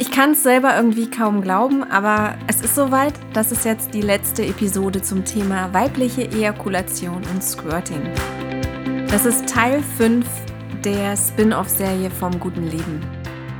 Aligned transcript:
Ich 0.00 0.10
kann 0.12 0.32
es 0.32 0.42
selber 0.42 0.76
irgendwie 0.76 1.08
kaum 1.10 1.42
glauben, 1.42 1.84
aber 1.84 2.34
es 2.46 2.60
ist 2.60 2.74
soweit. 2.74 3.14
Das 3.32 3.52
ist 3.52 3.64
jetzt 3.64 3.94
die 3.94 4.00
letzte 4.00 4.44
Episode 4.44 5.00
zum 5.00 5.24
Thema 5.24 5.72
weibliche 5.72 6.28
Ejakulation 6.28 7.22
und 7.32 7.42
Squirting. 7.42 8.02
Das 9.08 9.24
ist 9.24 9.48
Teil 9.48 9.82
5 9.96 10.26
der 10.84 11.16
Spin-off-Serie 11.16 12.10
vom 12.10 12.38
guten 12.38 12.64
Leben. 12.64 13.00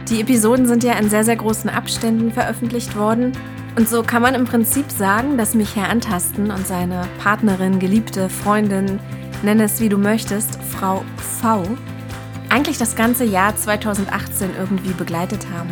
Die 0.08 0.20
Episoden 0.20 0.66
sind 0.66 0.84
ja 0.84 0.94
in 0.94 1.10
sehr, 1.10 1.24
sehr 1.24 1.36
großen 1.36 1.70
Abständen 1.70 2.32
veröffentlicht 2.32 2.96
worden. 2.96 3.32
Und 3.76 3.88
so 3.88 4.02
kann 4.02 4.22
man 4.22 4.34
im 4.34 4.44
Prinzip 4.44 4.90
sagen, 4.90 5.36
dass 5.36 5.54
mich 5.54 5.76
Herr 5.76 5.90
Antasten 5.90 6.50
und 6.50 6.66
seine 6.66 7.06
Partnerin, 7.22 7.78
Geliebte, 7.78 8.28
Freundin, 8.28 8.98
nenn 9.42 9.60
es 9.60 9.80
wie 9.80 9.88
du 9.88 9.98
möchtest, 9.98 10.58
Frau 10.62 11.04
V, 11.40 11.62
eigentlich 12.48 12.78
das 12.78 12.96
ganze 12.96 13.24
Jahr 13.24 13.54
2018 13.56 14.50
irgendwie 14.58 14.92
begleitet 14.92 15.46
haben. 15.52 15.70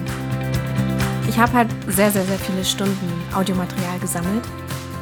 Ich 1.29 1.38
habe 1.38 1.52
halt 1.52 1.69
sehr, 1.88 2.10
sehr, 2.10 2.24
sehr 2.24 2.38
viele 2.38 2.65
Stunden 2.65 3.12
Audiomaterial 3.34 3.98
gesammelt. 4.01 4.45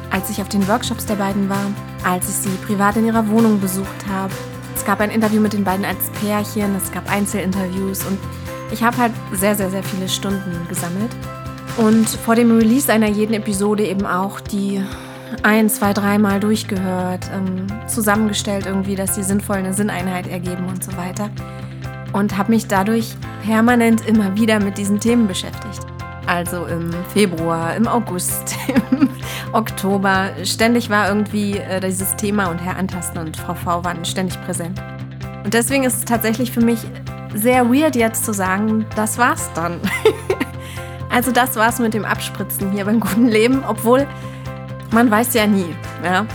Als 0.09 0.29
ich 0.29 0.41
auf 0.41 0.49
den 0.49 0.67
Workshops 0.67 1.05
der 1.05 1.15
beiden 1.15 1.49
war, 1.49 1.65
als 2.03 2.29
ich 2.29 2.35
sie 2.35 2.57
privat 2.65 2.95
in 2.95 3.05
ihrer 3.05 3.27
Wohnung 3.27 3.59
besucht 3.59 4.07
habe. 4.09 4.33
Es 4.75 4.85
gab 4.85 4.99
ein 4.99 5.09
Interview 5.09 5.41
mit 5.41 5.53
den 5.53 5.63
beiden 5.63 5.85
als 5.85 6.09
Pärchen, 6.21 6.75
es 6.75 6.91
gab 6.91 7.09
Einzelinterviews 7.09 8.05
und 8.05 8.17
ich 8.71 8.83
habe 8.83 8.97
halt 8.97 9.11
sehr, 9.31 9.55
sehr, 9.55 9.69
sehr 9.69 9.83
viele 9.83 10.09
Stunden 10.09 10.67
gesammelt. 10.67 11.11
Und 11.77 12.07
vor 12.07 12.35
dem 12.35 12.57
Release 12.57 12.91
einer 12.91 13.07
jeden 13.07 13.33
Episode 13.33 13.85
eben 13.85 14.05
auch 14.05 14.39
die 14.39 14.83
ein, 15.43 15.69
zwei, 15.69 15.93
dreimal 15.93 16.39
durchgehört, 16.39 17.29
ähm, 17.33 17.67
zusammengestellt 17.87 18.65
irgendwie, 18.65 18.95
dass 18.95 19.15
sie 19.15 19.23
sinnvoll 19.23 19.57
eine 19.57 19.73
Sinneinheit 19.73 20.27
ergeben 20.27 20.67
und 20.67 20.83
so 20.83 20.95
weiter. 20.97 21.29
Und 22.13 22.37
habe 22.37 22.51
mich 22.51 22.67
dadurch 22.67 23.13
permanent 23.45 24.07
immer 24.07 24.35
wieder 24.35 24.59
mit 24.59 24.77
diesen 24.77 24.99
Themen 24.99 25.27
beschäftigt. 25.27 25.85
Also 26.27 26.65
im 26.65 26.91
Februar, 27.13 27.75
im 27.75 27.87
August, 27.87 28.55
im 28.91 29.09
Oktober. 29.51 30.31
Ständig 30.43 30.89
war 30.89 31.07
irgendwie 31.07 31.57
äh, 31.57 31.79
dieses 31.79 32.15
Thema 32.15 32.47
und 32.47 32.57
Herr 32.57 32.77
Antasten 32.77 33.19
und 33.19 33.37
Frau 33.37 33.53
V 33.53 33.83
waren 33.83 34.03
ständig 34.05 34.41
präsent. 34.45 34.81
Und 35.43 35.53
deswegen 35.53 35.83
ist 35.83 35.97
es 35.97 36.05
tatsächlich 36.05 36.51
für 36.51 36.61
mich 36.61 36.79
sehr 37.35 37.71
weird 37.71 37.95
jetzt 37.95 38.25
zu 38.25 38.33
sagen, 38.33 38.85
das 38.95 39.17
war's 39.17 39.49
dann. 39.53 39.79
also 41.09 41.31
das 41.31 41.55
war's 41.55 41.79
mit 41.79 41.93
dem 41.93 42.05
Abspritzen 42.05 42.71
hier 42.71 42.85
beim 42.85 42.99
guten 42.99 43.27
Leben, 43.27 43.63
obwohl 43.67 44.07
man 44.91 45.09
weiß 45.09 45.33
ja 45.33 45.47
nie. 45.47 45.75
Ja? 46.03 46.25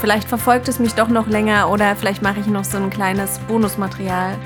Vielleicht 0.00 0.28
verfolgt 0.28 0.68
es 0.68 0.78
mich 0.78 0.94
doch 0.94 1.08
noch 1.08 1.26
länger 1.26 1.70
oder 1.70 1.94
vielleicht 1.94 2.22
mache 2.22 2.40
ich 2.40 2.46
noch 2.46 2.64
so 2.64 2.76
ein 2.76 2.90
kleines 2.90 3.38
Bonusmaterial 3.40 4.36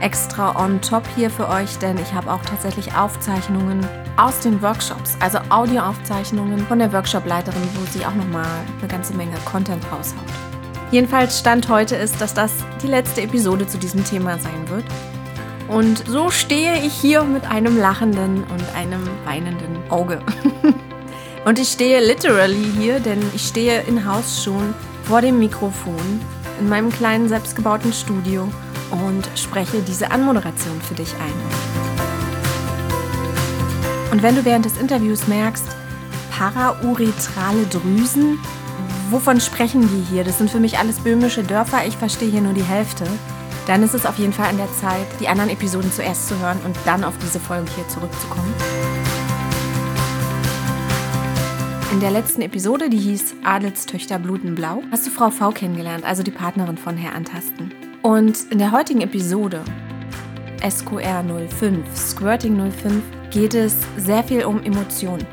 extra 0.00 0.62
on 0.62 0.80
top 0.80 1.04
hier 1.16 1.30
für 1.30 1.48
euch, 1.48 1.78
denn 1.78 1.96
ich 1.98 2.12
habe 2.12 2.30
auch 2.30 2.42
tatsächlich 2.42 2.94
Aufzeichnungen 2.94 3.86
aus 4.16 4.40
den 4.40 4.60
Workshops, 4.60 5.16
also 5.20 5.38
Audioaufzeichnungen 5.48 6.66
von 6.66 6.78
der 6.78 6.92
Workshopleiterin, 6.92 7.62
wo 7.74 7.86
sie 7.90 8.04
auch 8.04 8.14
nochmal 8.14 8.46
eine 8.78 8.88
ganze 8.88 9.14
Menge 9.14 9.36
Content 9.44 9.82
raushaut. 9.90 10.18
Jedenfalls 10.90 11.38
Stand 11.38 11.68
heute 11.68 11.96
ist, 11.96 12.20
dass 12.20 12.34
das 12.34 12.52
die 12.82 12.86
letzte 12.86 13.22
Episode 13.22 13.66
zu 13.66 13.78
diesem 13.78 14.04
Thema 14.04 14.38
sein 14.38 14.68
wird. 14.68 14.84
Und 15.68 16.06
so 16.06 16.30
stehe 16.30 16.76
ich 16.84 16.92
hier 16.92 17.24
mit 17.24 17.46
einem 17.46 17.78
lachenden 17.78 18.44
und 18.44 18.76
einem 18.76 19.08
weinenden 19.24 19.78
Auge. 19.90 20.20
und 21.44 21.58
ich 21.58 21.68
stehe 21.68 22.00
literally 22.00 22.72
hier, 22.78 23.00
denn 23.00 23.20
ich 23.34 23.46
stehe 23.46 23.82
in 23.82 24.06
Haus 24.06 24.42
schon 24.42 24.74
vor 25.04 25.20
dem 25.20 25.38
Mikrofon 25.38 26.20
in 26.58 26.68
meinem 26.68 26.90
kleinen 26.90 27.28
selbstgebauten 27.28 27.92
Studio 27.92 28.48
und 28.90 29.28
spreche 29.34 29.82
diese 29.82 30.10
Anmoderation 30.10 30.80
für 30.80 30.94
dich 30.94 31.12
ein. 31.14 31.34
Und 34.10 34.22
wenn 34.22 34.36
du 34.36 34.44
während 34.44 34.64
des 34.64 34.78
Interviews 34.78 35.26
merkst, 35.26 35.66
parauretrale 36.30 37.66
Drüsen, 37.70 38.38
wovon 39.10 39.40
sprechen 39.40 39.82
die 39.82 40.14
hier? 40.14 40.24
Das 40.24 40.38
sind 40.38 40.50
für 40.50 40.60
mich 40.60 40.78
alles 40.78 41.00
böhmische 41.00 41.42
Dörfer, 41.42 41.86
ich 41.86 41.96
verstehe 41.96 42.30
hier 42.30 42.40
nur 42.40 42.52
die 42.52 42.62
Hälfte. 42.62 43.04
Dann 43.66 43.82
ist 43.82 43.94
es 43.94 44.06
auf 44.06 44.18
jeden 44.18 44.32
Fall 44.32 44.50
an 44.50 44.58
der 44.58 44.72
Zeit, 44.74 45.06
die 45.20 45.28
anderen 45.28 45.50
Episoden 45.50 45.90
zuerst 45.92 46.28
zu 46.28 46.38
hören 46.38 46.60
und 46.64 46.76
dann 46.84 47.02
auf 47.02 47.14
diese 47.18 47.40
Folge 47.40 47.70
hier 47.74 47.88
zurückzukommen. 47.88 48.52
In 51.94 52.00
der 52.00 52.10
letzten 52.10 52.42
Episode, 52.42 52.90
die 52.90 52.98
hieß 52.98 53.36
Adelstöchter 53.44 54.18
bluten 54.18 54.56
blau, 54.56 54.82
hast 54.90 55.06
du 55.06 55.12
Frau 55.12 55.30
V 55.30 55.52
kennengelernt, 55.52 56.04
also 56.04 56.24
die 56.24 56.32
Partnerin 56.32 56.76
von 56.76 56.96
Herr 56.96 57.14
Antasten. 57.14 57.72
Und 58.02 58.50
in 58.50 58.58
der 58.58 58.72
heutigen 58.72 59.00
Episode, 59.00 59.62
SQR 60.68 61.22
05, 61.22 61.96
Squirting 61.96 62.72
05, 62.72 63.00
geht 63.30 63.54
es 63.54 63.76
sehr 63.96 64.24
viel 64.24 64.44
um 64.44 64.60
Emotionen. 64.64 65.24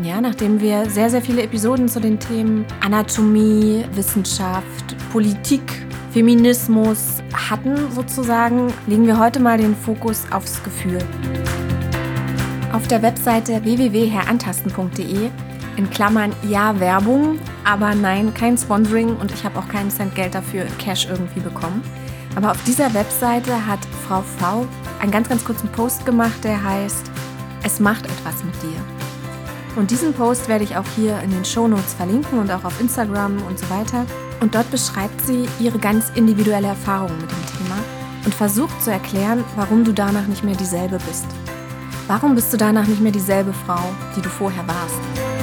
Ja, 0.00 0.20
nachdem 0.20 0.60
wir 0.60 0.88
sehr, 0.88 1.10
sehr 1.10 1.20
viele 1.20 1.42
Episoden 1.42 1.88
zu 1.88 1.98
den 1.98 2.20
Themen 2.20 2.64
Anatomie, 2.80 3.84
Wissenschaft, 3.94 4.96
Politik, 5.10 5.84
Feminismus 6.12 7.20
hatten 7.50 7.90
sozusagen, 7.90 8.72
legen 8.86 9.08
wir 9.08 9.18
heute 9.18 9.40
mal 9.40 9.58
den 9.58 9.74
Fokus 9.74 10.24
aufs 10.30 10.62
Gefühl. 10.62 10.98
Auf 12.72 12.86
der 12.86 13.02
Webseite 13.02 13.64
www.herantasten.de 13.64 15.30
in 15.76 15.90
Klammern 15.90 16.32
ja 16.48 16.78
Werbung, 16.80 17.38
aber 17.64 17.94
nein, 17.94 18.32
kein 18.34 18.56
Sponsoring 18.56 19.16
und 19.16 19.32
ich 19.32 19.44
habe 19.44 19.58
auch 19.58 19.68
keinen 19.68 19.90
Cent 19.90 20.14
Geld 20.14 20.34
dafür 20.34 20.64
Cash 20.78 21.06
irgendwie 21.06 21.40
bekommen. 21.40 21.82
Aber 22.36 22.50
auf 22.50 22.62
dieser 22.64 22.92
Webseite 22.94 23.66
hat 23.66 23.80
Frau 24.06 24.22
V 24.38 24.66
einen 25.00 25.12
ganz, 25.12 25.28
ganz 25.28 25.44
kurzen 25.44 25.68
Post 25.70 26.04
gemacht, 26.04 26.42
der 26.42 26.62
heißt, 26.62 27.10
es 27.62 27.80
macht 27.80 28.04
etwas 28.06 28.44
mit 28.44 28.54
dir. 28.62 28.80
Und 29.76 29.90
diesen 29.90 30.12
Post 30.12 30.48
werde 30.48 30.64
ich 30.64 30.76
auch 30.76 30.86
hier 30.96 31.18
in 31.20 31.30
den 31.30 31.44
Shownotes 31.44 31.94
verlinken 31.94 32.38
und 32.38 32.50
auch 32.50 32.64
auf 32.64 32.80
Instagram 32.80 33.42
und 33.48 33.58
so 33.58 33.68
weiter. 33.70 34.06
Und 34.40 34.54
dort 34.54 34.70
beschreibt 34.70 35.20
sie 35.26 35.48
ihre 35.58 35.78
ganz 35.78 36.10
individuelle 36.14 36.68
Erfahrung 36.68 37.10
mit 37.20 37.30
dem 37.30 37.46
Thema 37.58 37.76
und 38.24 38.34
versucht 38.34 38.82
zu 38.82 38.90
erklären, 38.90 39.44
warum 39.56 39.84
du 39.84 39.92
danach 39.92 40.26
nicht 40.26 40.44
mehr 40.44 40.56
dieselbe 40.56 40.98
bist. 41.08 41.26
Warum 42.06 42.34
bist 42.34 42.52
du 42.52 42.56
danach 42.56 42.86
nicht 42.86 43.00
mehr 43.00 43.12
dieselbe 43.12 43.52
Frau, 43.52 43.80
die 44.16 44.20
du 44.20 44.28
vorher 44.28 44.66
warst? 44.66 45.33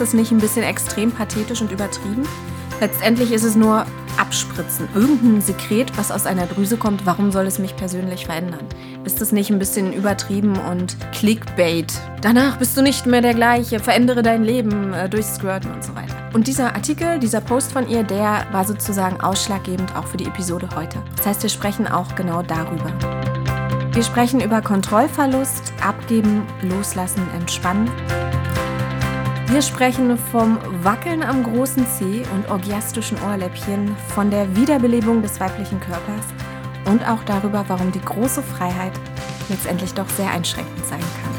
Ist 0.00 0.14
das 0.14 0.14
nicht 0.14 0.32
ein 0.32 0.38
bisschen 0.38 0.62
extrem 0.62 1.12
pathetisch 1.12 1.60
und 1.60 1.72
übertrieben? 1.72 2.26
Letztendlich 2.80 3.32
ist 3.32 3.44
es 3.44 3.54
nur 3.54 3.84
Abspritzen. 4.16 4.88
Irgendein 4.94 5.42
Sekret, 5.42 5.92
was 5.98 6.10
aus 6.10 6.24
einer 6.24 6.46
Drüse 6.46 6.78
kommt, 6.78 7.04
warum 7.04 7.30
soll 7.30 7.46
es 7.46 7.58
mich 7.58 7.76
persönlich 7.76 8.24
verändern? 8.24 8.64
Ist 9.04 9.20
das 9.20 9.30
nicht 9.30 9.50
ein 9.50 9.58
bisschen 9.58 9.92
übertrieben 9.92 10.56
und 10.56 10.96
Clickbait? 11.12 11.92
Danach 12.22 12.56
bist 12.56 12.78
du 12.78 12.82
nicht 12.82 13.04
mehr 13.04 13.20
der 13.20 13.34
gleiche, 13.34 13.78
verändere 13.78 14.22
dein 14.22 14.42
Leben 14.42 14.94
äh, 14.94 15.06
durch 15.06 15.26
Squirten 15.26 15.70
und 15.70 15.84
so 15.84 15.94
weiter. 15.94 16.16
Und 16.32 16.46
dieser 16.46 16.74
Artikel, 16.74 17.18
dieser 17.18 17.42
Post 17.42 17.72
von 17.72 17.86
ihr, 17.86 18.02
der 18.02 18.46
war 18.52 18.64
sozusagen 18.64 19.20
ausschlaggebend 19.20 19.94
auch 19.94 20.06
für 20.06 20.16
die 20.16 20.28
Episode 20.28 20.66
heute. 20.74 20.96
Das 21.18 21.26
heißt, 21.26 21.42
wir 21.42 21.50
sprechen 21.50 21.86
auch 21.86 22.14
genau 22.14 22.40
darüber. 22.40 22.90
Wir 23.92 24.02
sprechen 24.02 24.40
über 24.40 24.62
Kontrollverlust, 24.62 25.74
Abgeben, 25.82 26.46
Loslassen, 26.62 27.20
Entspannen. 27.38 27.90
Wir 29.52 29.62
sprechen 29.62 30.16
vom 30.16 30.58
Wackeln 30.84 31.24
am 31.24 31.42
großen 31.42 31.84
Zeh 31.84 32.22
und 32.32 32.48
orgiastischen 32.48 33.20
Ohrläppchen, 33.20 33.96
von 34.14 34.30
der 34.30 34.54
Wiederbelebung 34.54 35.22
des 35.22 35.40
weiblichen 35.40 35.80
Körpers 35.80 36.24
und 36.86 37.02
auch 37.02 37.24
darüber, 37.24 37.64
warum 37.66 37.90
die 37.90 38.00
große 38.00 38.44
Freiheit 38.44 38.92
letztendlich 39.48 39.92
doch 39.92 40.08
sehr 40.08 40.30
einschränkend 40.30 40.86
sein 40.86 41.00
kann. 41.00 41.34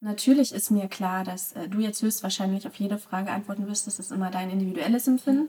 Natürlich 0.00 0.54
ist 0.54 0.70
mir 0.70 0.86
klar, 0.86 1.24
dass 1.24 1.50
äh, 1.52 1.68
du 1.68 1.80
jetzt 1.80 2.00
höchstwahrscheinlich 2.00 2.68
auf 2.68 2.76
jede 2.76 2.96
Frage 2.96 3.32
antworten 3.32 3.66
wirst. 3.66 3.88
Das 3.88 3.98
ist 3.98 4.12
immer 4.12 4.30
dein 4.30 4.50
individuelles 4.50 5.08
Empfinden. 5.08 5.48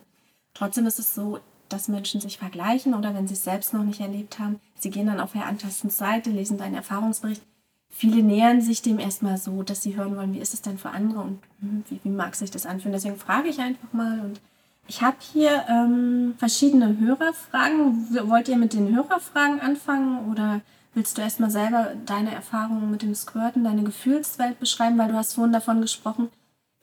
Trotzdem 0.56 0.88
ist 0.88 0.98
es 0.98 1.14
so, 1.14 1.40
dass 1.70 1.88
Menschen 1.88 2.22
sich 2.22 2.38
vergleichen 2.38 2.94
oder 2.94 3.14
wenn 3.14 3.28
sie 3.28 3.34
es 3.34 3.44
selbst 3.44 3.74
noch 3.74 3.84
nicht 3.84 4.00
erlebt 4.00 4.40
haben, 4.40 4.60
sie 4.80 4.90
gehen 4.90 5.08
dann 5.08 5.20
auf 5.20 5.36
Herr 5.36 5.46
Antastens 5.46 5.98
Seite, 5.98 6.30
lesen 6.30 6.58
deinen 6.58 6.76
Erfahrungsbericht. 6.76 7.42
Viele 7.90 8.22
nähern 8.22 8.62
sich 8.62 8.82
dem 8.82 9.00
erstmal 9.00 9.38
so, 9.38 9.64
dass 9.64 9.82
sie 9.82 9.96
hören 9.96 10.16
wollen, 10.16 10.34
wie 10.34 10.40
ist 10.40 10.54
es 10.54 10.62
denn 10.62 10.78
für 10.78 10.90
andere 10.90 11.22
und 11.22 11.40
hm, 11.62 11.84
wie, 11.90 12.00
wie 12.04 12.10
mag 12.10 12.36
sich 12.36 12.52
das 12.52 12.66
anfühlen. 12.66 12.94
Deswegen 12.94 13.18
frage 13.18 13.50
ich 13.50 13.60
einfach 13.60 13.92
mal 13.94 14.20
und 14.20 14.40
ich 14.88 15.02
habe 15.02 15.18
hier 15.34 15.66
ähm, 15.70 16.36
verschiedene 16.38 16.98
Hörerfragen. 17.00 18.08
Wollt 18.30 18.48
ihr 18.48 18.58
mit 18.58 18.74
den 18.74 18.96
Hörerfragen 18.96 19.60
anfangen 19.60 20.32
oder 20.32 20.62
willst 20.94 21.18
du 21.18 21.22
erstmal 21.22 21.52
selber 21.52 21.94
deine 22.06 22.34
Erfahrungen 22.34 22.90
mit 22.90 23.02
dem 23.02 23.14
Squirten, 23.14 23.64
deine 23.64 23.84
Gefühlswelt 23.84 24.60
beschreiben, 24.60 24.98
weil 24.98 25.10
du 25.10 25.16
hast 25.16 25.34
vorhin 25.34 25.54
davon 25.54 25.82
gesprochen, 25.82 26.30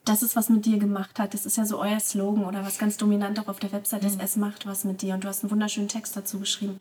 dass 0.04 0.22
es 0.22 0.36
was 0.36 0.48
mit 0.48 0.66
dir 0.66 0.78
gemacht 0.78 1.18
hat. 1.18 1.34
Das 1.34 1.46
ist 1.46 1.56
ja 1.56 1.64
so 1.64 1.80
euer 1.80 2.00
Slogan 2.00 2.44
oder 2.44 2.64
was 2.64 2.78
ganz 2.78 2.96
dominant 2.96 3.38
auch 3.38 3.48
auf 3.48 3.58
der 3.58 3.72
Website 3.72 4.04
ist, 4.04 4.16
mhm. 4.16 4.24
es 4.24 4.36
macht 4.36 4.66
was 4.66 4.84
mit 4.84 5.02
dir. 5.02 5.14
Und 5.14 5.24
du 5.24 5.28
hast 5.28 5.42
einen 5.42 5.50
wunderschönen 5.50 5.88
Text 5.88 6.16
dazu 6.16 6.38
geschrieben. 6.38 6.80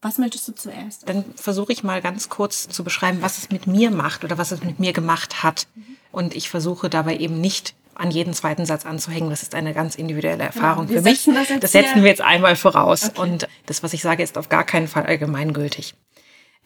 Was 0.00 0.18
möchtest 0.18 0.48
du 0.48 0.52
zuerst? 0.52 1.08
Dann 1.08 1.24
versuche 1.34 1.72
ich 1.72 1.82
mal 1.82 2.02
ganz 2.02 2.28
kurz 2.28 2.68
zu 2.68 2.84
beschreiben, 2.84 3.22
was 3.22 3.38
es 3.38 3.50
mit 3.50 3.66
mir 3.66 3.90
macht 3.90 4.22
oder 4.22 4.36
was 4.36 4.52
es 4.52 4.62
mit 4.62 4.78
mir 4.78 4.92
gemacht 4.92 5.42
hat. 5.42 5.66
Mhm. 5.74 5.96
Und 6.12 6.34
ich 6.34 6.50
versuche 6.50 6.90
dabei 6.90 7.16
eben 7.16 7.40
nicht 7.40 7.74
an 7.94 8.10
jeden 8.10 8.34
zweiten 8.34 8.66
Satz 8.66 8.84
anzuhängen. 8.86 9.30
Das 9.30 9.42
ist 9.42 9.54
eine 9.54 9.72
ganz 9.72 9.94
individuelle 9.94 10.42
Erfahrung 10.42 10.86
Genau, 10.86 11.00
für 11.00 11.08
mich. 11.08 11.24
das 11.24 11.60
Das 11.60 11.72
setzen 11.72 12.02
wir 12.02 12.10
jetzt 12.10 12.20
einmal 12.20 12.56
voraus. 12.56 13.10
Okay. 13.10 13.20
Und 13.20 13.48
das, 13.66 13.82
was 13.82 13.92
ich 13.92 14.02
sage, 14.02 14.22
ist 14.22 14.36
auf 14.36 14.48
gar 14.48 14.64
keinen 14.64 14.88
Fall 14.88 15.06
allgemeingültig. 15.06 15.94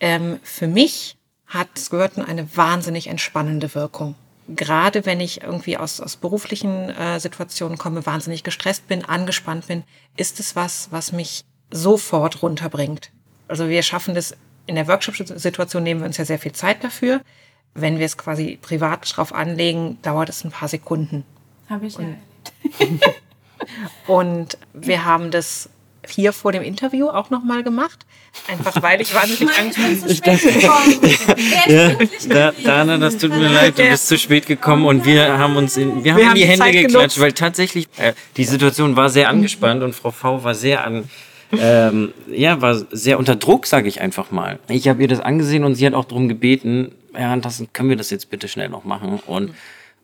Ähm, 0.01 0.41
für 0.43 0.67
mich 0.67 1.17
hat 1.47 1.69
Squirten 1.79 2.25
eine 2.25 2.57
wahnsinnig 2.57 3.07
entspannende 3.09 3.75
Wirkung. 3.75 4.15
Gerade 4.49 5.05
wenn 5.05 5.21
ich 5.21 5.43
irgendwie 5.43 5.77
aus, 5.77 6.01
aus 6.01 6.17
beruflichen 6.17 6.91
äh, 6.91 7.21
Situationen 7.21 7.77
komme, 7.77 8.07
wahnsinnig 8.07 8.45
gestresst 8.45 8.89
bin, 8.89 9.05
angespannt 9.05 9.67
bin, 9.67 9.85
ist 10.17 10.41
es 10.41 10.57
was, 10.57 10.89
was 10.91 11.13
mich 11.13 11.45
sofort 11.71 12.43
runterbringt. 12.43 13.11
Also 13.47 13.69
wir 13.69 13.83
schaffen 13.83 14.15
das 14.15 14.37
in 14.67 14.75
der 14.75 14.89
Workshop-Situation, 14.89 15.83
nehmen 15.83 16.01
wir 16.01 16.07
uns 16.07 16.17
ja 16.17 16.25
sehr 16.25 16.39
viel 16.39 16.53
Zeit 16.53 16.83
dafür. 16.83 17.21
Wenn 17.75 17.99
wir 17.99 18.07
es 18.07 18.17
quasi 18.17 18.59
privat 18.61 19.17
drauf 19.17 19.35
anlegen, 19.35 19.99
dauert 20.03 20.29
es 20.29 20.45
ein 20.45 20.51
paar 20.51 20.69
Sekunden. 20.69 21.25
Habe 21.69 21.87
ich 21.87 21.95
ja 21.95 22.01
erlebt. 22.01 23.03
Und 24.07 24.59
wir 24.73 25.05
haben 25.05 25.31
das 25.31 25.69
hier 26.11 26.33
vor 26.33 26.53
dem 26.53 26.63
Interview 26.63 27.09
auch 27.09 27.31
nochmal 27.31 27.63
gemacht. 27.63 27.99
Einfach 28.49 28.81
weil 28.83 29.01
ich 29.01 29.15
wahnsinnig 29.15 29.53
Ich 29.55 29.59
Angst 29.59 29.79
bin 29.79 30.09
zu 30.09 30.15
spät 30.15 30.43
gekommen. 30.43 30.99
Wer 31.67 31.91
ist 31.91 31.99
pünktlich 31.99 32.29
Da, 32.29 32.51
gewesen? 32.51 32.65
Dana, 32.65 32.99
das 32.99 33.17
tut 33.19 33.31
mir 33.31 33.49
leid, 33.49 33.79
du 33.79 33.85
Ja. 33.85 33.91
bist 33.91 34.07
zu 34.09 34.19
spät 34.19 34.47
gekommen 34.47 34.87
und 34.87 35.05
wir 35.05 35.39
haben 35.39 35.57
uns 35.57 35.77
in, 35.77 36.05
wir 36.05 36.13
haben 36.13 36.19
Wir 36.19 36.23
in 36.25 36.29
haben 36.31 36.35
die 36.35 36.41
die 36.43 36.47
Hände 36.47 36.59
Zeit 36.65 36.73
geklatscht, 36.73 36.95
genutzt. 36.97 37.21
weil 37.21 37.33
tatsächlich 37.33 37.89
äh, 37.99 38.13
die 38.37 38.45
Situation 38.45 38.97
war 38.97 39.09
sehr 39.11 39.29
angespannt 39.29 39.83
und 39.83 39.95
Frau 39.95 40.11
V 40.11 40.45
war 40.45 40.55
sehr 40.55 40.85
an, 40.85 41.05
ähm, 41.53 42.13
ja, 42.31 42.61
war 42.61 42.75
sehr 42.91 43.19
unter 43.19 43.37
Druck, 43.37 43.67
sage 43.67 43.89
ich 43.89 44.01
einfach 44.01 44.31
mal. 44.31 44.59
Ich 44.69 44.87
habe 44.89 45.01
ihr 45.03 45.09
das 45.09 45.21
angesehen 45.21 45.65
und 45.65 45.75
sie 45.77 45.87
hat 45.87 45.95
auch 45.95 46.05
darum 46.05 46.29
gebeten, 46.29 46.93
Herr 47.15 47.31
Handtassen, 47.31 47.73
können 47.73 47.89
wir 47.89 47.97
das 47.97 48.11
jetzt 48.11 48.31
bitte 48.31 48.49
schnell 48.49 48.69
noch 48.69 48.85
machen? 48.85 49.19
Und 49.27 49.55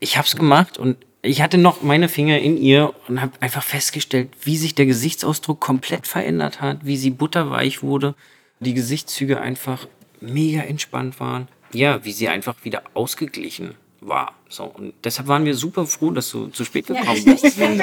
ich 0.00 0.16
habe 0.16 0.26
es 0.26 0.36
gemacht 0.36 0.78
und 0.78 0.96
ich 1.24 1.40
hatte 1.40 1.56
noch 1.56 1.82
meine 1.82 2.08
Finger 2.08 2.38
in 2.38 2.58
ihr 2.58 2.92
und 3.08 3.20
habe 3.20 3.32
einfach 3.40 3.62
festgestellt, 3.62 4.28
wie 4.42 4.58
sich 4.58 4.74
der 4.74 4.86
Gesichtsausdruck 4.86 5.58
komplett 5.58 6.06
verändert 6.06 6.60
hat, 6.60 6.84
wie 6.84 6.96
sie 6.96 7.10
butterweich 7.10 7.82
wurde, 7.82 8.14
die 8.60 8.74
Gesichtszüge 8.74 9.40
einfach 9.40 9.88
mega 10.20 10.60
entspannt 10.60 11.18
waren. 11.20 11.48
Ja, 11.72 12.04
wie 12.04 12.12
sie 12.12 12.28
einfach 12.28 12.56
wieder 12.62 12.82
ausgeglichen 12.92 13.74
war. 14.00 14.34
So, 14.48 14.64
und 14.64 14.92
deshalb 15.02 15.26
waren 15.28 15.44
wir 15.44 15.54
super 15.54 15.86
froh, 15.86 16.10
dass 16.10 16.30
du 16.30 16.48
zu 16.48 16.64
spät 16.64 16.88
Ja, 16.88 17.00
gekommen 17.00 17.16
ich 17.16 17.24
bist. 17.24 17.58
Dann 17.58 17.78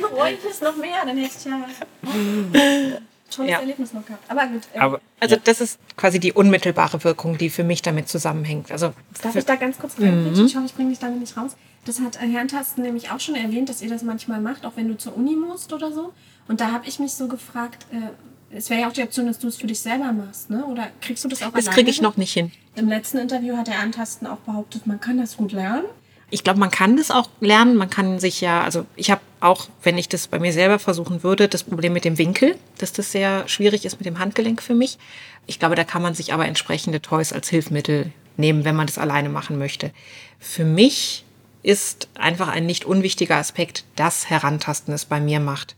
bereue 0.00 0.32
ich 0.32 0.44
es 0.50 0.60
noch 0.62 0.76
mehr. 0.76 1.04
Dann 1.04 1.18
hätte 1.18 1.36
ich 1.38 1.44
ja 1.44 2.98
tolles 3.34 3.50
Ja. 3.52 3.60
Erlebnis 3.60 3.92
noch 3.92 4.04
gehabt. 4.06 4.22
Aber 4.30 4.46
gut. 4.46 4.62
äh, 4.74 4.78
Aber 4.78 5.00
Also 5.20 5.36
das 5.42 5.60
ist 5.60 5.78
quasi 5.96 6.18
die 6.20 6.32
unmittelbare 6.32 7.02
Wirkung, 7.04 7.38
die 7.38 7.50
für 7.50 7.64
mich 7.64 7.82
damit 7.82 8.08
zusammenhängt. 8.08 8.70
Also 8.72 8.92
Darf 9.22 9.36
ich 9.36 9.44
da 9.44 9.56
ganz 9.56 9.78
kurz 9.78 9.98
rein? 10.00 10.30
Ich 10.32 10.54
hoffe, 10.56 10.66
ich 10.66 10.74
bringe 10.74 10.90
dich 10.90 10.98
damit 10.98 11.20
nicht 11.20 11.36
raus. 11.36 11.56
Das 11.84 12.00
hat 12.00 12.16
äh, 12.16 12.26
Herrn 12.26 12.48
Tasten 12.48 12.82
nämlich 12.82 13.10
auch 13.10 13.20
schon 13.20 13.34
erwähnt, 13.34 13.68
dass 13.68 13.82
ihr 13.82 13.90
das 13.90 14.02
manchmal 14.02 14.40
macht, 14.40 14.64
auch 14.64 14.72
wenn 14.76 14.88
du 14.88 14.96
zur 14.96 15.16
Uni 15.16 15.36
musst 15.36 15.72
oder 15.72 15.92
so. 15.92 16.12
Und 16.48 16.60
da 16.60 16.72
habe 16.72 16.86
ich 16.86 16.98
mich 16.98 17.12
so 17.14 17.28
gefragt, 17.28 17.86
äh, 17.92 18.56
es 18.56 18.70
wäre 18.70 18.82
ja 18.82 18.88
auch 18.88 18.92
die 18.92 19.02
Option, 19.02 19.26
dass 19.26 19.38
du 19.38 19.48
es 19.48 19.56
für 19.56 19.66
dich 19.66 19.80
selber 19.80 20.12
machst, 20.12 20.48
ne? 20.48 20.64
Oder 20.66 20.88
kriegst 21.00 21.24
du 21.24 21.28
das 21.28 21.42
auch 21.42 21.50
das 21.52 21.66
kriege 21.66 21.90
ich 21.90 21.96
hin? 21.96 22.04
noch 22.04 22.16
nicht 22.16 22.32
hin. 22.32 22.52
Im 22.76 22.88
letzten 22.88 23.18
Interview 23.18 23.56
hat 23.56 23.66
der 23.66 23.80
Antasten 23.80 24.26
auch 24.28 24.38
behauptet, 24.38 24.86
man 24.86 25.00
kann 25.00 25.18
das 25.18 25.36
gut 25.36 25.52
lernen. 25.52 25.84
Ich 26.30 26.42
glaube, 26.44 26.58
man 26.58 26.70
kann 26.70 26.96
das 26.96 27.10
auch 27.10 27.28
lernen. 27.40 27.76
Man 27.76 27.90
kann 27.90 28.18
sich 28.18 28.40
ja, 28.40 28.62
also 28.62 28.86
ich 28.96 29.10
habe 29.10 29.20
auch, 29.44 29.68
wenn 29.82 29.98
ich 29.98 30.08
das 30.08 30.26
bei 30.26 30.38
mir 30.38 30.52
selber 30.52 30.78
versuchen 30.78 31.22
würde, 31.22 31.48
das 31.48 31.64
Problem 31.64 31.92
mit 31.92 32.04
dem 32.04 32.18
Winkel, 32.18 32.56
dass 32.78 32.92
das 32.92 33.12
sehr 33.12 33.46
schwierig 33.46 33.84
ist 33.84 33.98
mit 33.98 34.06
dem 34.06 34.18
Handgelenk 34.18 34.62
für 34.62 34.74
mich. 34.74 34.98
Ich 35.46 35.58
glaube, 35.58 35.74
da 35.74 35.84
kann 35.84 36.02
man 36.02 36.14
sich 36.14 36.32
aber 36.32 36.46
entsprechende 36.46 37.02
Toys 37.02 37.32
als 37.32 37.50
Hilfsmittel 37.50 38.10
nehmen, 38.36 38.64
wenn 38.64 38.74
man 38.74 38.86
das 38.86 38.98
alleine 38.98 39.28
machen 39.28 39.58
möchte. 39.58 39.92
Für 40.40 40.64
mich 40.64 41.24
ist 41.62 42.08
einfach 42.14 42.48
ein 42.48 42.66
nicht 42.66 42.84
unwichtiger 42.84 43.36
Aspekt, 43.36 43.84
das 43.96 44.30
Herantasten 44.30 44.94
es 44.94 45.04
bei 45.04 45.20
mir 45.20 45.40
macht. 45.40 45.76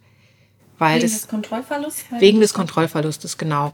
Weil 0.78 1.00
Wegen 1.00 1.12
des 1.12 1.28
Kontrollverlusts? 1.28 2.04
Weil 2.10 2.20
Wegen 2.20 2.40
des 2.40 2.54
Kontrollverlustes, 2.54 3.38
genau. 3.38 3.72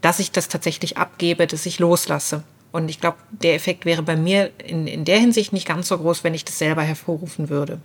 Dass 0.00 0.18
ich 0.18 0.30
das 0.32 0.48
tatsächlich 0.48 0.96
abgebe, 0.96 1.46
dass 1.46 1.66
ich 1.66 1.78
loslasse. 1.78 2.42
Und 2.70 2.90
ich 2.90 3.00
glaube, 3.00 3.18
der 3.30 3.54
Effekt 3.54 3.84
wäre 3.84 4.02
bei 4.02 4.16
mir 4.16 4.50
in, 4.58 4.86
in 4.86 5.04
der 5.04 5.18
Hinsicht 5.18 5.52
nicht 5.52 5.66
ganz 5.66 5.88
so 5.88 5.96
groß, 5.98 6.22
wenn 6.22 6.34
ich 6.34 6.44
das 6.44 6.58
selber 6.58 6.82
hervorrufen 6.82 7.48
würde. 7.48 7.80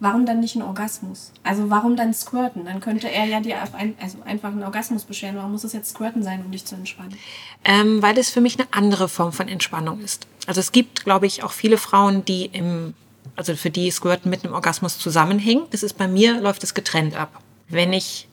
Warum 0.00 0.26
dann 0.26 0.38
nicht 0.38 0.54
ein 0.54 0.62
Orgasmus? 0.62 1.32
Also 1.42 1.70
warum 1.70 1.96
dann 1.96 2.14
Squirten? 2.14 2.64
Dann 2.64 2.80
könnte 2.80 3.10
er 3.10 3.24
ja 3.24 3.40
dir 3.40 3.56
ein, 3.74 3.94
also 4.00 4.18
einfach 4.24 4.50
einen 4.50 4.62
Orgasmus 4.62 5.04
bescheren. 5.04 5.36
Warum 5.36 5.52
muss 5.52 5.64
es 5.64 5.72
jetzt 5.72 5.90
Squirten 5.90 6.22
sein, 6.22 6.44
um 6.44 6.52
dich 6.52 6.64
zu 6.64 6.76
entspannen? 6.76 7.16
Ähm, 7.64 8.00
weil 8.00 8.16
es 8.16 8.30
für 8.30 8.40
mich 8.40 8.58
eine 8.58 8.68
andere 8.70 9.08
Form 9.08 9.32
von 9.32 9.48
Entspannung 9.48 10.00
ist. 10.00 10.28
Also 10.46 10.60
es 10.60 10.70
gibt, 10.70 11.04
glaube 11.04 11.26
ich, 11.26 11.42
auch 11.42 11.50
viele 11.50 11.78
Frauen, 11.78 12.24
die 12.24 12.46
im, 12.46 12.94
also 13.34 13.56
für 13.56 13.70
die 13.70 13.90
Squirten 13.90 14.30
mit 14.30 14.44
einem 14.44 14.54
Orgasmus 14.54 14.98
zusammenhängen. 14.98 15.64
Das 15.70 15.82
ist 15.82 15.98
bei 15.98 16.06
mir, 16.06 16.40
läuft 16.40 16.62
es 16.62 16.74
getrennt 16.74 17.16
ab. 17.16 17.42
Wenn 17.68 17.92
ich 17.92 18.28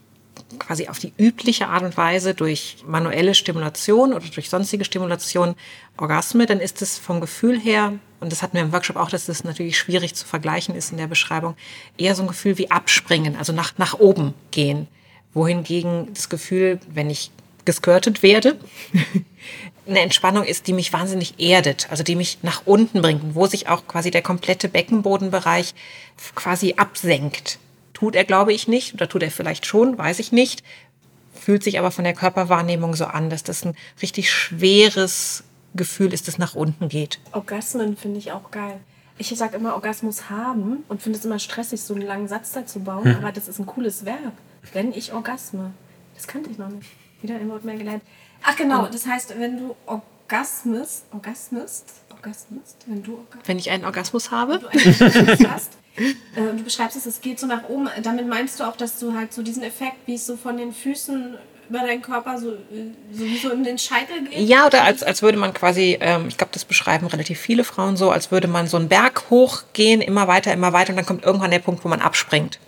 quasi 0.60 0.88
auf 0.88 1.00
die 1.00 1.14
übliche 1.18 1.68
Art 1.68 1.84
und 1.84 1.98
Weise 1.98 2.36
durch 2.36 2.78
manuelle 2.86 3.34
Stimulation 3.34 4.14
oder 4.14 4.26
durch 4.28 4.50
sonstige 4.50 4.86
Stimulation 4.86 5.56
Orgasme, 5.98 6.46
dann 6.46 6.60
ist 6.60 6.82
es 6.82 6.98
vom 6.98 7.22
Gefühl 7.22 7.60
her, 7.60 7.94
und 8.26 8.32
das 8.32 8.42
hatten 8.42 8.56
wir 8.56 8.64
im 8.64 8.74
Workshop 8.74 8.96
auch, 8.96 9.12
dass 9.12 9.28
das 9.28 9.44
natürlich 9.44 9.78
schwierig 9.78 10.16
zu 10.16 10.26
vergleichen 10.26 10.74
ist 10.74 10.92
in 10.92 10.98
der 10.98 11.06
Beschreibung, 11.06 11.56
eher 11.96 12.16
so 12.16 12.24
ein 12.24 12.28
Gefühl 12.28 12.58
wie 12.58 12.72
abspringen, 12.72 13.36
also 13.36 13.54
nach, 13.54 13.78
nach 13.78 14.00
oben 14.00 14.34
gehen. 14.50 14.88
Wohingegen 15.36 16.12
das 16.12 16.28
Gefühl, 16.28 16.80
wenn 16.92 17.12
ich 17.12 17.30
gesquirtet 17.66 18.24
werde, 18.24 18.58
eine 19.88 20.00
Entspannung 20.00 20.44
ist, 20.44 20.66
die 20.66 20.74
mich 20.74 20.92
wahnsinnig 20.92 21.40
erdet, 21.40 21.86
also 21.92 22.02
die 22.02 22.16
mich 22.16 22.40
nach 22.42 22.64
unten 22.66 23.04
bringt, 23.04 23.36
wo 23.36 23.46
sich 23.46 23.70
auch 23.70 23.86
quasi 23.86 24.10
der 24.10 24.24
komplette 24.24 24.70
Beckenbodenbereich 24.70 25.76
quasi 26.34 26.74
absenkt. 26.78 27.60
Tut 27.94 28.16
er, 28.16 28.24
glaube 28.24 28.54
ich, 28.54 28.68
nicht, 28.68 28.96
oder 28.96 29.08
tut 29.08 29.22
er 29.22 29.30
vielleicht 29.30 29.68
schon, 29.68 30.00
weiß 30.00 30.18
ich 30.18 30.32
nicht. 30.32 30.64
Fühlt 31.40 31.64
sich 31.64 31.78
aber 31.78 31.92
von 31.92 32.06
der 32.06 32.16
Körperwahrnehmung 32.16 32.96
so 32.96 33.06
an, 33.06 33.30
dass 33.30 33.44
das 33.44 33.64
ein 33.66 33.76
richtig 34.02 34.32
schweres 34.32 35.44
Gefühl 35.76 36.14
ist, 36.14 36.28
das 36.28 36.38
nach 36.38 36.56
unten 36.56 36.90
geht. 36.90 37.20
Orgasmen 37.32 37.98
finde 37.98 38.20
ich 38.20 38.32
auch 38.32 38.52
geil. 38.52 38.80
Ich 39.18 39.30
sage 39.30 39.56
immer 39.56 39.76
Orgasmus 39.76 40.30
haben 40.30 40.84
und 40.90 41.02
finde 41.02 41.18
es 41.18 41.26
immer 41.26 41.40
stressig, 41.40 41.82
so 41.82 41.94
einen 41.94 42.04
langen 42.04 42.28
Satz 42.28 42.52
dazu 42.52 42.82
bauen, 42.82 43.16
aber 43.16 43.32
das 43.32 43.48
ist 43.48 43.60
ein 43.60 43.66
cooles 43.66 44.04
Verb. 44.04 44.34
Wenn 44.74 44.92
ich 44.92 45.14
orgasme. 45.14 45.72
Das 46.16 46.28
kannte 46.28 46.50
ich 46.50 46.58
noch 46.58 46.70
nicht. 46.70 46.90
Wieder 47.22 47.36
ein 47.36 47.50
Wort 47.50 47.64
mehr 47.64 47.78
gelernt. 47.78 48.04
Ach 48.44 48.56
genau, 48.56 48.88
das 48.88 49.08
heißt, 49.08 49.40
wenn 49.40 49.58
du 49.58 49.76
orgasmist, 49.86 51.06
orgasmist, 51.12 51.86
orgasmist, 52.10 52.78
wenn 52.88 53.04
du 53.04 53.14
orgasmist, 53.14 53.48
Wenn 53.48 53.58
ich 53.58 53.70
einen 53.70 53.86
Orgasmus 53.86 54.32
habe, 54.32 54.60
du 54.60 54.68
einen 54.68 55.02
Orgasmus 55.02 55.48
hast, 55.50 55.72
äh, 55.98 56.42
und 56.42 56.60
du 56.60 56.64
beschreibst 56.64 56.98
es, 56.98 57.06
es 57.06 57.22
geht 57.22 57.40
so 57.40 57.48
nach 57.48 57.70
oben, 57.70 57.90
damit 58.04 58.28
meinst 58.28 58.60
du 58.60 58.66
auch, 58.66 58.76
dass 58.76 59.00
du 59.00 59.14
halt 59.14 59.34
so 59.34 59.42
diesen 59.42 59.64
Effekt, 59.64 59.96
wie 60.06 60.16
es 60.16 60.26
so 60.26 60.36
von 60.36 60.58
den 60.58 60.74
Füßen 60.74 61.38
über 61.70 61.80
deinen 61.80 62.02
Körper 62.02 62.38
so, 62.40 62.54
so 63.42 63.50
in 63.50 63.64
den 63.64 63.78
Scheitel 63.78 64.24
geht? 64.24 64.40
Ja, 64.40 64.66
oder 64.66 64.84
als, 64.84 65.04
als 65.04 65.22
würde 65.22 65.38
man 65.38 65.54
quasi, 65.54 65.98
ähm, 66.02 66.28
ich 66.28 66.38
glaube, 66.38 66.52
das 66.54 66.66
beschreiben 66.66 67.08
relativ 67.08 67.40
viele 67.40 67.64
Frauen 67.64 67.98
so, 67.98 68.12
als 68.12 68.32
würde 68.32 68.48
man 68.48 68.68
so 68.68 68.78
einen 68.78 68.88
Berg 68.90 69.30
hochgehen, 69.30 70.02
immer 70.02 70.28
weiter, 70.28 70.54
immer 70.54 70.74
weiter 70.74 70.92
und 70.92 70.98
dann 70.98 71.06
kommt 71.06 71.24
irgendwann 71.26 71.52
der 71.52 71.60
Punkt, 71.60 71.84
wo 71.84 71.90
man 71.90 72.02
abspringt. 72.02 72.60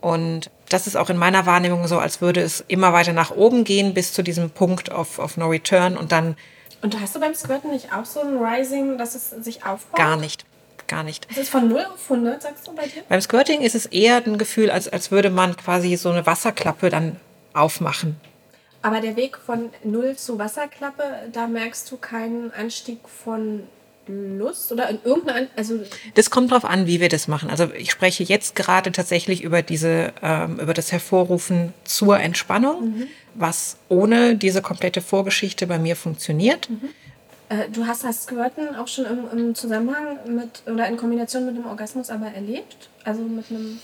Und 0.00 0.50
das 0.68 0.86
ist 0.86 0.96
auch 0.96 1.10
in 1.10 1.16
meiner 1.16 1.46
Wahrnehmung 1.46 1.86
so, 1.86 1.98
als 1.98 2.20
würde 2.20 2.40
es 2.40 2.64
immer 2.68 2.92
weiter 2.92 3.12
nach 3.12 3.30
oben 3.32 3.64
gehen 3.64 3.92
bis 3.92 4.12
zu 4.12 4.22
diesem 4.22 4.50
Punkt 4.50 4.88
of, 4.90 5.18
of 5.18 5.36
No 5.36 5.48
Return 5.48 5.96
und 5.96 6.12
dann 6.12 6.36
Und 6.82 6.98
hast 7.00 7.14
du 7.14 7.20
beim 7.20 7.34
Squirten 7.34 7.70
nicht 7.70 7.92
auch 7.92 8.04
so 8.06 8.20
ein 8.20 8.38
Rising, 8.38 8.96
dass 8.96 9.14
es 9.14 9.30
sich 9.30 9.64
aufbaut? 9.66 9.96
gar 9.98 10.16
nicht. 10.16 10.44
Gar 10.88 11.04
nicht. 11.04 11.28
Das 11.30 11.38
ist 11.38 11.50
von 11.50 11.68
0 11.68 11.84
auf 11.94 12.10
100, 12.10 12.42
sagst 12.42 12.66
du 12.66 12.74
bei 12.74 12.82
dir? 12.82 13.02
Beim 13.08 13.20
Squirting 13.20 13.60
ist 13.60 13.76
es 13.76 13.86
eher 13.86 14.16
ein 14.26 14.38
Gefühl, 14.38 14.72
als, 14.72 14.88
als 14.88 15.12
würde 15.12 15.30
man 15.30 15.56
quasi 15.56 15.94
so 15.96 16.10
eine 16.10 16.26
Wasserklappe 16.26 16.90
dann 16.90 17.14
aufmachen. 17.52 18.16
Aber 18.82 19.00
der 19.00 19.16
Weg 19.16 19.36
von 19.36 19.70
0 19.84 20.16
zu 20.16 20.38
Wasserklappe, 20.38 21.02
da 21.32 21.46
merkst 21.46 21.90
du 21.90 21.96
keinen 21.96 22.50
Anstieg 22.52 23.00
von 23.08 23.64
Lust 24.06 24.72
oder 24.72 24.88
in 24.88 24.98
irgendeiner, 25.04 25.46
also 25.56 25.80
Das 26.14 26.30
kommt 26.30 26.50
drauf 26.50 26.64
an, 26.64 26.86
wie 26.86 27.00
wir 27.00 27.08
das 27.08 27.28
machen. 27.28 27.50
Also 27.50 27.70
ich 27.76 27.90
spreche 27.90 28.24
jetzt 28.24 28.56
gerade 28.56 28.92
tatsächlich 28.92 29.42
über 29.42 29.62
diese, 29.62 30.12
ähm, 30.22 30.58
über 30.58 30.74
das 30.74 30.90
Hervorrufen 30.90 31.72
zur 31.84 32.18
Entspannung, 32.18 33.06
was 33.34 33.76
ohne 33.88 34.36
diese 34.36 34.62
komplette 34.62 35.00
Vorgeschichte 35.00 35.66
bei 35.66 35.78
mir 35.78 35.96
funktioniert. 35.96 36.68
äh, 37.50 37.68
du 37.70 37.86
hast 37.86 38.04
das 38.04 38.24
Squirten 38.24 38.74
auch 38.74 38.88
schon 38.88 39.04
im, 39.04 39.38
im 39.38 39.54
Zusammenhang 39.54 40.18
mit 40.26 40.62
oder 40.66 40.88
in 40.88 40.96
Kombination 40.96 41.46
mit 41.46 41.54
einem 41.54 41.66
Orgasmus 41.66 42.10
aber 42.10 42.26
erlebt? 42.26 42.88
Also 43.04 43.22
mit 43.22 43.50
einem 43.50 43.78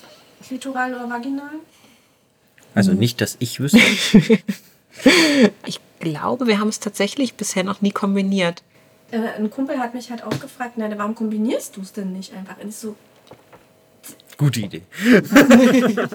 klitoralen 0.46 0.94
oder 0.94 1.08
vaginalen? 1.08 1.60
Also 2.76 2.92
nicht, 2.92 3.20
dass 3.20 3.36
ich 3.40 3.58
wüsste. 3.60 3.80
Ich 5.66 5.78
glaube, 6.00 6.46
wir 6.46 6.58
haben 6.58 6.68
es 6.68 6.80
tatsächlich 6.80 7.34
bisher 7.34 7.64
noch 7.64 7.82
nie 7.82 7.90
kombiniert. 7.90 8.62
Äh, 9.10 9.18
ein 9.36 9.50
Kumpel 9.50 9.78
hat 9.78 9.92
mich 9.92 10.10
halt 10.10 10.24
auch 10.24 10.40
gefragt, 10.40 10.72
na, 10.76 10.88
warum 10.96 11.14
kombinierst 11.14 11.76
du 11.76 11.82
es 11.82 11.92
denn 11.92 12.14
nicht 12.14 12.32
einfach? 12.32 12.56
Und 12.58 12.70
ich 12.70 12.76
so, 12.76 12.96
Gute 14.38 14.60
Idee. 14.60 14.82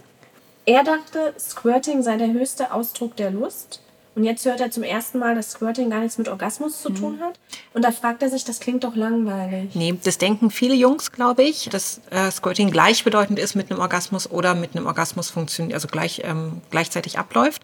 Er 0.65 0.84
dachte, 0.84 1.34
Squirting 1.39 2.03
sei 2.03 2.18
der 2.18 2.32
höchste 2.32 2.72
Ausdruck 2.72 3.15
der 3.15 3.32
Lust 3.32 3.82
Und 4.13 4.25
jetzt 4.25 4.46
hört 4.46 4.60
er 4.60 4.72
zum 4.72 4.84
ersten 4.84 5.20
Mal, 5.20 5.36
dass 5.36 5.51
Squirting 5.51 5.89
gar 5.89 6.01
nichts 6.01 6.18
mit 6.18 6.27
Orgasmus 6.27 6.82
zu 6.82 6.89
tun 6.89 7.20
hat. 7.22 7.39
Und 7.74 7.86
da 7.86 7.91
fragt 7.91 8.22
er 8.22 8.30
sich, 8.30 8.44
das 8.44 8.60
klingt 8.60 8.84
doch 8.84 8.96
langweilig. 8.96 9.74
Nee, 9.74 9.98
das 10.03 10.18
denken 10.18 10.51
viele 10.51 10.74
Jungs, 10.74 11.13
glaube 11.13 11.44
ich, 11.44 11.70
dass 11.70 12.01
äh, 12.10 12.30
Squirting 12.30 12.72
gleichbedeutend 12.72 13.39
ist 13.39 13.56
mit 13.56 13.72
einem 13.72 13.80
Orgasmus 13.80 14.30
oder 14.30 14.53
mit 14.53 14.75
einem 14.75 14.86
Orgasmus 14.86 15.30
funktioniert, 15.30 15.75
also 15.75 15.88
gleich, 15.88 16.22
ähm, 16.25 16.62
gleichzeitig 16.72 17.20
abläuft. 17.20 17.63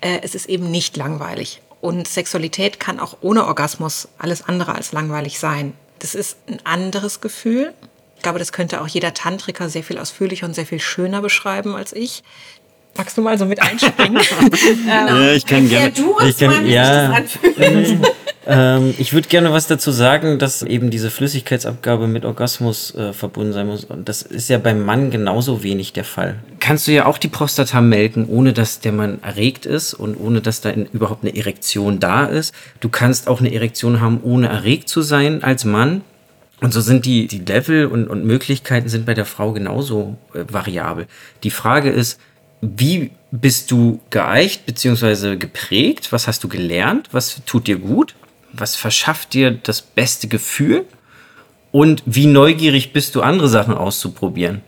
Äh, 0.00 0.20
es 0.22 0.34
ist 0.34 0.48
eben 0.48 0.70
nicht 0.70 0.96
langweilig. 0.96 1.60
Und 1.82 2.08
Sexualität 2.08 2.80
kann 2.80 2.98
auch 2.98 3.18
ohne 3.20 3.44
Orgasmus 3.44 4.08
alles 4.16 4.42
andere 4.42 4.74
als 4.74 4.92
langweilig 4.92 5.38
sein. 5.38 5.74
Das 5.98 6.14
ist 6.14 6.38
ein 6.48 6.64
anderes 6.64 7.20
Gefühl. 7.20 7.74
Ich 8.16 8.22
glaube, 8.22 8.38
das 8.38 8.52
könnte 8.52 8.80
auch 8.80 8.86
jeder 8.86 9.14
Tantriker 9.14 9.68
sehr 9.68 9.82
viel 9.82 9.98
ausführlicher 9.98 10.46
und 10.46 10.54
sehr 10.54 10.64
viel 10.64 10.78
schöner 10.78 11.20
beschreiben 11.20 11.74
als 11.74 11.92
ich. 11.92 12.22
Magst 12.96 13.16
du 13.16 13.22
mal 13.22 13.38
so 13.38 13.46
mit 13.46 13.60
einspringen? 13.60 14.20
Ja, 14.86 15.32
ich 15.32 15.46
kann 15.46 15.68
gerne. 15.68 15.92
du 15.92 16.16
uns 16.18 16.30
ich 16.30 16.38
kann, 16.38 16.50
mal, 16.50 16.64
wie 16.64 16.72
ja, 16.72 17.20
das 17.20 17.38
ähm, 18.46 18.94
ich 18.98 19.12
würde 19.12 19.28
gerne 19.28 19.52
was 19.52 19.66
dazu 19.66 19.90
sagen, 19.90 20.38
dass 20.38 20.62
eben 20.62 20.90
diese 20.90 21.10
Flüssigkeitsabgabe 21.10 22.06
mit 22.06 22.24
Orgasmus 22.24 22.94
äh, 22.94 23.12
verbunden 23.12 23.52
sein 23.52 23.66
muss. 23.66 23.84
Und 23.84 24.08
das 24.08 24.22
ist 24.22 24.50
ja 24.50 24.58
beim 24.58 24.84
Mann 24.84 25.10
genauso 25.10 25.62
wenig 25.62 25.92
der 25.92 26.04
Fall. 26.04 26.36
Kannst 26.60 26.86
du 26.86 26.92
ja 26.92 27.06
auch 27.06 27.18
die 27.18 27.28
Prostata 27.28 27.80
melken, 27.80 28.26
ohne 28.28 28.52
dass 28.52 28.80
der 28.80 28.92
Mann 28.92 29.22
erregt 29.22 29.64
ist 29.64 29.94
und 29.94 30.16
ohne 30.16 30.40
dass 30.40 30.60
da 30.60 30.70
in, 30.70 30.86
überhaupt 30.86 31.24
eine 31.24 31.34
Erektion 31.34 31.98
da 31.98 32.26
ist. 32.26 32.54
Du 32.80 32.88
kannst 32.88 33.26
auch 33.26 33.40
eine 33.40 33.52
Erektion 33.52 34.00
haben, 34.00 34.20
ohne 34.22 34.48
erregt 34.48 34.88
zu 34.88 35.00
sein 35.00 35.42
als 35.42 35.64
Mann. 35.64 36.02
Und 36.60 36.72
so 36.72 36.80
sind 36.80 37.06
die, 37.06 37.26
die 37.26 37.40
Level 37.40 37.86
und, 37.86 38.06
und 38.06 38.24
Möglichkeiten 38.24 38.88
sind 38.88 39.04
bei 39.04 39.14
der 39.14 39.24
Frau 39.24 39.52
genauso 39.52 40.16
äh, 40.34 40.44
variabel. 40.48 41.06
Die 41.42 41.50
Frage 41.50 41.90
ist, 41.90 42.20
wie 42.62 43.10
bist 43.32 43.70
du 43.72 44.00
geeicht 44.10 44.64
bzw. 44.66 45.36
geprägt? 45.36 46.12
Was 46.12 46.28
hast 46.28 46.44
du 46.44 46.48
gelernt? 46.48 47.08
Was 47.12 47.42
tut 47.44 47.66
dir 47.66 47.76
gut? 47.76 48.14
Was 48.52 48.76
verschafft 48.76 49.34
dir 49.34 49.50
das 49.50 49.82
beste 49.82 50.28
Gefühl? 50.28 50.84
Und 51.72 52.02
wie 52.06 52.26
neugierig 52.26 52.92
bist 52.92 53.14
du, 53.14 53.22
andere 53.22 53.48
Sachen 53.48 53.74
auszuprobieren 53.74 54.60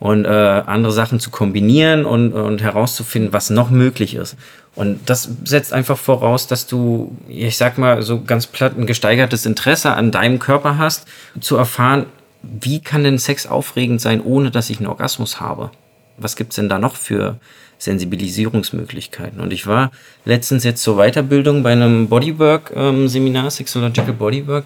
und 0.00 0.24
äh, 0.24 0.28
andere 0.28 0.92
Sachen 0.92 1.20
zu 1.20 1.30
kombinieren 1.30 2.04
und, 2.04 2.32
und 2.32 2.62
herauszufinden, 2.62 3.32
was 3.32 3.50
noch 3.50 3.70
möglich 3.70 4.14
ist. 4.14 4.36
Und 4.74 5.08
das 5.08 5.28
setzt 5.44 5.72
einfach 5.72 5.96
voraus, 5.96 6.46
dass 6.48 6.66
du, 6.66 7.16
ich 7.28 7.56
sag 7.56 7.78
mal, 7.78 8.02
so 8.02 8.22
ganz 8.22 8.46
platt 8.46 8.76
ein 8.76 8.86
gesteigertes 8.86 9.46
Interesse 9.46 9.92
an 9.92 10.10
deinem 10.10 10.38
Körper 10.38 10.78
hast, 10.78 11.06
zu 11.40 11.56
erfahren, 11.56 12.06
wie 12.42 12.80
kann 12.80 13.04
denn 13.04 13.18
Sex 13.18 13.46
aufregend 13.46 14.00
sein, 14.00 14.20
ohne 14.20 14.50
dass 14.50 14.68
ich 14.68 14.78
einen 14.78 14.88
Orgasmus 14.88 15.40
habe? 15.40 15.70
Was 16.18 16.36
gibt's 16.36 16.56
denn 16.56 16.68
da 16.68 16.78
noch 16.78 16.96
für 16.96 17.38
Sensibilisierungsmöglichkeiten? 17.78 19.40
Und 19.40 19.52
ich 19.52 19.66
war 19.66 19.90
letztens 20.24 20.64
jetzt 20.64 20.82
zur 20.82 20.96
Weiterbildung 20.96 21.62
bei 21.62 21.72
einem 21.72 22.08
Bodywork-Seminar, 22.08 23.50
Sexological 23.50 24.14
Bodywork, 24.14 24.64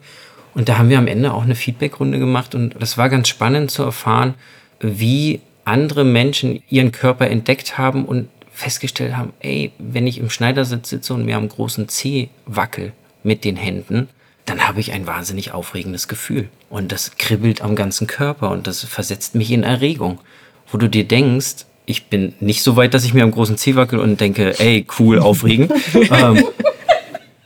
und 0.55 0.69
da 0.69 0.79
haben 0.79 0.89
wir 0.89 0.99
am 0.99 1.07
Ende 1.07 1.33
auch 1.33 1.45
eine 1.45 1.55
Feedbackrunde 1.55 2.19
gemacht 2.19 2.55
und 2.55 2.75
das 2.81 2.99
war 2.99 3.09
ganz 3.09 3.29
spannend 3.29 3.71
zu 3.71 3.83
erfahren, 3.83 4.35
wie 4.81 5.41
andere 5.65 6.05
Menschen 6.05 6.63
ihren 6.69 6.93
Körper 6.93 7.29
entdeckt 7.29 7.79
haben 7.79 8.05
und 8.05 8.29
festgestellt 8.53 9.17
haben, 9.17 9.33
ey, 9.41 9.73
wenn 9.79 10.07
ich 10.07 10.19
im 10.19 10.31
Schneidersitz 10.31 10.91
sitze 10.91 11.15
und 11.15 11.25
mir 11.25 11.37
am 11.37 11.49
großen 11.49 11.89
Zeh 11.89 12.31
wackel 12.47 12.93
mit 13.23 13.45
den 13.45 13.57
Händen, 13.57 14.09
dann 14.45 14.67
habe 14.67 14.81
ich 14.81 14.93
ein 14.93 15.07
wahnsinnig 15.07 15.53
aufregendes 15.53 16.09
Gefühl. 16.09 16.49
Und 16.69 16.91
das 16.91 17.17
kribbelt 17.17 17.63
am 17.63 17.77
ganzen 17.77 18.07
Körper 18.07 18.51
und 18.51 18.67
das 18.67 18.83
versetzt 18.85 19.35
mich 19.35 19.53
in 19.53 19.63
Erregung. 19.63 20.19
Wo 20.71 20.79
du 20.79 20.89
dir 20.89 21.05
denkst, 21.05 21.67
ich 21.87 22.07
bin 22.07 22.35
nicht 22.41 22.63
so 22.63 22.77
weit, 22.77 22.95
dass 22.95 23.05
ich 23.05 23.15
mir 23.15 23.25
am 23.25 23.33
großen 23.33 23.57
Zeh 23.57 23.75
wackel 23.75 23.99
und 23.99 24.21
denke, 24.21 24.59
ey, 24.61 24.87
cool, 24.99 25.19
aufregend. 25.19 25.73
ähm, 26.11 26.45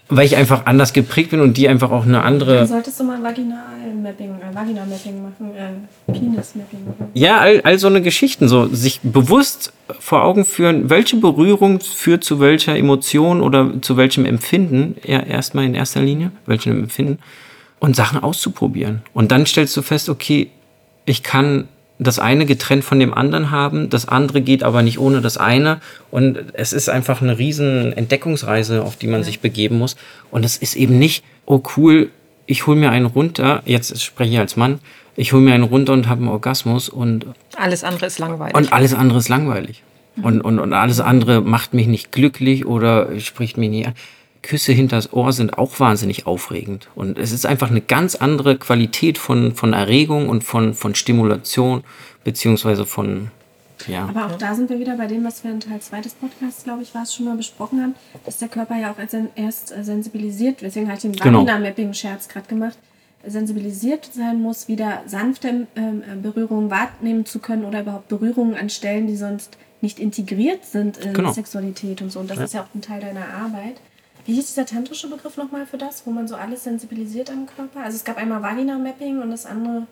weil 0.08 0.26
ich 0.26 0.36
einfach 0.36 0.66
anders 0.66 0.92
geprägt 0.92 1.30
bin 1.30 1.40
und 1.40 1.56
die 1.56 1.68
einfach 1.68 1.90
auch 1.90 2.04
eine 2.04 2.22
andere. 2.22 2.56
Dann 2.56 2.66
solltest 2.66 3.00
du 3.00 3.04
mal 3.04 3.22
Vaginal-Mapping, 3.22 4.30
äh, 4.30 4.54
Vagina-Mapping 4.54 5.22
machen, 5.22 5.54
äh, 5.56 6.12
Penis-Mapping 6.12 6.84
machen. 6.84 7.10
Ja, 7.14 7.38
all, 7.38 7.62
all 7.62 7.78
so 7.78 7.86
eine 7.86 8.02
Geschichten, 8.02 8.48
so 8.48 8.66
sich 8.66 9.00
bewusst 9.02 9.72
vor 9.98 10.22
Augen 10.22 10.44
führen, 10.44 10.90
welche 10.90 11.16
Berührung 11.16 11.80
führt 11.80 12.22
zu 12.22 12.38
welcher 12.38 12.76
Emotion 12.76 13.40
oder 13.40 13.80
zu 13.80 13.96
welchem 13.96 14.26
Empfinden, 14.26 14.96
ja, 15.04 15.20
erstmal 15.20 15.64
in 15.64 15.74
erster 15.74 16.02
Linie, 16.02 16.32
welchem 16.46 16.78
Empfinden, 16.78 17.18
und 17.80 17.96
Sachen 17.96 18.22
auszuprobieren. 18.22 19.02
Und 19.14 19.32
dann 19.32 19.46
stellst 19.46 19.76
du 19.76 19.82
fest, 19.82 20.08
okay, 20.08 20.50
ich 21.06 21.22
kann 21.22 21.68
das 21.98 22.18
eine 22.18 22.44
getrennt 22.44 22.84
von 22.84 22.98
dem 22.98 23.14
anderen 23.14 23.50
haben, 23.50 23.88
das 23.88 24.08
andere 24.08 24.40
geht 24.40 24.62
aber 24.62 24.82
nicht 24.82 24.98
ohne 24.98 25.20
das 25.20 25.36
eine. 25.36 25.80
Und 26.10 26.38
es 26.54 26.72
ist 26.72 26.88
einfach 26.88 27.22
eine 27.22 27.38
riesen 27.38 27.92
Entdeckungsreise, 27.92 28.82
auf 28.82 28.96
die 28.96 29.06
man 29.06 29.22
sich 29.22 29.40
begeben 29.40 29.78
muss. 29.78 29.96
Und 30.30 30.44
es 30.44 30.56
ist 30.56 30.74
eben 30.74 30.98
nicht, 30.98 31.24
oh 31.46 31.62
cool, 31.76 32.10
ich 32.46 32.66
hole 32.66 32.78
mir 32.78 32.90
einen 32.90 33.06
runter, 33.06 33.62
jetzt 33.64 34.02
spreche 34.02 34.32
ich 34.32 34.38
als 34.38 34.56
Mann, 34.56 34.80
ich 35.16 35.32
hole 35.32 35.42
mir 35.42 35.54
einen 35.54 35.64
runter 35.64 35.92
und 35.92 36.08
habe 36.08 36.20
einen 36.20 36.28
Orgasmus 36.28 36.88
und, 36.88 37.26
Alles 37.56 37.84
andere 37.84 38.06
ist 38.06 38.18
langweilig. 38.18 38.54
und 38.56 38.72
alles 38.72 38.92
andere 38.94 39.18
ist 39.18 39.28
langweilig. 39.28 39.82
Und, 40.22 40.42
und, 40.42 40.58
und 40.60 40.72
alles 40.72 41.00
andere 41.00 41.40
macht 41.40 41.74
mich 41.74 41.86
nicht 41.88 42.12
glücklich 42.12 42.66
oder 42.66 43.18
spricht 43.18 43.56
mich 43.56 43.70
nicht 43.70 43.86
an. 43.88 43.94
Küsse 44.44 44.72
hinters 44.72 45.12
Ohr 45.12 45.32
sind 45.32 45.56
auch 45.58 45.80
wahnsinnig 45.80 46.26
aufregend. 46.26 46.88
Und 46.94 47.18
es 47.18 47.32
ist 47.32 47.46
einfach 47.46 47.70
eine 47.70 47.80
ganz 47.80 48.14
andere 48.14 48.56
Qualität 48.58 49.16
von, 49.18 49.54
von 49.54 49.72
Erregung 49.72 50.28
und 50.28 50.44
von, 50.44 50.74
von 50.74 50.94
Stimulation, 50.94 51.82
beziehungsweise 52.24 52.84
von, 52.86 53.30
ja. 53.88 54.06
Aber 54.06 54.26
auch 54.26 54.38
da 54.38 54.54
sind 54.54 54.68
wir 54.70 54.78
wieder 54.78 54.96
bei 54.96 55.06
dem, 55.06 55.24
was 55.24 55.42
wir 55.44 55.50
in 55.50 55.60
Teil 55.60 55.80
2 55.80 56.00
des 56.02 56.12
Podcasts, 56.14 56.62
glaube 56.64 56.82
ich, 56.82 56.94
war 56.94 57.02
es 57.02 57.14
schon 57.14 57.24
mal 57.24 57.36
besprochen 57.36 57.80
haben, 57.82 57.94
dass 58.26 58.36
der 58.38 58.48
Körper 58.48 58.76
ja 58.78 58.92
auch 58.92 58.96
erst 59.36 59.76
äh, 59.76 59.82
sensibilisiert, 59.82 60.60
deswegen 60.60 60.86
habe 60.86 60.96
ich 60.96 61.02
den 61.02 61.12
Genau. 61.12 61.40
Vagina-Mapping-Scherz 61.40 62.28
gerade 62.28 62.46
gemacht, 62.46 62.76
sensibilisiert 63.26 64.08
sein 64.12 64.40
muss, 64.42 64.68
wieder 64.68 65.02
sanfte 65.06 65.66
ähm, 65.76 66.02
äh, 66.02 66.16
Berührungen 66.16 66.70
wahrnehmen 66.70 67.24
zu 67.24 67.38
können 67.38 67.64
oder 67.64 67.80
überhaupt 67.80 68.08
Berührungen 68.08 68.54
an 68.54 68.68
Stellen, 68.70 69.06
die 69.06 69.16
sonst 69.16 69.56
nicht 69.80 69.98
integriert 69.98 70.64
sind 70.64 70.98
in 70.98 71.12
Genau. 71.14 71.32
Sexualität 71.32 72.00
und 72.02 72.10
so. 72.12 72.20
Und 72.20 72.30
das 72.30 72.38
Ja. 72.38 72.44
ist 72.44 72.54
ja 72.54 72.60
auch 72.62 72.74
ein 72.74 72.82
Teil 72.82 73.00
deiner 73.00 73.26
Arbeit. 73.34 73.76
Wie 74.26 74.34
hieß 74.34 74.46
dieser 74.46 74.66
tantrische 74.66 75.08
Begriff 75.08 75.36
nochmal 75.36 75.66
für 75.66 75.78
das, 75.78 76.06
wo 76.06 76.10
man 76.10 76.26
so 76.26 76.34
alles 76.36 76.64
sensibilisiert 76.64 77.30
am 77.30 77.46
Körper? 77.46 77.80
Also 77.84 77.96
es 77.96 78.04
gab 78.04 78.16
einmal 78.16 78.42
Vagina-Mapping 78.42 79.20
und 79.20 79.30
das 79.30 79.44
andere 79.46 79.86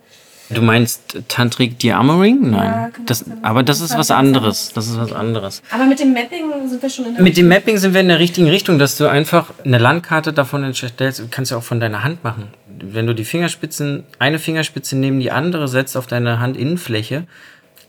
Du 0.51 0.63
meinst 0.63 1.19
Tantric 1.29 1.79
Diarmoring? 1.79 2.51
Nein. 2.51 2.53
Ja, 2.53 2.91
kann 2.91 3.07
das, 3.07 3.25
aber 3.43 3.63
das 3.63 3.81
ist 3.81 3.97
was 3.97 4.11
anderes. 4.11 4.73
Das 4.75 4.89
ist 4.89 4.99
was 4.99 5.13
anderes. 5.13 5.63
Aber 5.71 5.87
mit 5.87 6.01
dem 6.01 6.13
Mapping 6.13 6.69
sind 6.69 6.83
wir 6.83 6.91
schon 6.91 7.07
in 7.07 7.15
der 7.15 7.23
Mit 7.23 7.37
dem 7.37 7.49
Mapping 7.49 7.79
sind 7.79 7.95
wir 7.95 8.01
in 8.01 8.09
der 8.09 8.19
richtigen 8.19 8.49
Richtung, 8.49 8.79
dass 8.79 8.97
du 8.97 9.09
einfach 9.09 9.53
eine 9.65 9.79
Landkarte 9.79 10.33
davon 10.33 10.65
erstellst. 10.65 11.21
Du 11.21 11.29
kannst 11.31 11.51
ja 11.51 11.57
auch 11.57 11.63
von 11.63 11.81
deiner 11.81 12.05
Hand 12.05 12.25
machen. 12.25 12.49
Wenn 12.67 13.07
du 13.07 13.15
die 13.15 13.25
Fingerspitzen, 13.25 14.05
eine 14.19 14.39
Fingerspitze 14.39 14.97
neben 14.97 15.21
die 15.21 15.31
andere 15.31 15.69
setzt 15.69 15.97
auf 15.97 16.07
deine 16.07 16.41
Handinnenfläche, 16.41 17.27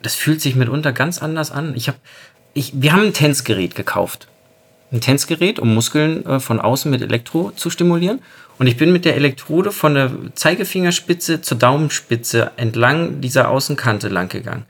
das 0.01 0.15
fühlt 0.15 0.41
sich 0.41 0.55
mitunter 0.55 0.93
ganz 0.93 1.21
anders 1.21 1.51
an. 1.51 1.73
Ich 1.75 1.87
hab, 1.87 1.95
ich, 2.53 2.73
wir 2.75 2.93
haben 2.93 3.03
ein 3.03 3.13
Tänzgerät 3.13 3.75
gekauft. 3.75 4.27
Ein 4.93 5.01
Tänzgerät, 5.01 5.57
um 5.57 5.73
Muskeln 5.73 6.23
äh, 6.25 6.39
von 6.39 6.61
außen 6.61 6.89
mit 6.89 7.01
Elektro 7.01 7.51
zu 7.55 7.71
stimulieren. 7.71 8.21
Und 8.59 8.67
ich 8.67 8.77
bin 8.77 8.93
mit 8.93 9.05
der 9.05 9.15
Elektrode 9.15 9.71
von 9.71 9.95
der 9.95 10.11
Zeigefingerspitze 10.35 11.41
zur 11.41 11.57
Daumenspitze 11.57 12.51
entlang 12.57 13.19
dieser 13.19 13.49
Außenkante 13.49 14.07
lang 14.07 14.29
gegangen. 14.29 14.65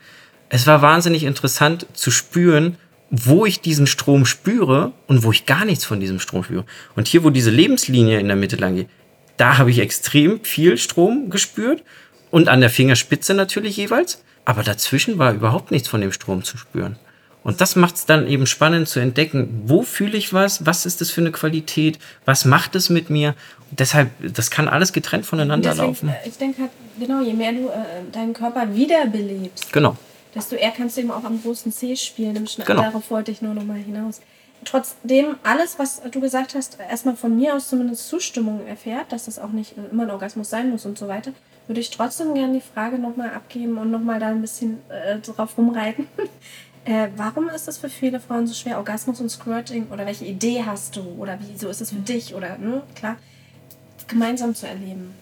Es 0.47 0.65
war 0.65 0.81
wahnsinnig 0.81 1.25
interessant 1.25 1.87
zu 1.93 2.09
spüren, 2.09 2.77
wo 3.11 3.45
ich 3.45 3.59
diesen 3.59 3.85
Strom 3.85 4.25
spüre 4.25 4.93
und 5.07 5.23
wo 5.23 5.31
ich 5.31 5.45
gar 5.45 5.65
nichts 5.65 5.83
von 5.83 5.99
diesem 5.99 6.19
Strom 6.19 6.45
spüre. 6.45 6.63
Und 6.95 7.09
hier, 7.09 7.25
wo 7.25 7.29
diese 7.29 7.51
Lebenslinie 7.51 8.19
in 8.19 8.27
der 8.27 8.37
Mitte 8.37 8.55
lang 8.55 8.75
geht, 8.75 8.87
da 9.35 9.57
habe 9.57 9.71
ich 9.71 9.79
extrem 9.79 10.39
viel 10.43 10.77
Strom 10.77 11.29
gespürt 11.29 11.83
und 12.31 12.47
an 12.47 12.61
der 12.61 12.69
Fingerspitze 12.69 13.33
natürlich 13.33 13.75
jeweils. 13.75 14.23
Aber 14.45 14.63
dazwischen 14.63 15.17
war 15.17 15.33
überhaupt 15.33 15.71
nichts 15.71 15.89
von 15.89 15.99
dem 15.99 16.13
Strom 16.13 16.43
zu 16.43 16.57
spüren. 16.57 16.97
Und 17.43 17.59
das 17.59 17.75
macht 17.75 17.95
es 17.95 18.05
dann 18.05 18.25
eben 18.27 18.45
spannend 18.45 18.88
zu 18.88 19.00
entdecken, 19.01 19.63
wo 19.65 19.81
fühle 19.83 20.17
ich 20.17 20.31
was, 20.33 20.65
was 20.65 20.85
ist 20.85 21.01
das 21.01 21.12
für 21.12 21.21
eine 21.21 21.31
Qualität, 21.31 22.00
was 22.25 22.45
macht 22.45 22.73
es 22.75 22.89
mit 22.89 23.09
mir. 23.09 23.35
Und 23.69 23.79
deshalb, 23.81 24.09
das 24.33 24.50
kann 24.50 24.69
alles 24.69 24.93
getrennt 24.93 25.25
voneinander 25.25 25.71
Deswegen, 25.71 25.88
laufen. 25.88 26.09
äh, 26.09 26.27
Ich 26.27 26.38
denke 26.38 26.62
halt, 26.62 26.71
genau, 26.97 27.21
je 27.21 27.33
mehr 27.33 27.51
du 27.51 27.67
äh, 27.67 28.12
deinen 28.13 28.33
Körper 28.33 28.73
wiederbelebst, 28.73 29.73
Genau. 29.73 29.97
desto 30.33 30.55
eher 30.55 30.71
kannst 30.71 30.95
du 30.95 31.01
eben 31.01 31.12
auch 31.12 31.25
am 31.25 31.41
großen 31.41 31.71
C 31.73 31.95
spielen. 31.97 32.35
Im 32.38 32.47
Schna 32.47 32.63
Genau. 32.63 32.81
Darauf 32.83 33.12
wollte 33.12 33.31
ich 33.31 33.41
nur 33.41 33.53
noch 33.53 33.65
mal 33.65 33.77
hinaus. 33.77 34.21
Trotzdem, 34.63 35.35
alles, 35.43 35.77
was 35.77 36.01
du 36.09 36.21
gesagt 36.21 36.55
hast, 36.55 36.77
erstmal 36.89 37.17
von 37.17 37.35
mir 37.35 37.53
aus 37.55 37.67
zumindest 37.67 38.07
Zustimmung 38.07 38.65
erfährt, 38.65 39.12
dass 39.12 39.25
das 39.25 39.38
auch 39.38 39.50
nicht 39.51 39.77
äh, 39.77 39.81
immer 39.91 40.03
ein 40.03 40.12
Orgasmus 40.12 40.50
sein 40.50 40.69
muss 40.69 40.85
und 40.85 40.97
so 40.97 41.09
weiter, 41.09 41.33
würde 41.67 41.81
ich 41.81 41.89
trotzdem 41.89 42.33
gerne 42.33 42.53
die 42.53 42.62
Frage 42.73 42.97
nochmal 43.00 43.31
abgeben 43.31 43.77
und 43.77 43.91
nochmal 43.91 44.19
da 44.21 44.27
ein 44.27 44.39
bisschen 44.41 44.77
äh, 44.89 45.19
drauf 45.19 45.57
rumreiten. 45.57 46.07
Äh, 46.85 47.07
warum 47.15 47.49
ist 47.49 47.67
es 47.67 47.77
für 47.77 47.89
viele 47.89 48.19
Frauen 48.19 48.47
so 48.47 48.53
schwer, 48.53 48.77
Orgasmus 48.77 49.19
und 49.21 49.29
Squirting 49.29 49.87
oder 49.89 50.05
welche 50.05 50.25
Idee 50.25 50.63
hast 50.65 50.95
du 50.95 51.01
oder 51.17 51.37
wieso 51.39 51.69
ist 51.69 51.81
es 51.81 51.89
für 51.91 51.95
dich 51.97 52.35
oder, 52.35 52.57
ne, 52.57 52.83
klar, 52.95 53.17
gemeinsam 54.07 54.53
zu 54.53 54.67
erleben? 54.67 55.13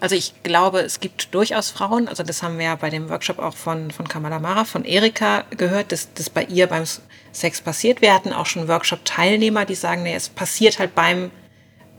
Also 0.00 0.16
ich 0.16 0.34
glaube, 0.42 0.80
es 0.80 0.98
gibt 0.98 1.32
durchaus 1.32 1.70
Frauen, 1.70 2.08
also 2.08 2.24
das 2.24 2.42
haben 2.42 2.58
wir 2.58 2.64
ja 2.64 2.74
bei 2.74 2.90
dem 2.90 3.08
Workshop 3.08 3.38
auch 3.38 3.54
von, 3.54 3.92
von 3.92 4.08
Kamala 4.08 4.40
Mara, 4.40 4.64
von 4.64 4.84
Erika 4.84 5.44
gehört, 5.56 5.92
dass 5.92 6.12
das 6.14 6.28
bei 6.28 6.44
ihr 6.44 6.66
beim 6.66 6.82
Sex 7.30 7.60
passiert. 7.60 8.00
Wir 8.00 8.12
hatten 8.12 8.32
auch 8.32 8.46
schon 8.46 8.66
Workshop-Teilnehmer, 8.66 9.64
die 9.64 9.76
sagen, 9.76 10.02
nee, 10.02 10.14
es 10.14 10.28
passiert 10.28 10.80
halt 10.80 10.96
beim 10.96 11.30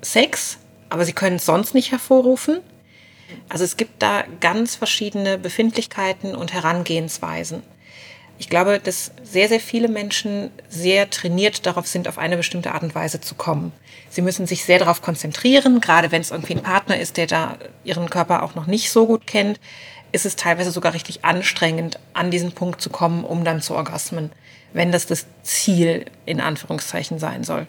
Sex, 0.01 0.57
aber 0.89 1.05
sie 1.05 1.13
können 1.13 1.37
es 1.37 1.45
sonst 1.45 1.73
nicht 1.73 1.91
hervorrufen. 1.91 2.59
Also 3.47 3.63
es 3.63 3.77
gibt 3.77 4.01
da 4.01 4.25
ganz 4.41 4.75
verschiedene 4.75 5.37
Befindlichkeiten 5.37 6.35
und 6.35 6.51
Herangehensweisen. 6.51 7.63
Ich 8.43 8.49
glaube, 8.49 8.77
dass 8.77 9.11
sehr, 9.23 9.47
sehr 9.47 9.61
viele 9.61 9.87
Menschen 9.87 10.51
sehr 10.67 11.09
trainiert 11.09 11.65
darauf 11.65 11.87
sind, 11.87 12.09
auf 12.09 12.17
eine 12.17 12.35
bestimmte 12.35 12.73
Art 12.73 12.83
und 12.83 12.93
Weise 12.93 13.21
zu 13.21 13.35
kommen. 13.35 13.71
Sie 14.09 14.21
müssen 14.21 14.47
sich 14.47 14.65
sehr 14.65 14.79
darauf 14.79 15.01
konzentrieren, 15.01 15.79
gerade 15.79 16.11
wenn 16.11 16.19
es 16.19 16.31
irgendwie 16.31 16.55
ein 16.55 16.61
Partner 16.61 16.99
ist, 16.99 17.15
der 17.15 17.25
da 17.27 17.55
ihren 17.85 18.09
Körper 18.09 18.43
auch 18.43 18.53
noch 18.53 18.67
nicht 18.67 18.91
so 18.91 19.07
gut 19.07 19.27
kennt, 19.27 19.61
ist 20.11 20.25
es 20.25 20.35
teilweise 20.35 20.71
sogar 20.71 20.93
richtig 20.93 21.23
anstrengend, 21.23 21.99
an 22.11 22.31
diesen 22.31 22.51
Punkt 22.51 22.81
zu 22.81 22.89
kommen, 22.89 23.23
um 23.23 23.45
dann 23.45 23.61
zu 23.61 23.75
orgasmen, 23.75 24.29
wenn 24.73 24.91
das 24.91 25.05
das 25.05 25.25
Ziel 25.43 26.03
in 26.25 26.41
Anführungszeichen 26.41 27.19
sein 27.19 27.45
soll. 27.45 27.65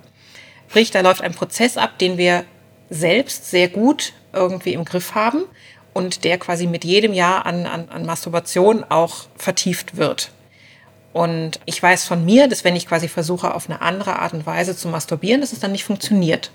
Sprich, 0.67 0.91
da 0.91 1.03
läuft 1.03 1.23
ein 1.23 1.35
Prozess 1.35 1.77
ab, 1.77 2.01
den 2.01 2.19
wir 2.19 2.45
selbst 2.91 3.49
sehr 3.49 3.69
gut 3.69 4.13
irgendwie 4.33 4.73
im 4.73 4.85
Griff 4.85 5.15
haben 5.15 5.45
und 5.93 6.25
der 6.25 6.37
quasi 6.37 6.67
mit 6.67 6.85
jedem 6.85 7.13
Jahr 7.13 7.47
an, 7.47 7.65
an, 7.67 7.89
an 7.91 8.05
Masturbation 8.05 8.83
auch 8.83 9.27
vertieft 9.37 9.97
wird. 9.97 10.33
Und 11.15 11.61
ich 11.65 11.81
weiß 11.81 12.07
von 12.07 12.25
mir, 12.25 12.49
dass 12.49 12.65
wenn 12.65 12.75
ich 12.75 12.89
quasi 12.89 13.07
versuche, 13.07 13.55
auf 13.55 13.71
eine 13.71 13.81
andere 13.81 14.19
Art 14.19 14.35
und 14.35 14.47
Weise 14.47 14.77
zu 14.77 14.89
masturbieren, 14.89 15.41
dass 15.41 15.53
es 15.53 15.61
dann 15.61 15.71
nicht 15.71 15.85
funktioniert. 15.85 16.51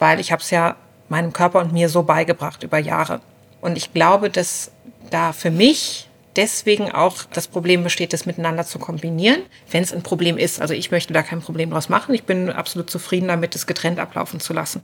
Weil 0.00 0.18
ich 0.18 0.32
habe 0.32 0.42
es 0.42 0.50
ja 0.50 0.74
meinem 1.08 1.32
Körper 1.32 1.60
und 1.60 1.72
mir 1.72 1.88
so 1.88 2.02
beigebracht 2.02 2.64
über 2.64 2.78
Jahre. 2.78 3.20
Und 3.60 3.76
ich 3.76 3.94
glaube, 3.94 4.30
dass 4.30 4.72
da 5.10 5.32
für 5.32 5.52
mich 5.52 6.08
deswegen 6.34 6.90
auch 6.90 7.22
das 7.32 7.46
Problem 7.46 7.84
besteht, 7.84 8.12
das 8.12 8.26
miteinander 8.26 8.64
zu 8.64 8.80
kombinieren, 8.80 9.42
wenn 9.70 9.84
es 9.84 9.92
ein 9.92 10.02
Problem 10.02 10.38
ist. 10.38 10.60
Also 10.60 10.74
ich 10.74 10.90
möchte 10.90 11.12
da 11.12 11.22
kein 11.22 11.40
Problem 11.40 11.70
draus 11.70 11.88
machen. 11.88 12.16
Ich 12.16 12.24
bin 12.24 12.50
absolut 12.50 12.90
zufrieden 12.90 13.28
damit, 13.28 13.54
es 13.54 13.68
getrennt 13.68 14.00
ablaufen 14.00 14.40
zu 14.40 14.52
lassen. 14.52 14.82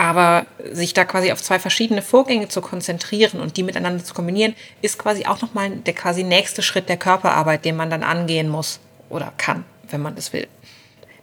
Aber 0.00 0.46
sich 0.72 0.94
da 0.94 1.04
quasi 1.04 1.30
auf 1.30 1.42
zwei 1.42 1.58
verschiedene 1.58 2.00
Vorgänge 2.00 2.48
zu 2.48 2.62
konzentrieren 2.62 3.38
und 3.38 3.58
die 3.58 3.62
miteinander 3.62 4.02
zu 4.02 4.14
kombinieren, 4.14 4.54
ist 4.80 4.98
quasi 4.98 5.26
auch 5.26 5.42
nochmal 5.42 5.68
der 5.68 5.92
quasi 5.92 6.24
nächste 6.24 6.62
Schritt 6.62 6.88
der 6.88 6.96
Körperarbeit, 6.96 7.66
den 7.66 7.76
man 7.76 7.90
dann 7.90 8.02
angehen 8.02 8.48
muss 8.48 8.80
oder 9.10 9.30
kann, 9.36 9.66
wenn 9.90 10.00
man 10.00 10.16
das 10.16 10.32
will. 10.32 10.48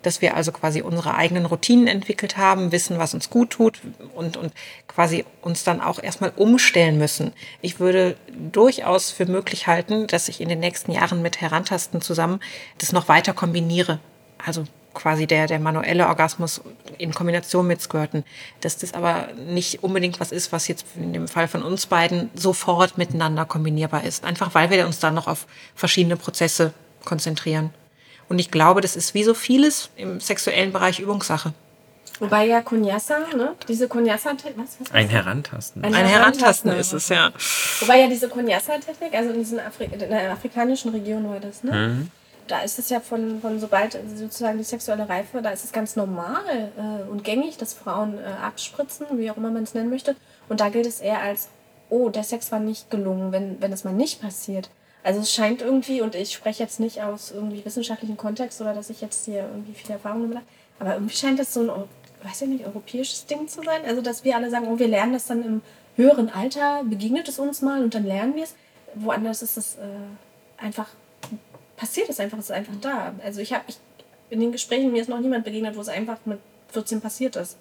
Dass 0.03 0.21
wir 0.21 0.35
also 0.35 0.51
quasi 0.51 0.83
unsere 0.83 1.15
eigenen 1.15 1.47
Routinen 1.47 1.87
entwickelt 1.87 2.37
haben, 2.37 2.71
wissen, 2.71 2.99
was 2.99 3.15
uns 3.15 3.31
gut 3.31 3.49
tut 3.49 3.81
und, 4.13 4.37
und 4.37 4.53
quasi 4.87 5.25
uns 5.41 5.63
dann 5.63 5.81
auch 5.81 5.97
erstmal 5.97 6.31
umstellen 6.35 6.99
müssen. 6.99 7.33
Ich 7.63 7.79
würde 7.79 8.15
durchaus 8.51 9.09
für 9.09 9.25
möglich 9.25 9.65
halten, 9.65 10.05
dass 10.05 10.29
ich 10.29 10.39
in 10.39 10.49
den 10.49 10.59
nächsten 10.59 10.91
Jahren 10.91 11.23
mit 11.23 11.41
Herantasten 11.41 11.99
zusammen 11.99 12.39
das 12.77 12.91
noch 12.91 13.07
weiter 13.07 13.33
kombiniere. 13.33 13.99
Also 14.37 14.65
quasi 14.97 15.27
der, 15.27 15.47
der 15.47 15.59
manuelle 15.59 16.07
Orgasmus 16.07 16.61
in 16.97 17.13
Kombination 17.13 17.67
mit 17.67 17.81
Squirten. 17.81 18.23
Dass 18.61 18.77
das 18.77 18.93
aber 18.93 19.29
nicht 19.47 19.83
unbedingt 19.83 20.19
was 20.19 20.31
ist, 20.31 20.51
was 20.51 20.67
jetzt 20.67 20.85
in 20.95 21.13
dem 21.13 21.27
Fall 21.27 21.47
von 21.47 21.63
uns 21.63 21.85
beiden 21.85 22.29
sofort 22.33 22.97
miteinander 22.97 23.45
kombinierbar 23.45 24.03
ist. 24.03 24.25
Einfach 24.25 24.53
weil 24.55 24.69
wir 24.69 24.85
uns 24.85 24.99
dann 24.99 25.13
noch 25.13 25.27
auf 25.27 25.45
verschiedene 25.75 26.17
Prozesse 26.17 26.73
konzentrieren. 27.05 27.69
Und 28.27 28.39
ich 28.39 28.51
glaube, 28.51 28.81
das 28.81 28.95
ist 28.95 29.13
wie 29.13 29.23
so 29.23 29.33
vieles 29.33 29.89
im 29.95 30.19
sexuellen 30.19 30.73
Bereich 30.73 30.99
Übungssache. 30.99 31.53
Wobei 32.19 32.47
ja 32.47 32.61
Kunyasa, 32.61 33.19
ne? 33.35 33.53
Diese 33.67 33.87
Kunyasa-Technik, 33.87 34.57
was, 34.57 34.77
was 34.79 34.91
Ein 34.91 35.07
Herantasten. 35.07 35.83
Ein, 35.83 35.93
Ein 35.93 36.07
Herantasten, 36.07 36.71
ist 36.71 36.91
es, 36.91 37.09
ja. 37.09 37.31
Wobei 37.79 37.99
ja 37.99 38.07
diese 38.07 38.27
Kunyasa-Technik, 38.27 39.13
also 39.13 39.29
in, 39.29 39.37
diesen 39.37 39.59
Afri 39.59 39.85
in 39.85 39.99
der 39.99 40.31
afrikanischen 40.31 40.91
Region 40.91 41.29
war 41.29 41.39
das, 41.39 41.63
ne? 41.63 41.71
Mhm 41.71 42.11
da 42.47 42.61
ist 42.61 42.79
es 42.79 42.89
ja 42.89 42.99
von, 42.99 43.41
von 43.41 43.59
sobald 43.59 43.97
sozusagen 44.15 44.57
die 44.57 44.63
sexuelle 44.63 45.07
Reife, 45.07 45.41
da 45.41 45.49
ist 45.49 45.63
es 45.63 45.71
ganz 45.71 45.95
normal 45.95 46.71
äh, 46.77 47.09
und 47.09 47.23
gängig, 47.23 47.57
dass 47.57 47.73
Frauen 47.73 48.17
äh, 48.17 48.23
abspritzen, 48.43 49.05
wie 49.13 49.29
auch 49.29 49.37
immer 49.37 49.51
man 49.51 49.63
es 49.63 49.73
nennen 49.73 49.89
möchte. 49.89 50.15
Und 50.49 50.59
da 50.59 50.69
gilt 50.69 50.85
es 50.85 50.99
eher 50.99 51.21
als, 51.21 51.49
oh, 51.89 52.09
der 52.09 52.23
Sex 52.23 52.51
war 52.51 52.59
nicht 52.59 52.89
gelungen, 52.89 53.31
wenn, 53.31 53.61
wenn 53.61 53.71
das 53.71 53.83
mal 53.83 53.93
nicht 53.93 54.21
passiert. 54.21 54.69
Also 55.03 55.21
es 55.21 55.31
scheint 55.31 55.61
irgendwie, 55.61 56.01
und 56.01 56.15
ich 56.15 56.33
spreche 56.33 56.63
jetzt 56.63 56.79
nicht 56.79 57.01
aus 57.01 57.31
irgendwie 57.31 57.63
wissenschaftlichen 57.63 58.17
Kontext 58.17 58.59
oder 58.61 58.73
dass 58.73 58.89
ich 58.89 59.01
jetzt 59.01 59.25
hier 59.25 59.43
irgendwie 59.43 59.73
viel 59.73 59.91
Erfahrung 59.91 60.23
damit 60.23 60.37
habe, 60.37 60.47
aber 60.79 60.93
irgendwie 60.95 61.15
scheint 61.15 61.39
das 61.39 61.53
so 61.53 61.61
ein, 61.61 61.69
weiß 62.23 62.41
ich 62.41 62.47
nicht, 62.49 62.65
europäisches 62.65 63.25
Ding 63.25 63.47
zu 63.47 63.61
sein. 63.63 63.81
Also 63.85 64.01
dass 64.01 64.23
wir 64.23 64.35
alle 64.35 64.49
sagen, 64.49 64.67
oh, 64.67 64.79
wir 64.79 64.87
lernen 64.87 65.13
das 65.13 65.27
dann 65.27 65.43
im 65.43 65.61
höheren 65.95 66.29
Alter, 66.29 66.83
begegnet 66.83 67.27
es 67.27 67.39
uns 67.39 67.61
mal 67.61 67.83
und 67.83 67.93
dann 67.95 68.05
lernen 68.05 68.35
wir 68.35 68.43
es. 68.43 68.55
Woanders 68.95 69.41
ist 69.41 69.57
es 69.57 69.75
äh, 69.75 70.63
einfach 70.63 70.87
passiert 71.77 72.09
es 72.09 72.19
einfach, 72.19 72.37
es 72.39 72.45
ist 72.45 72.51
einfach 72.51 72.73
da. 72.81 73.13
Also 73.23 73.39
ich 73.39 73.53
habe, 73.53 73.63
ich, 73.67 73.77
in 74.29 74.41
den 74.41 74.51
Gesprächen, 74.51 74.91
mir 74.91 75.01
ist 75.01 75.07
noch 75.07 75.19
niemand 75.19 75.45
begegnet, 75.45 75.77
wo 75.77 75.81
es 75.81 75.87
einfach 75.87 76.17
mit 76.25 76.39
14 76.73 76.99
passiert 76.99 77.37
ist. 77.37 77.55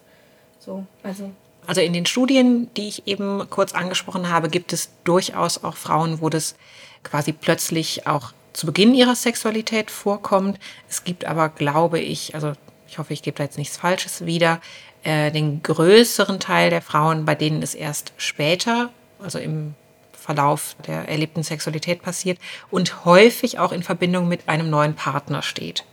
So, 0.59 0.85
also. 1.05 1.31
Also 1.67 1.81
in 1.81 1.93
den 1.93 2.07
Studien, 2.07 2.73
die 2.77 2.89
ich 2.89 3.07
eben 3.07 3.49
kurz 3.51 3.73
angesprochen 3.73 4.31
habe, 4.31 4.49
gibt 4.49 4.73
es 4.73 4.91
durchaus 5.05 5.63
auch 5.63 5.77
Frauen, 5.77 6.21
wo 6.21 6.29
das 6.29 6.57
quasi 7.03 7.33
plötzlich 7.33 8.07
auch 8.07 8.33
zu 8.53 8.67
Beginn 8.67 8.95
ihrer 8.95 9.15
Sexualität 9.15 9.91
vorkommt. 9.91 10.59
Es 10.89 11.05
gibt 11.05 11.25
aber, 11.25 11.49
glaube 11.49 12.01
ich, 12.01 12.35
also 12.35 12.53
ich 12.89 12.99
hoffe, 12.99 13.13
ich 13.13 13.23
gebe 13.23 13.37
da 13.37 13.45
jetzt 13.45 13.59
nichts 13.59 13.77
Falsches 13.77 14.25
wieder, 14.25 14.61
äh, 15.03 15.31
den 15.31 15.63
größeren 15.63 16.41
Teil 16.41 16.71
der 16.71 16.83
Frauen, 16.83 17.25
bei 17.25 17.35
denen 17.35 17.63
es 17.63 17.75
erst 17.75 18.13
später, 18.17 18.91
also 19.21 19.39
im 19.39 19.75
Verlauf 20.27 20.77
der 20.87 21.09
erlebten 21.09 21.45
Sexualität 21.45 22.03
passiert 22.03 22.39
und 22.71 23.05
häufig 23.05 23.59
auch 23.61 23.73
in 23.73 23.85
Verbindung 23.85 24.27
mit 24.27 24.49
einem 24.49 24.69
neuen 24.69 24.95
Partner 24.95 25.41
steht. 25.41 25.85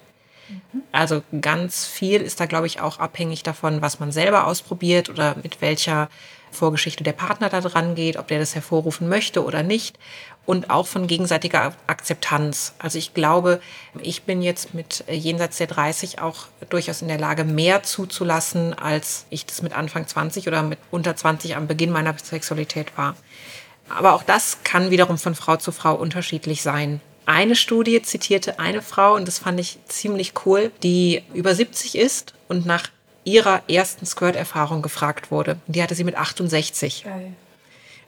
Mhm. 0.49 0.81
Also 0.91 1.21
ganz 1.39 1.85
viel 1.85 2.21
ist 2.21 2.39
da, 2.39 2.47
glaube 2.47 2.67
ich, 2.67 2.81
auch 2.81 2.99
abhängig 2.99 3.43
davon, 3.43 3.81
was 3.81 3.99
man 3.99 4.11
selber 4.11 4.47
ausprobiert 4.47 5.09
oder 5.09 5.35
mit 5.41 5.61
welcher 5.61 6.09
Vorgeschichte 6.51 7.03
der 7.03 7.13
Partner 7.13 7.49
da 7.49 7.61
dran 7.61 7.95
geht, 7.95 8.17
ob 8.17 8.27
der 8.27 8.39
das 8.39 8.55
hervorrufen 8.55 9.09
möchte 9.09 9.43
oder 9.43 9.63
nicht. 9.63 9.97
Und 10.45 10.69
auch 10.69 10.87
von 10.87 11.07
gegenseitiger 11.07 11.73
Akzeptanz. 11.87 12.73
Also 12.77 12.97
ich 12.97 13.13
glaube, 13.13 13.61
ich 14.01 14.23
bin 14.23 14.41
jetzt 14.41 14.73
mit 14.73 15.05
jenseits 15.09 15.57
der 15.57 15.67
30 15.67 16.19
auch 16.19 16.47
durchaus 16.69 17.01
in 17.01 17.07
der 17.07 17.17
Lage, 17.17 17.45
mehr 17.45 17.83
zuzulassen, 17.83 18.73
als 18.73 19.25
ich 19.29 19.45
das 19.45 19.61
mit 19.61 19.73
Anfang 19.73 20.05
20 20.05 20.47
oder 20.47 20.61
mit 20.61 20.79
unter 20.91 21.15
20 21.15 21.55
am 21.55 21.67
Beginn 21.67 21.91
meiner 21.91 22.13
Sexualität 22.17 22.97
war. 22.97 23.15
Aber 23.89 24.13
auch 24.13 24.23
das 24.23 24.59
kann 24.63 24.91
wiederum 24.91 25.17
von 25.17 25.35
Frau 25.35 25.57
zu 25.57 25.71
Frau 25.71 25.95
unterschiedlich 25.95 26.61
sein. 26.61 27.01
Eine 27.25 27.55
Studie 27.55 28.01
zitierte 28.01 28.59
eine 28.59 28.81
Frau, 28.81 29.15
und 29.15 29.27
das 29.27 29.39
fand 29.39 29.59
ich 29.59 29.79
ziemlich 29.87 30.33
cool, 30.45 30.71
die 30.83 31.23
über 31.33 31.55
70 31.55 31.97
ist 31.97 32.33
und 32.47 32.65
nach 32.65 32.89
ihrer 33.23 33.61
ersten 33.69 34.05
Skirt-Erfahrung 34.05 34.81
gefragt 34.81 35.31
wurde. 35.31 35.57
Die 35.67 35.81
hatte 35.81 35.95
sie 35.95 36.03
mit 36.03 36.17
68. 36.17 37.03
Geil. 37.05 37.33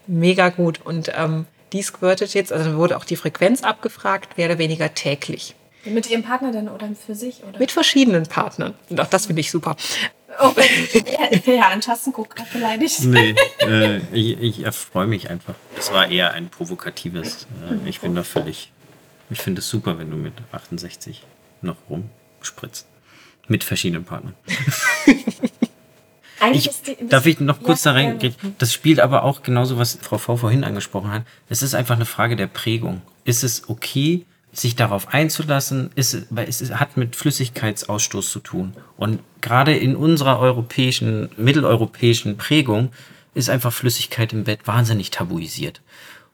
Mega 0.07 0.49
gut. 0.49 0.81
Und 0.83 1.11
ähm, 1.15 1.45
die 1.71 1.81
squirtet 1.81 2.33
jetzt, 2.33 2.51
also 2.51 2.75
wurde 2.75 2.97
auch 2.97 3.05
die 3.05 3.15
Frequenz 3.15 3.63
abgefragt, 3.63 4.37
mehr 4.37 4.47
oder 4.47 4.57
weniger 4.57 4.93
täglich. 4.93 5.55
Mit 5.85 6.09
ihrem 6.09 6.23
Partner 6.23 6.51
dann 6.51 6.67
oder 6.67 6.89
für 7.05 7.15
sich? 7.15 7.43
Oder? 7.47 7.59
Mit 7.59 7.71
verschiedenen 7.71 8.23
Partnern. 8.23 8.73
Und 8.89 8.99
auch 8.99 9.07
das 9.07 9.27
finde 9.27 9.41
ich 9.41 9.51
super. 9.51 9.75
Oh, 10.39 10.53
ja, 11.45 11.53
ja, 11.53 11.69
an 11.69 11.81
Tastenguck 11.81 12.35
gerade 12.35 12.49
beleidigt. 12.51 13.03
Nee, 13.03 13.35
äh, 13.59 13.97
ich, 14.11 14.39
ich 14.39 14.63
erfreue 14.63 15.07
mich 15.07 15.29
einfach. 15.29 15.55
Es 15.77 15.91
war 15.93 16.09
eher 16.09 16.33
ein 16.33 16.49
provokatives. 16.49 17.47
Äh, 17.69 17.89
ich 17.89 18.01
bin 18.01 18.15
da 18.15 18.23
völlig. 18.23 18.71
Ich 19.29 19.41
finde 19.41 19.59
es 19.59 19.69
super, 19.69 19.97
wenn 19.97 20.09
du 20.09 20.17
mit 20.17 20.33
68 20.51 21.23
noch 21.61 21.77
rumspritzt. 21.89 22.87
Mit 23.47 23.63
verschiedenen 23.63 24.03
Partnern. 24.03 24.35
Ich, 26.53 26.69
darf 27.09 27.25
ich 27.25 27.39
noch 27.39 27.63
kurz 27.63 27.85
ja, 27.85 27.93
da 27.93 27.97
reingehen? 27.97 28.35
Das 28.57 28.73
spielt 28.73 28.99
aber 28.99 29.23
auch 29.23 29.41
genauso, 29.41 29.77
was 29.77 29.97
Frau 30.01 30.17
V 30.17 30.37
vorhin 30.37 30.63
angesprochen 30.63 31.11
hat. 31.11 31.23
Es 31.49 31.63
ist 31.63 31.73
einfach 31.73 31.95
eine 31.95 32.05
Frage 32.05 32.35
der 32.35 32.47
Prägung. 32.47 33.01
Ist 33.23 33.43
es 33.43 33.69
okay, 33.69 34.25
sich 34.57 34.75
darauf 34.75 35.13
einzulassen, 35.13 35.91
ist, 35.95 36.27
weil 36.29 36.47
es 36.47 36.61
hat 36.71 36.97
mit 36.97 37.15
Flüssigkeitsausstoß 37.15 38.29
zu 38.29 38.39
tun. 38.39 38.73
Und 38.97 39.19
gerade 39.41 39.75
in 39.75 39.95
unserer 39.95 40.39
europäischen, 40.39 41.29
mitteleuropäischen 41.37 42.37
Prägung 42.37 42.91
ist 43.33 43.49
einfach 43.49 43.73
Flüssigkeit 43.73 44.33
im 44.33 44.45
Bett 44.45 44.65
wahnsinnig 44.65 45.11
tabuisiert. 45.11 45.81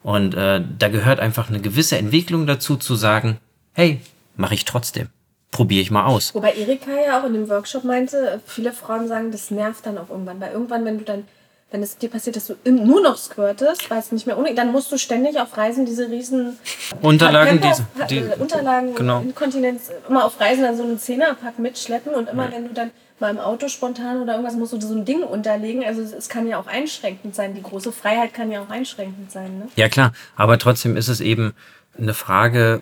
Und 0.03 0.36
äh, 0.36 0.62
da 0.79 0.88
gehört 0.89 1.19
einfach 1.19 1.49
eine 1.49 1.62
gewisse 1.62 1.97
Entwicklung 1.97 2.47
dazu, 2.47 2.75
zu 2.75 2.95
sagen, 2.95 3.38
hey, 3.73 4.01
mache 4.36 4.53
ich 4.53 4.65
trotzdem. 4.65 5.07
Probiere 5.51 5.81
ich 5.81 5.91
mal 5.91 6.05
aus. 6.05 6.34
Wobei 6.34 6.53
Erika 6.53 6.91
ja 6.91 7.19
auch 7.19 7.25
in 7.25 7.34
dem 7.34 7.49
Workshop 7.49 7.84
meinte, 7.84 8.39
viele 8.45 8.71
Frauen 8.71 9.07
sagen, 9.07 9.31
das 9.31 9.51
nervt 9.51 9.86
dann 9.86 9.97
auch 9.97 10.10
irgendwann. 10.10 10.39
Weil 10.39 10.53
irgendwann, 10.53 10.86
wenn 10.86 10.97
du 10.97 11.03
dann 11.03 11.23
wenn 11.71 11.81
es 11.81 11.97
dir 11.97 12.10
passiert, 12.10 12.36
dass 12.36 12.47
du 12.47 12.55
nur 12.69 13.01
noch 13.01 13.17
squirtest, 13.17 13.89
weil 13.89 13.99
es 13.99 14.12
nicht 14.12 14.27
mehr 14.27 14.38
ohne, 14.38 14.53
dann 14.53 14.71
musst 14.71 14.91
du 14.91 14.97
ständig 14.97 15.39
auf 15.39 15.55
Reisen 15.57 15.86
diese 15.86 16.10
riesen 16.10 16.57
Unterlagen, 17.01 17.62
diese, 17.62 17.88
die, 18.10 18.21
Unterlagen, 18.39 18.93
genau. 18.93 19.21
Inkontinenz, 19.21 19.89
immer 20.07 20.25
auf 20.25 20.39
Reisen 20.39 20.63
dann 20.63 20.75
so 20.75 20.84
einen 20.84 20.99
Zehnerpack 20.99 21.60
mitschleppen 21.60 22.13
und 22.13 22.29
immer, 22.29 22.45
ja. 22.45 22.51
wenn 22.51 22.67
du 22.67 22.73
dann 22.73 22.91
mal 23.21 23.29
im 23.29 23.39
Auto 23.39 23.69
spontan 23.69 24.21
oder 24.21 24.34
irgendwas 24.34 24.55
musst 24.55 24.73
du 24.73 24.81
so 24.81 24.93
ein 24.93 25.05
Ding 25.05 25.23
unterlegen. 25.23 25.86
Also 25.86 26.01
es 26.01 26.27
kann 26.27 26.47
ja 26.47 26.60
auch 26.60 26.67
einschränkend 26.67 27.36
sein. 27.36 27.53
Die 27.53 27.62
große 27.62 27.91
Freiheit 27.93 28.34
kann 28.34 28.51
ja 28.51 28.62
auch 28.62 28.69
einschränkend 28.69 29.31
sein. 29.31 29.60
Ne? 29.60 29.67
Ja 29.75 29.88
klar, 29.88 30.12
aber 30.36 30.57
trotzdem 30.57 30.97
ist 30.97 31.07
es 31.07 31.21
eben 31.21 31.53
eine 31.97 32.13
Frage, 32.13 32.81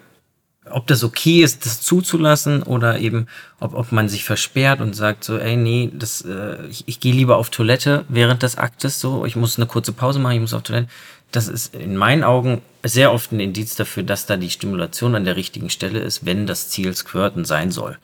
ob 0.72 0.88
das 0.88 1.04
okay 1.04 1.44
ist, 1.44 1.66
das 1.66 1.82
zuzulassen 1.82 2.64
oder 2.64 3.00
eben, 3.00 3.28
ob, 3.60 3.74
ob 3.74 3.92
man 3.92 4.10
sich 4.10 4.24
versperrt 4.24 4.82
und 4.82 4.96
sagt 4.96 5.24
so, 5.24 5.38
ey, 5.38 5.56
nee, 5.56 5.92
das, 5.94 6.22
äh, 6.22 6.66
ich, 6.68 6.88
ich 6.88 7.00
gehe 7.00 7.14
lieber 7.14 7.38
auf 7.38 7.50
Toilette 7.50 8.06
während 8.10 8.44
des 8.44 8.58
Aktes, 8.58 9.00
so, 9.00 9.26
ich 9.26 9.36
muss 9.36 9.58
eine 9.58 9.68
kurze 9.68 9.92
Pause 9.94 10.20
machen, 10.20 10.36
ich 10.36 10.42
muss 10.42 10.54
auf 10.54 10.64
Toilette. 10.64 10.88
Das 11.32 11.48
ist 11.48 11.76
in 11.76 11.96
meinen 11.96 12.24
Augen 12.24 12.62
sehr 12.84 13.14
oft 13.14 13.32
ein 13.32 13.40
Indiz 13.40 13.76
dafür, 13.76 14.04
dass 14.04 14.26
da 14.26 14.36
die 14.36 14.50
Stimulation 14.50 15.16
an 15.16 15.26
der 15.26 15.36
richtigen 15.36 15.70
Stelle 15.70 16.00
ist, 16.00 16.26
wenn 16.26 16.48
das 16.48 16.70
Ziel 16.70 16.96
Squirten 16.96 17.46
sein 17.46 17.72
soll. 17.72 18.00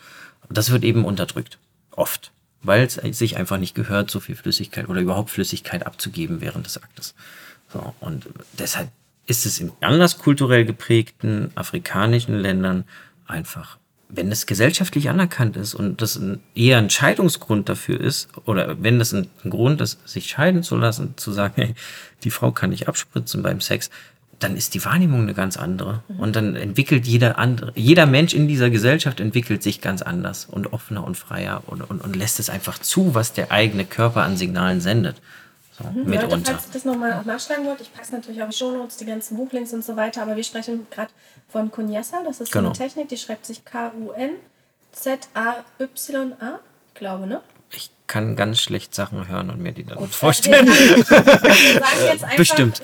Das 0.49 0.69
wird 0.69 0.83
eben 0.83 1.05
unterdrückt. 1.05 1.57
Oft. 1.91 2.31
Weil 2.61 2.83
es 2.83 2.99
sich 3.17 3.37
einfach 3.37 3.57
nicht 3.57 3.75
gehört, 3.75 4.11
so 4.11 4.19
viel 4.19 4.35
Flüssigkeit 4.35 4.89
oder 4.89 5.01
überhaupt 5.01 5.29
Flüssigkeit 5.29 5.85
abzugeben 5.85 6.41
während 6.41 6.65
des 6.65 6.81
Aktes. 6.81 7.15
So, 7.71 7.95
und 7.99 8.27
deshalb 8.59 8.89
ist 9.27 9.45
es 9.45 9.59
in 9.59 9.71
anders 9.81 10.17
kulturell 10.17 10.65
geprägten 10.65 11.51
afrikanischen 11.55 12.35
Ländern 12.35 12.85
einfach, 13.25 13.77
wenn 14.09 14.31
es 14.31 14.45
gesellschaftlich 14.45 15.09
anerkannt 15.09 15.57
ist 15.57 15.73
und 15.73 16.01
das 16.01 16.19
eher 16.53 16.77
ein 16.77 16.89
Scheidungsgrund 16.89 17.69
dafür 17.69 17.99
ist, 17.99 18.29
oder 18.45 18.81
wenn 18.81 18.99
das 18.99 19.13
ein, 19.13 19.29
ein 19.43 19.49
Grund 19.49 19.81
ist, 19.81 20.07
sich 20.07 20.27
scheiden 20.27 20.63
zu 20.63 20.75
lassen, 20.75 21.13
zu 21.17 21.31
sagen, 21.31 21.53
hey, 21.55 21.75
die 22.23 22.31
Frau 22.31 22.51
kann 22.51 22.69
nicht 22.69 22.87
abspritzen 22.87 23.41
beim 23.41 23.61
Sex, 23.61 23.89
dann 24.39 24.55
ist 24.55 24.73
die 24.73 24.83
Wahrnehmung 24.83 25.21
eine 25.21 25.33
ganz 25.33 25.57
andere. 25.57 26.03
Mhm. 26.07 26.19
Und 26.19 26.35
dann 26.35 26.55
entwickelt 26.55 27.07
jeder 27.07 27.37
andere, 27.37 27.71
jeder 27.75 28.05
Mensch 28.05 28.33
in 28.33 28.47
dieser 28.47 28.69
Gesellschaft 28.69 29.19
entwickelt 29.19 29.63
sich 29.63 29.81
ganz 29.81 30.01
anders 30.01 30.45
und 30.45 30.73
offener 30.73 31.03
und 31.03 31.17
freier 31.17 31.63
und, 31.67 31.81
und, 31.81 32.01
und 32.01 32.15
lässt 32.15 32.39
es 32.39 32.49
einfach 32.49 32.79
zu, 32.79 33.15
was 33.15 33.33
der 33.33 33.51
eigene 33.51 33.85
Körper 33.85 34.23
an 34.23 34.37
Signalen 34.37 34.81
sendet. 34.81 35.21
So, 35.77 35.83
mhm. 35.83 36.07
Leute, 36.11 36.29
falls 36.29 36.67
ihr 36.67 36.73
das 36.73 36.85
nochmal 36.85 37.21
nachschlagen 37.25 37.65
wollt, 37.65 37.81
ich 37.81 37.93
passe 37.93 38.13
natürlich 38.13 38.41
auch 38.41 38.51
Shownotes, 38.51 38.95
die 38.97 39.05
ganzen 39.05 39.35
Buchlinks 39.35 39.73
und 39.73 39.83
so 39.83 39.95
weiter, 39.95 40.21
aber 40.21 40.35
wir 40.35 40.43
sprechen 40.43 40.87
gerade 40.89 41.11
von 41.49 41.69
Kunyasa, 41.69 42.23
das 42.23 42.39
ist 42.39 42.51
genau. 42.51 42.73
so 42.73 42.79
eine 42.81 42.89
Technik, 42.89 43.09
die 43.09 43.17
schreibt 43.17 43.45
sich 43.45 43.65
K-U-N-Z-A-Y-A, 43.65 44.39
glaube, 46.93 47.27
ne? 47.27 47.41
Ich 47.71 47.91
kann 48.07 48.37
ganz 48.37 48.59
schlecht 48.59 48.95
Sachen 48.95 49.27
hören 49.27 49.49
und 49.49 49.59
mir 49.59 49.73
die 49.73 49.83
dann 49.83 49.97
Gut, 49.97 50.09
vorstellen. 50.15 50.67
Jetzt 50.67 51.11
einfach, 51.11 52.35
Bestimmt. 52.37 52.81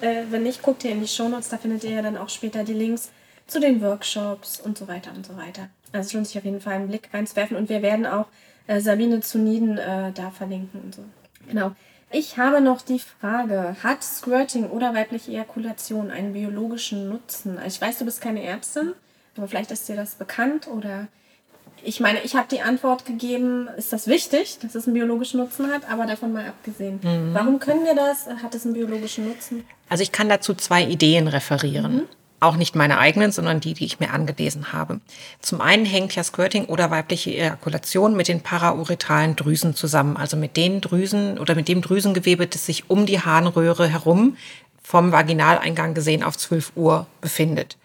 Äh, 0.00 0.24
wenn 0.30 0.42
nicht, 0.42 0.62
guckt 0.62 0.82
ihr 0.82 0.90
in 0.90 1.00
die 1.00 1.08
Shownotes, 1.08 1.50
da 1.50 1.58
findet 1.58 1.84
ihr 1.84 1.90
ja 1.92 2.02
dann 2.02 2.16
auch 2.16 2.30
später 2.30 2.64
die 2.64 2.74
Links 2.74 3.10
zu 3.46 3.60
den 3.60 3.80
Workshops 3.80 4.60
und 4.60 4.76
so 4.76 4.88
weiter 4.88 5.12
und 5.14 5.24
so 5.24 5.36
weiter. 5.36 5.68
Also 5.92 6.08
es 6.08 6.12
lohnt 6.14 6.26
sich 6.26 6.36
auf 6.36 6.44
jeden 6.44 6.60
Fall 6.60 6.74
einen 6.74 6.88
Blick 6.88 7.10
reinzuwerfen 7.14 7.56
und 7.56 7.68
wir 7.68 7.80
werden 7.80 8.06
auch 8.06 8.26
äh, 8.66 8.80
Sabine 8.80 9.20
Zuniden 9.20 9.78
äh, 9.78 10.10
da 10.12 10.30
verlinken 10.30 10.80
und 10.80 10.94
so. 10.94 11.04
Genau. 11.48 11.72
Ich 12.10 12.38
habe 12.38 12.60
noch 12.60 12.82
die 12.82 13.00
Frage, 13.00 13.76
hat 13.82 14.02
Squirting 14.02 14.70
oder 14.70 14.94
weibliche 14.94 15.32
Ejakulation 15.32 16.10
einen 16.10 16.32
biologischen 16.32 17.08
Nutzen? 17.08 17.58
Also 17.58 17.76
ich 17.76 17.80
weiß, 17.80 17.98
du 17.98 18.04
bist 18.04 18.20
keine 18.20 18.42
Ärztin, 18.44 18.92
aber 19.36 19.48
vielleicht 19.48 19.72
ist 19.72 19.88
dir 19.88 19.96
das 19.96 20.14
bekannt 20.14 20.68
oder 20.68 21.08
ich 21.82 22.00
meine, 22.00 22.22
ich 22.22 22.34
habe 22.34 22.46
die 22.50 22.62
Antwort 22.62 23.04
gegeben, 23.04 23.68
ist 23.76 23.92
das 23.92 24.06
wichtig, 24.06 24.58
dass 24.60 24.74
es 24.74 24.86
einen 24.86 24.94
biologischen 24.94 25.40
Nutzen 25.40 25.70
hat, 25.70 25.90
aber 25.90 26.06
davon 26.06 26.32
mal 26.32 26.46
abgesehen. 26.46 27.00
Mhm. 27.02 27.34
Warum 27.34 27.58
können 27.58 27.84
wir 27.84 27.94
das? 27.94 28.26
Hat 28.42 28.54
es 28.54 28.64
einen 28.64 28.74
biologischen 28.74 29.28
Nutzen? 29.28 29.64
Also 29.88 30.02
ich 30.02 30.10
kann 30.10 30.28
dazu 30.28 30.54
zwei 30.54 30.84
Ideen 30.84 31.28
referieren. 31.28 31.96
Mhm 31.96 32.08
auch 32.40 32.56
nicht 32.56 32.74
meine 32.74 32.98
eigenen, 32.98 33.32
sondern 33.32 33.60
die, 33.60 33.74
die 33.74 33.86
ich 33.86 34.00
mir 34.00 34.10
angelesen 34.12 34.72
habe. 34.72 35.00
Zum 35.40 35.60
einen 35.60 35.86
hängt 35.86 36.14
ja 36.14 36.22
Squirting 36.22 36.66
oder 36.66 36.90
weibliche 36.90 37.30
Ejakulation 37.30 38.16
mit 38.16 38.28
den 38.28 38.42
parauretralen 38.42 39.36
Drüsen 39.36 39.74
zusammen, 39.74 40.16
also 40.16 40.36
mit 40.36 40.56
den 40.56 40.80
Drüsen 40.80 41.38
oder 41.38 41.54
mit 41.54 41.68
dem 41.68 41.80
Drüsengewebe, 41.80 42.46
das 42.46 42.66
sich 42.66 42.90
um 42.90 43.06
die 43.06 43.20
Harnröhre 43.20 43.88
herum 43.88 44.36
vom 44.82 45.12
Vaginaleingang 45.12 45.94
gesehen 45.94 46.22
auf 46.22 46.36
12 46.36 46.72
Uhr 46.76 47.06
befindet. 47.20 47.76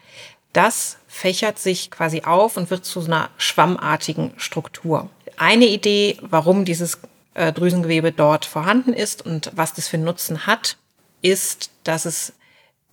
Das 0.52 0.98
fächert 1.08 1.58
sich 1.58 1.90
quasi 1.90 2.22
auf 2.22 2.56
und 2.56 2.70
wird 2.70 2.84
zu 2.84 3.00
einer 3.00 3.30
schwammartigen 3.38 4.32
Struktur. 4.36 5.08
Eine 5.36 5.66
Idee, 5.66 6.18
warum 6.20 6.64
dieses 6.64 6.98
äh, 7.34 7.52
Drüsengewebe 7.52 8.12
dort 8.12 8.44
vorhanden 8.44 8.92
ist 8.92 9.24
und 9.24 9.50
was 9.54 9.72
das 9.72 9.88
für 9.88 9.98
Nutzen 9.98 10.46
hat, 10.46 10.76
ist, 11.22 11.70
dass 11.84 12.04
es 12.04 12.34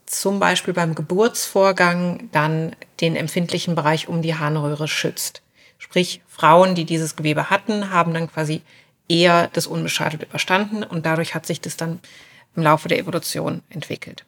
zum 0.10 0.39
Beispiel 0.39 0.74
beim 0.74 0.95
Geburtsvorgang 0.95 2.30
dann 2.32 2.76
den 3.00 3.15
empfindlichen 3.15 3.76
Bereich 3.76 4.08
um 4.08 4.22
die 4.22 4.36
Harnröhre 4.36 4.88
schützt. 4.88 5.41
Sprich, 5.78 6.22
Frauen, 6.28 6.76
die 6.76 6.86
dieses 6.86 7.15
Gewebe 7.15 7.50
hatten, 7.50 7.91
haben 7.91 8.13
dann 8.13 8.30
quasi 8.30 8.62
eher 9.08 9.50
das 9.54 9.67
unbeschadet 9.67 10.24
überstanden 10.24 10.84
und 10.84 11.06
dadurch 11.06 11.36
hat 11.36 11.45
sich 11.45 11.62
das 11.62 11.78
dann 11.78 12.00
im 12.56 12.63
Laufe 12.63 12.88
der 12.88 13.00
Evolution 13.00 13.62
entwickelt. 13.69 14.26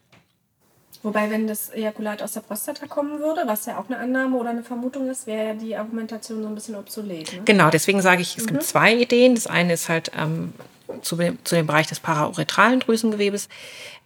Wobei, 1.04 1.32
wenn 1.32 1.48
das 1.48 1.70
Ejakulat 1.72 2.22
aus 2.22 2.34
der 2.34 2.42
Prostata 2.42 2.86
kommen 2.86 3.20
würde, 3.20 3.42
was 3.48 3.66
ja 3.66 3.80
auch 3.80 3.86
eine 3.88 3.98
Annahme 3.98 4.38
oder 4.38 4.52
eine 4.52 4.64
Vermutung 4.64 5.10
ist, 5.10 5.26
wäre 5.26 5.48
ja 5.48 5.54
die 5.56 5.76
Argumentation 5.76 6.44
so 6.44 6.48
ein 6.48 6.54
bisschen 6.54 6.76
obsolet. 6.76 7.34
Ne? 7.34 7.42
Genau, 7.46 7.72
deswegen 7.72 8.04
sage 8.04 8.22
ich, 8.22 8.38
es 8.38 8.44
mhm. 8.44 8.50
gibt 8.50 8.64
zwei 8.64 8.94
Ideen. 8.94 9.34
Das 9.34 9.48
eine 9.48 9.74
ist 9.74 9.90
halt 9.90 10.12
ähm, 10.16 10.54
zu, 11.02 11.16
dem, 11.16 11.44
zu 11.44 11.56
dem 11.56 11.66
Bereich 11.66 11.88
des 11.88 12.00
parauretralen 12.00 12.82
Drüsengewebes. 12.82 13.50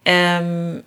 Ähm, 0.06 0.84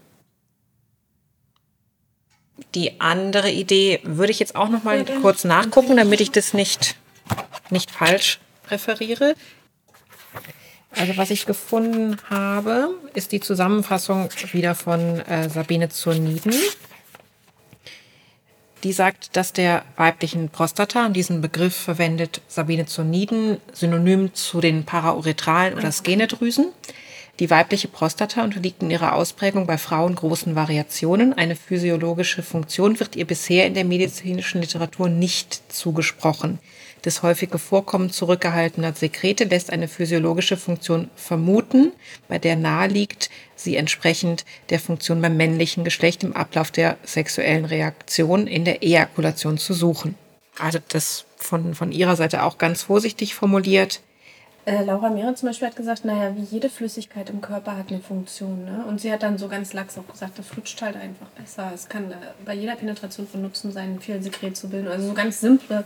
die 2.76 3.00
andere 3.02 3.50
Idee 3.52 4.00
würde 4.04 4.32
ich 4.32 4.40
jetzt 4.40 4.56
auch 4.56 4.70
noch 4.70 4.84
mal 4.84 5.06
kurz 5.22 5.44
nachgucken, 5.44 5.98
damit 5.98 6.22
ich 6.22 6.32
das 6.32 6.54
nicht, 6.54 6.96
nicht 7.70 7.92
falsch 7.92 8.40
referiere. 8.70 9.36
Also 10.92 11.18
was 11.18 11.30
ich 11.30 11.46
gefunden 11.46 12.18
habe, 12.30 12.90
ist 13.14 13.32
die 13.32 13.40
Zusammenfassung 13.40 14.30
wieder 14.52 14.76
von 14.76 15.20
äh, 15.22 15.50
Sabine 15.50 15.90
Zurniden. 15.90 16.54
Die 18.84 18.94
sagt, 18.94 19.36
dass 19.36 19.52
der 19.52 19.84
weiblichen 19.98 20.50
Prostata, 20.50 21.06
und 21.06 21.14
diesen 21.14 21.42
Begriff 21.42 21.76
verwendet 21.76 22.42
Sabine 22.48 22.86
Zurniden, 22.86 23.58
synonym 23.74 24.34
zu 24.34 24.62
den 24.62 24.86
parauretralen 24.86 25.78
oder 25.78 25.92
Skenedrüsen, 25.92 26.68
die 27.40 27.50
weibliche 27.50 27.88
Prostata 27.88 28.44
unterliegt 28.44 28.84
in 28.84 28.92
ihrer 28.92 29.16
Ausprägung 29.16 29.66
bei 29.66 29.78
Frauen 29.78 30.16
großen 30.16 30.56
Variationen. 30.56 31.34
Eine 31.34 31.56
physiologische 31.56 32.44
Funktion 32.44 33.00
wird 33.00 33.16
ihr 33.16 33.26
bisher 33.26 33.66
in 33.66 33.74
der 33.74 33.86
medizinischen 33.86 34.62
Literatur 34.62 35.10
nicht 35.10 35.62
zugesprochen. 35.72 36.60
Das 37.02 37.24
häufige 37.24 37.60
Vorkommen 37.60 38.10
zurückgehaltener 38.10 38.92
Sekrete 38.92 39.46
lässt 39.46 39.72
eine 39.72 39.88
physiologische 39.88 40.58
Funktion 40.58 41.10
vermuten, 41.16 41.94
bei 42.28 42.40
der 42.40 42.58
nahe 42.58 42.90
liegt, 42.90 43.30
sie 43.56 43.78
entsprechend 43.78 44.44
der 44.70 44.82
Funktion 44.82 45.22
beim 45.22 45.38
männlichen 45.38 45.86
Geschlecht 45.86 46.24
im 46.26 46.36
Ablauf 46.36 46.72
der 46.72 46.98
sexuellen 47.04 47.64
Reaktion 47.64 48.48
in 48.48 48.66
der 48.66 48.84
Ejakulation 48.84 49.58
zu 49.58 49.74
suchen. 49.74 50.16
Also 50.58 50.80
das 50.90 51.24
von, 51.38 51.74
von 51.74 51.94
ihrer 51.94 52.18
Seite 52.18 52.44
auch 52.44 52.58
ganz 52.58 52.84
vorsichtig 52.84 53.34
formuliert. 53.34 54.02
Äh, 54.70 54.84
Laura 54.84 55.10
Mehrer 55.10 55.34
zum 55.36 55.50
Beispiel 55.50 55.68
hat 55.68 55.76
gesagt, 55.76 56.06
naja, 56.06 56.36
wie 56.36 56.44
jede 56.44 56.70
Flüssigkeit 56.70 57.32
im 57.32 57.42
Körper 57.42 57.76
hat 57.76 57.90
eine 57.90 58.02
Funktion. 58.02 58.66
Ne? 58.66 58.86
Und 58.88 59.02
sie 59.02 59.12
hat 59.12 59.24
dann 59.24 59.40
so 59.40 59.48
ganz 59.48 59.74
lax 59.74 59.98
auch 59.98 60.08
gesagt, 60.08 60.38
das 60.38 60.46
flutscht 60.46 60.80
halt 60.84 60.96
einfach 60.96 61.26
besser. 61.30 61.72
Es 61.74 61.90
kann 61.90 62.12
äh, 62.12 62.16
bei 62.46 62.54
jeder 62.54 62.76
Penetration 62.76 63.28
von 63.28 63.42
Nutzen 63.42 63.72
sein, 63.72 64.00
viel 64.00 64.22
Sekret 64.22 64.56
zu 64.56 64.70
bilden. 64.70 64.88
Also 64.88 65.08
so 65.08 65.14
ganz 65.16 65.40
simple 65.40 65.84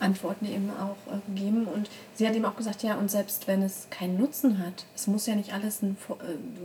Antworten 0.00 0.46
eben 0.46 0.70
auch 0.70 1.12
äh, 1.12 1.38
geben. 1.38 1.66
Und 1.66 1.90
sie 2.14 2.26
hat 2.26 2.34
eben 2.34 2.46
auch 2.46 2.56
gesagt, 2.56 2.82
ja, 2.82 2.94
und 2.94 3.10
selbst 3.10 3.48
wenn 3.48 3.62
es 3.62 3.88
keinen 3.90 4.16
Nutzen 4.16 4.64
hat, 4.64 4.86
es 4.94 5.06
muss 5.06 5.26
ja 5.26 5.34
nicht 5.34 5.52
alles 5.52 5.82
ein, 5.82 5.98
äh, 6.08 6.14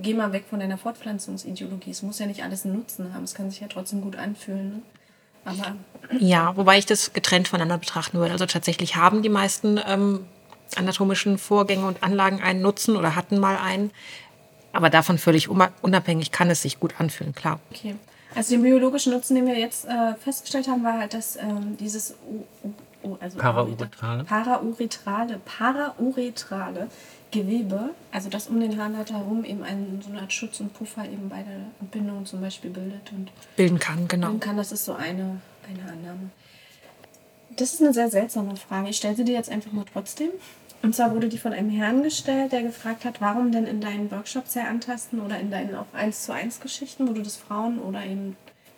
geh 0.01 0.13
mal 0.13 0.31
weg 0.31 0.45
von 0.49 0.61
deiner 0.61 0.77
Fortpflanzungsideologie, 0.77 1.91
es 1.91 2.01
muss 2.01 2.19
ja 2.19 2.27
nicht 2.27 2.43
alles 2.43 2.63
einen 2.63 2.75
Nutzen 2.75 3.13
haben, 3.13 3.25
es 3.25 3.33
kann 3.33 3.51
sich 3.51 3.59
ja 3.59 3.67
trotzdem 3.67 3.99
gut 3.99 4.15
anfühlen. 4.15 4.69
Ne? 4.69 4.81
Aber 5.43 5.75
ja, 6.17 6.55
wobei 6.55 6.77
ich 6.77 6.85
das 6.85 7.11
getrennt 7.11 7.49
voneinander 7.49 7.77
betrachten 7.77 8.19
würde. 8.19 8.31
Also 8.31 8.45
tatsächlich 8.45 8.95
haben 8.95 9.21
die 9.21 9.29
meisten 9.29 9.79
ähm, 9.85 10.25
anatomischen 10.75 11.37
Vorgänge 11.37 11.85
und 11.87 12.03
Anlagen 12.03 12.41
einen 12.41 12.61
Nutzen 12.61 12.95
oder 12.95 13.15
hatten 13.15 13.39
mal 13.39 13.57
einen. 13.57 13.91
Aber 14.73 14.89
davon 14.89 15.17
völlig 15.17 15.49
unabhängig 15.49 16.31
kann 16.31 16.49
es 16.49 16.61
sich 16.61 16.79
gut 16.79 16.99
anfühlen, 16.99 17.33
klar. 17.33 17.59
Okay. 17.71 17.95
Also 18.35 18.55
den 18.55 18.61
biologischen 18.61 19.13
Nutzen, 19.13 19.35
den 19.35 19.47
wir 19.47 19.57
jetzt 19.57 19.85
äh, 19.85 20.13
festgestellt 20.15 20.67
haben, 20.67 20.83
war 20.83 20.99
halt, 20.99 21.13
dass 21.13 21.37
ähm, 21.37 21.77
dieses 21.79 22.15
U 22.29 22.43
U 23.03 23.17
also 23.19 23.37
Parauretrale. 23.37 24.23
Parauretrale, 24.23 25.39
Parauretrale 25.45 26.87
Gewebe, 27.31 27.91
also 28.11 28.29
das 28.29 28.47
um 28.47 28.59
den 28.59 28.81
Harnleiter 28.81 29.15
herum 29.15 29.43
eben 29.43 29.63
einen, 29.63 30.01
so 30.01 30.11
eine 30.11 30.21
Art 30.21 30.33
Schutz 30.33 30.59
und 30.59 30.73
Puffer 30.73 31.05
eben 31.05 31.29
bei 31.29 31.43
der 31.43 31.59
Entbindung 31.79 32.25
zum 32.25 32.41
Beispiel 32.41 32.71
bildet 32.71 33.11
und 33.11 33.31
bilden 33.55 33.79
kann, 33.79 34.07
genau. 34.07 34.27
Bilden 34.27 34.39
kann, 34.39 34.57
das 34.57 34.71
ist 34.71 34.85
so 34.85 34.93
eine, 34.93 35.41
eine 35.67 35.91
Annahme. 35.91 36.29
Das 37.57 37.73
ist 37.73 37.81
eine 37.81 37.93
sehr 37.93 38.09
seltsame 38.09 38.55
Frage. 38.55 38.89
Ich 38.89 38.97
stelle 38.97 39.15
sie 39.15 39.25
dir 39.25 39.35
jetzt 39.35 39.49
einfach 39.49 39.71
mal 39.71 39.85
trotzdem. 39.91 40.29
Und 40.83 40.95
zwar 40.95 41.13
wurde 41.13 41.27
die 41.27 41.39
von 41.39 41.53
einem 41.53 41.69
Herrn 41.69 42.03
gestellt, 42.03 42.51
der 42.51 42.61
gefragt 42.61 43.03
hat, 43.03 43.19
warum 43.19 43.51
denn 43.51 43.65
in 43.65 43.81
deinen 43.81 44.09
Workshops 44.11 44.53
sehr 44.53 44.69
antasten 44.69 45.19
oder 45.19 45.39
in 45.39 45.51
deinen 45.51 45.75
auch 45.75 45.87
1 45.93 46.23
zu 46.23 46.33
1 46.33 46.59
Geschichten, 46.59 47.07
wo 47.07 47.13
du 47.13 47.23
das 47.23 47.35
Frauen 47.35 47.79
oder 47.79 48.05
eben 48.05 48.37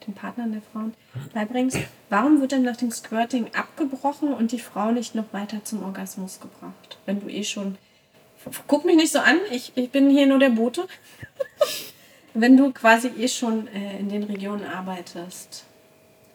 weiblichen 0.10 0.14
Partnern 0.14 0.52
der 0.52 0.62
Frauen 0.62 0.94
beibringst, 1.34 1.78
warum 2.10 2.42
wird 2.42 2.52
denn 2.52 2.64
nach 2.64 2.78
dem 2.78 2.92
Squirting 2.92 3.54
abgebrochen 3.54 4.34
und 4.34 4.52
die 4.52 4.60
Frau 4.60 4.92
nicht 4.92 5.16
noch 5.16 5.32
weiter 5.32 5.64
zum 5.64 5.84
Orgasmus 5.84 6.40
gebracht? 6.40 6.98
Wenn 7.06 7.20
du 7.20 7.30
eh 7.30 7.44
schon. 7.44 7.78
Guck 8.68 8.86
mich 8.86 8.96
nicht 8.96 9.12
so 9.12 9.20
an, 9.20 9.38
ich, 9.52 9.74
ich 9.76 9.90
bin 9.90 10.10
hier 10.10 10.26
nur 10.26 10.40
der 10.40 10.50
Bote. 10.50 10.88
Wenn 12.34 12.56
du 12.56 12.72
quasi 12.72 13.10
eh 13.18 13.28
schon 13.28 13.68
äh, 13.68 14.00
in 14.00 14.08
den 14.08 14.24
Regionen 14.24 14.64
arbeitest, 14.64 15.66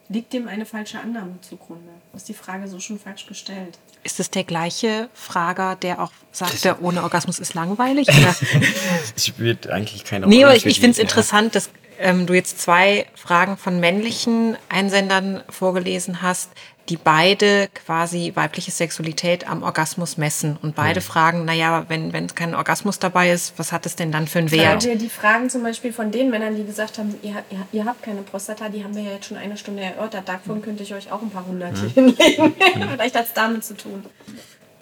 liegt 0.08 0.32
dem 0.32 0.48
eine 0.48 0.66
falsche 0.66 0.98
Annahme 1.00 1.38
zugrunde? 1.40 1.90
Ist 2.14 2.28
die 2.28 2.34
Frage 2.34 2.68
so 2.68 2.78
schon 2.80 2.98
falsch 2.98 3.26
gestellt? 3.26 3.78
Ist 4.02 4.20
es 4.20 4.30
der 4.30 4.44
gleiche 4.44 5.08
Frager, 5.14 5.76
der 5.76 6.00
auch 6.00 6.12
sagte, 6.30 6.76
ohne 6.82 7.02
Orgasmus 7.02 7.38
ist 7.38 7.54
langweilig? 7.54 8.08
Oder? 8.08 8.34
Spielt 9.16 9.68
eigentlich 9.68 10.04
keine 10.04 10.26
Nee, 10.26 10.36
Rolle. 10.36 10.46
aber 10.48 10.56
ich, 10.56 10.66
ich 10.66 10.74
finde 10.80 10.90
es 10.90 10.96
ja. 10.98 11.02
interessant, 11.04 11.54
dass 11.54 11.70
ähm, 11.98 12.26
du 12.26 12.34
jetzt 12.34 12.60
zwei 12.60 13.06
Fragen 13.14 13.56
von 13.56 13.80
männlichen 13.80 14.56
Einsendern 14.68 15.42
vorgelesen 15.48 16.22
hast, 16.22 16.50
die 16.88 16.96
beide 16.98 17.68
quasi 17.72 18.32
weibliche 18.34 18.70
Sexualität 18.70 19.48
am 19.48 19.62
Orgasmus 19.62 20.18
messen. 20.18 20.58
Und 20.60 20.74
beide 20.74 21.00
fragen, 21.00 21.44
naja, 21.46 21.86
wenn, 21.88 22.12
wenn 22.12 22.26
kein 22.26 22.54
Orgasmus 22.54 22.98
dabei 22.98 23.30
ist, 23.30 23.58
was 23.58 23.72
hat 23.72 23.86
es 23.86 23.96
denn 23.96 24.12
dann 24.12 24.26
für 24.26 24.40
einen 24.40 24.52
Weil 24.52 24.58
Wert? 24.58 24.84
wir 24.84 24.96
die 24.96 25.08
Fragen 25.08 25.48
zum 25.48 25.62
Beispiel 25.62 25.92
von 25.92 26.10
den 26.10 26.30
Männern, 26.30 26.56
die 26.56 26.64
gesagt 26.64 26.98
haben, 26.98 27.14
ihr, 27.22 27.42
ihr, 27.50 27.66
ihr 27.72 27.84
habt 27.86 28.02
keine 28.02 28.22
Prostata, 28.22 28.68
die 28.68 28.84
haben 28.84 28.94
wir 28.94 29.02
ja 29.02 29.12
jetzt 29.12 29.26
schon 29.28 29.38
eine 29.38 29.56
Stunde 29.56 29.82
erörtert. 29.82 30.28
Davon 30.28 30.60
könnte 30.60 30.82
ich 30.82 30.94
euch 30.94 31.10
auch 31.10 31.22
ein 31.22 31.30
paar 31.30 31.46
hundert 31.46 31.76
hier 31.78 31.88
hinlegen. 31.88 32.54
Vielleicht 32.90 33.16
hat 33.16 33.26
es 33.26 33.32
damit 33.32 33.64
zu 33.64 33.76
tun. 33.76 34.04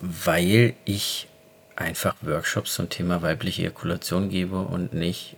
Weil 0.01 0.75
ich 0.85 1.29
einfach 1.77 2.17
Workshops 2.23 2.75
zum 2.75 2.89
Thema 2.89 3.23
weibliche 3.23 3.63
Ejakulation 3.63 4.29
gebe 4.29 4.59
und 4.59 4.93
nicht, 4.93 5.37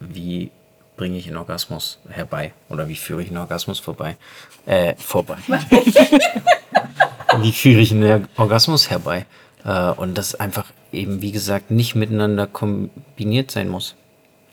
wie 0.00 0.50
bringe 0.98 1.16
ich 1.16 1.26
einen 1.26 1.38
Orgasmus 1.38 1.98
herbei 2.10 2.52
oder 2.68 2.88
wie 2.88 2.96
führe 2.96 3.22
ich 3.22 3.28
einen 3.28 3.38
Orgasmus 3.38 3.78
vorbei. 3.78 4.18
Äh, 4.66 4.94
vorbei. 4.96 5.38
wie 7.38 7.52
führe 7.52 7.80
ich 7.80 7.92
einen 7.92 8.28
Orgasmus 8.36 8.90
herbei? 8.90 9.24
Äh, 9.64 9.90
und 9.92 10.18
das 10.18 10.34
einfach 10.34 10.66
eben, 10.92 11.22
wie 11.22 11.32
gesagt, 11.32 11.70
nicht 11.70 11.94
miteinander 11.94 12.46
kombiniert 12.46 13.50
sein 13.50 13.70
muss. 13.70 13.94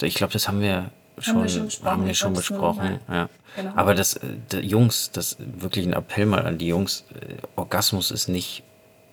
Ich 0.02 0.16
glaube, 0.16 0.32
das 0.32 0.48
haben 0.48 0.62
wir 0.62 0.92
schon, 1.18 1.42
wir 1.42 1.50
schon 1.50 1.66
besprochen. 1.66 1.92
haben 1.92 2.06
wir 2.06 2.14
schon 2.14 2.34
besprochen. 2.34 3.00
Ja. 3.10 3.30
Genau. 3.56 3.72
Aber 3.76 3.96
das, 3.96 4.16
äh, 4.16 4.28
der 4.52 4.64
Jungs, 4.64 5.12
das 5.12 5.38
wirklich 5.40 5.86
ein 5.86 5.94
Appell 5.94 6.26
mal 6.26 6.46
an 6.46 6.58
die 6.58 6.68
Jungs, 6.68 7.06
äh, 7.14 7.36
Orgasmus 7.56 8.12
ist 8.12 8.28
nicht 8.28 8.64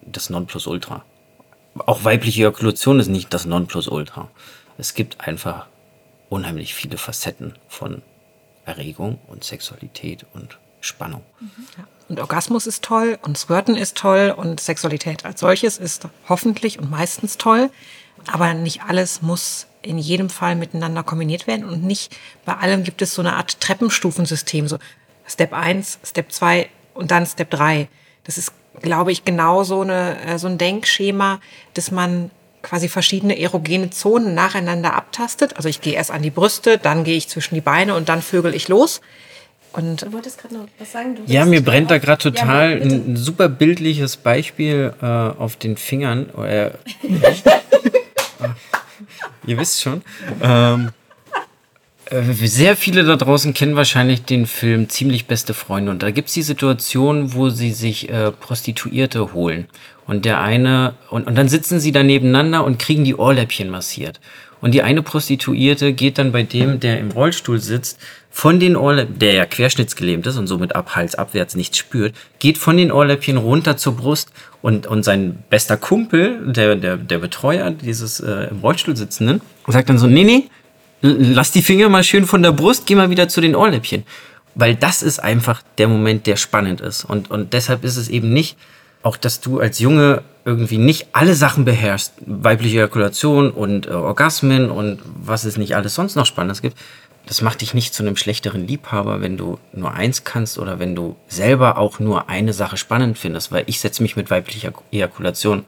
das 0.04 0.30
Nonplusultra. 0.30 1.04
Auch 1.86 2.04
weibliche 2.04 2.42
Ejakulation 2.42 3.00
ist 3.00 3.08
nicht 3.08 3.32
das 3.32 3.46
Nonplusultra. 3.46 4.28
Es 4.78 4.94
gibt 4.94 5.26
einfach 5.26 5.66
unheimlich 6.32 6.74
viele 6.74 6.96
Facetten 6.96 7.54
von 7.68 8.00
Erregung 8.64 9.18
und 9.26 9.44
Sexualität 9.44 10.24
und 10.32 10.58
Spannung. 10.80 11.22
Und 12.08 12.18
Orgasmus 12.18 12.66
ist 12.66 12.82
toll 12.82 13.18
und 13.22 13.36
Squirten 13.36 13.76
ist 13.76 13.98
toll 13.98 14.34
und 14.34 14.58
Sexualität 14.58 15.26
als 15.26 15.40
solches 15.40 15.76
ist 15.76 16.08
hoffentlich 16.28 16.78
und 16.78 16.90
meistens 16.90 17.36
toll. 17.36 17.70
Aber 18.26 18.54
nicht 18.54 18.82
alles 18.82 19.20
muss 19.20 19.66
in 19.82 19.98
jedem 19.98 20.30
Fall 20.30 20.56
miteinander 20.56 21.02
kombiniert 21.02 21.46
werden 21.46 21.66
und 21.66 21.84
nicht 21.84 22.16
bei 22.46 22.54
allem 22.54 22.82
gibt 22.82 23.02
es 23.02 23.14
so 23.14 23.20
eine 23.20 23.36
Art 23.36 23.60
Treppenstufensystem. 23.60 24.68
So 24.68 24.78
Step 25.26 25.52
1, 25.52 25.98
Step 26.02 26.32
2 26.32 26.68
und 26.94 27.10
dann 27.10 27.26
Step 27.26 27.50
3. 27.50 27.88
Das 28.24 28.38
ist, 28.38 28.52
glaube 28.80 29.12
ich, 29.12 29.24
genau 29.24 29.64
so, 29.64 29.82
eine, 29.82 30.18
äh, 30.24 30.38
so 30.38 30.46
ein 30.46 30.56
Denkschema, 30.56 31.40
dass 31.74 31.90
man 31.90 32.30
quasi 32.62 32.88
verschiedene 32.88 33.38
erogene 33.38 33.90
Zonen 33.90 34.34
nacheinander 34.34 34.94
abtastet. 34.94 35.56
Also 35.56 35.68
ich 35.68 35.80
gehe 35.80 35.94
erst 35.94 36.10
an 36.10 36.22
die 36.22 36.30
Brüste, 36.30 36.78
dann 36.78 37.04
gehe 37.04 37.16
ich 37.16 37.28
zwischen 37.28 37.54
die 37.54 37.60
Beine 37.60 37.94
und 37.94 38.08
dann 38.08 38.22
vögel 38.22 38.54
ich 38.54 38.68
los. 38.68 39.00
Und 39.72 40.02
Du 40.02 40.12
wolltest 40.12 40.38
gerade 40.38 40.54
noch 40.54 40.66
was 40.78 40.92
sagen? 40.92 41.16
Du 41.16 41.22
Ja, 41.32 41.46
mir 41.46 41.64
brennt 41.64 41.90
da 41.90 41.98
gerade 41.98 42.28
Ja, 42.28 42.30
total 42.30 42.76
bitte. 42.80 42.94
ein 42.94 43.16
super 43.16 43.48
bildliches 43.48 44.16
Beispiel 44.18 44.92
äh, 45.00 45.04
auf 45.06 45.56
den 45.56 45.76
Fingern. 45.76 46.28
Äh, 46.38 46.70
ihr 49.46 49.58
wisst 49.58 49.82
schon. 49.82 50.02
Ähm, 50.42 50.88
äh, 50.88 50.92
sehr 52.32 52.76
viele 52.76 53.04
da 53.04 53.16
draußen 53.16 53.54
kennen 53.54 53.74
wahrscheinlich 53.74 54.24
den 54.24 54.46
Film 54.46 54.88
Ziemlich 54.88 55.26
beste 55.26 55.54
Freunde. 55.54 55.90
Und 55.90 56.02
da 56.02 56.10
gibt 56.10 56.28
es 56.28 56.34
die 56.34 56.42
Situation, 56.42 57.32
wo 57.34 57.48
sie 57.48 57.72
sich 57.72 58.10
äh, 58.10 58.30
Prostituierte 58.32 59.32
holen. 59.32 59.66
Und 60.06 60.24
der 60.24 60.40
eine, 60.40 60.94
und, 61.10 61.26
und 61.26 61.36
dann 61.36 61.48
sitzen 61.48 61.80
sie 61.80 61.92
da 61.92 62.02
nebeneinander 62.02 62.64
und 62.64 62.78
kriegen 62.78 63.04
die 63.04 63.14
Ohrläppchen 63.14 63.70
massiert. 63.70 64.20
Und 64.60 64.74
die 64.74 64.82
eine 64.82 65.02
Prostituierte 65.02 65.92
geht 65.92 66.18
dann 66.18 66.32
bei 66.32 66.42
dem, 66.42 66.80
der 66.80 67.00
im 67.00 67.10
Rollstuhl 67.10 67.58
sitzt, 67.58 67.98
von 68.30 68.60
den 68.60 68.76
Ohrläppchen, 68.76 69.18
der 69.18 69.32
ja 69.34 69.46
querschnittsgelähmt 69.46 70.26
ist 70.26 70.36
und 70.36 70.46
somit 70.46 70.76
ab 70.76 70.94
Hals 70.94 71.14
abwärts 71.14 71.56
nichts 71.56 71.78
spürt, 71.78 72.14
geht 72.38 72.58
von 72.58 72.76
den 72.76 72.92
Ohrläppchen 72.92 73.38
runter 73.38 73.76
zur 73.76 73.96
Brust 73.96 74.32
und, 74.60 74.86
und 74.86 75.02
sein 75.02 75.42
bester 75.50 75.76
Kumpel, 75.76 76.52
der, 76.52 76.76
der, 76.76 76.96
der 76.96 77.18
Betreuer 77.18 77.70
dieses 77.70 78.20
äh, 78.20 78.48
im 78.50 78.60
Rollstuhl 78.60 78.96
sitzenden, 78.96 79.40
sagt 79.66 79.88
dann 79.88 79.98
so, 79.98 80.06
nee, 80.06 80.24
nee, 80.24 80.44
Lass 81.02 81.50
die 81.50 81.62
Finger 81.62 81.88
mal 81.88 82.04
schön 82.04 82.26
von 82.26 82.42
der 82.42 82.52
Brust, 82.52 82.86
geh 82.86 82.94
mal 82.94 83.10
wieder 83.10 83.28
zu 83.28 83.40
den 83.40 83.56
Ohrläppchen. 83.56 84.04
Weil 84.54 84.76
das 84.76 85.02
ist 85.02 85.18
einfach 85.18 85.62
der 85.78 85.88
Moment, 85.88 86.26
der 86.26 86.36
spannend 86.36 86.80
ist. 86.80 87.04
Und, 87.04 87.30
und 87.30 87.52
deshalb 87.52 87.84
ist 87.84 87.96
es 87.96 88.08
eben 88.08 88.32
nicht, 88.32 88.56
auch 89.02 89.16
dass 89.16 89.40
du 89.40 89.58
als 89.58 89.80
Junge 89.80 90.22
irgendwie 90.44 90.78
nicht 90.78 91.08
alle 91.12 91.34
Sachen 91.34 91.64
beherrschst, 91.64 92.12
weibliche 92.24 92.78
Ejakulation 92.78 93.50
und 93.50 93.86
äh, 93.86 93.90
Orgasmen 93.90 94.70
und 94.70 95.00
was 95.04 95.44
es 95.44 95.56
nicht 95.56 95.74
alles 95.74 95.94
sonst 95.94 96.14
noch 96.14 96.26
Spannendes 96.26 96.62
gibt. 96.62 96.76
Das 97.26 97.42
macht 97.42 97.60
dich 97.60 97.74
nicht 97.74 97.94
zu 97.94 98.02
einem 98.02 98.16
schlechteren 98.16 98.66
Liebhaber, 98.66 99.20
wenn 99.20 99.36
du 99.36 99.58
nur 99.72 99.92
eins 99.94 100.24
kannst 100.24 100.58
oder 100.58 100.78
wenn 100.78 100.94
du 100.94 101.16
selber 101.28 101.78
auch 101.78 102.00
nur 102.00 102.28
eine 102.28 102.52
Sache 102.52 102.76
spannend 102.76 103.18
findest, 103.18 103.52
weil 103.52 103.64
ich 103.66 103.80
setze 103.80 104.02
mich 104.02 104.16
mit 104.16 104.30
weiblicher 104.30 104.72
Ejakulation 104.90 105.64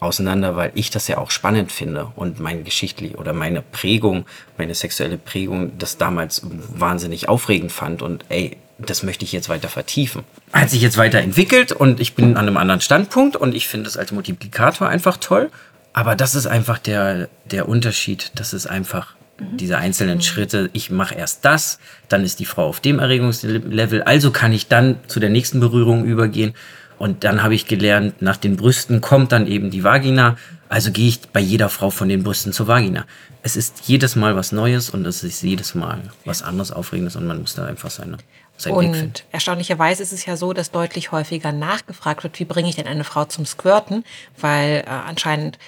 auseinander, 0.00 0.56
weil 0.56 0.72
ich 0.74 0.90
das 0.90 1.08
ja 1.08 1.18
auch 1.18 1.30
spannend 1.30 1.72
finde 1.72 2.08
und 2.16 2.40
mein 2.40 2.64
geschichtlich 2.64 3.16
oder 3.18 3.32
meine 3.32 3.62
Prägung, 3.62 4.26
meine 4.58 4.74
sexuelle 4.74 5.18
Prägung, 5.18 5.78
das 5.78 5.98
damals 5.98 6.42
wahnsinnig 6.44 7.28
aufregend 7.28 7.72
fand 7.72 8.02
und 8.02 8.24
ey, 8.28 8.56
das 8.78 9.02
möchte 9.02 9.24
ich 9.24 9.32
jetzt 9.32 9.48
weiter 9.48 9.68
vertiefen. 9.68 10.24
Hat 10.52 10.70
sich 10.70 10.82
jetzt 10.82 10.98
weiterentwickelt 10.98 11.72
und 11.72 11.98
ich 11.98 12.14
bin 12.14 12.36
an 12.36 12.46
einem 12.46 12.58
anderen 12.58 12.80
Standpunkt 12.80 13.36
und 13.36 13.54
ich 13.54 13.68
finde 13.68 13.88
es 13.88 13.96
als 13.96 14.12
Multiplikator 14.12 14.88
einfach 14.88 15.16
toll. 15.16 15.50
Aber 15.94 16.14
das 16.14 16.34
ist 16.34 16.46
einfach 16.46 16.78
der, 16.78 17.28
der 17.46 17.68
Unterschied. 17.70 18.32
Das 18.34 18.52
ist 18.52 18.66
einfach 18.66 19.14
diese 19.40 19.78
einzelnen 19.78 20.20
Schritte. 20.20 20.68
Ich 20.74 20.90
mache 20.90 21.14
erst 21.14 21.44
das, 21.44 21.78
dann 22.08 22.22
ist 22.22 22.38
die 22.38 22.44
Frau 22.44 22.66
auf 22.66 22.80
dem 22.80 22.98
Erregungslevel, 22.98 24.02
also 24.02 24.30
kann 24.30 24.52
ich 24.52 24.68
dann 24.68 24.96
zu 25.06 25.20
der 25.20 25.30
nächsten 25.30 25.60
Berührung 25.60 26.04
übergehen. 26.04 26.54
Und 26.98 27.24
dann 27.24 27.42
habe 27.42 27.54
ich 27.54 27.66
gelernt, 27.66 28.22
nach 28.22 28.36
den 28.36 28.56
Brüsten 28.56 29.00
kommt 29.00 29.32
dann 29.32 29.46
eben 29.46 29.70
die 29.70 29.84
Vagina. 29.84 30.36
Also 30.68 30.90
gehe 30.90 31.08
ich 31.08 31.20
bei 31.28 31.40
jeder 31.40 31.68
Frau 31.68 31.90
von 31.90 32.08
den 32.08 32.22
Brüsten 32.22 32.52
zur 32.52 32.66
Vagina. 32.66 33.04
Es 33.42 33.56
ist 33.56 33.82
jedes 33.86 34.16
Mal 34.16 34.34
was 34.34 34.50
Neues 34.50 34.90
und 34.90 35.06
es 35.06 35.22
ist 35.22 35.42
jedes 35.42 35.74
Mal 35.74 36.00
was 36.24 36.42
anderes, 36.42 36.72
Aufregendes 36.72 37.14
und 37.14 37.26
man 37.26 37.40
muss 37.40 37.54
da 37.54 37.66
einfach 37.66 37.90
seine, 37.90 38.16
seinen 38.56 38.80
Weg 38.80 38.90
finden. 38.90 39.04
Und 39.04 39.24
erstaunlicherweise 39.30 40.02
ist 40.02 40.12
es 40.12 40.26
ja 40.26 40.36
so, 40.36 40.52
dass 40.52 40.72
deutlich 40.72 41.12
häufiger 41.12 41.52
nachgefragt 41.52 42.24
wird, 42.24 42.40
wie 42.40 42.44
bringe 42.44 42.68
ich 42.68 42.74
denn 42.74 42.88
eine 42.88 43.04
Frau 43.04 43.24
zum 43.26 43.46
Squirten, 43.46 44.04
weil 44.40 44.82
äh, 44.86 44.90
anscheinend 44.90 45.58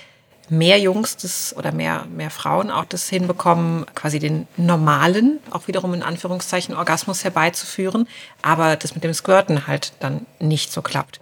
mehr 0.50 0.78
Jungs 0.78 1.16
das 1.16 1.54
oder 1.56 1.72
mehr, 1.72 2.06
mehr 2.14 2.30
Frauen 2.30 2.70
auch 2.70 2.84
das 2.84 3.08
hinbekommen, 3.08 3.86
quasi 3.94 4.18
den 4.18 4.46
normalen, 4.56 5.38
auch 5.50 5.68
wiederum 5.68 5.94
in 5.94 6.02
Anführungszeichen, 6.02 6.74
Orgasmus 6.74 7.24
herbeizuführen, 7.24 8.08
aber 8.42 8.76
das 8.76 8.94
mit 8.94 9.04
dem 9.04 9.14
Squirten 9.14 9.66
halt 9.66 9.92
dann 10.00 10.26
nicht 10.38 10.72
so 10.72 10.82
klappt. 10.82 11.20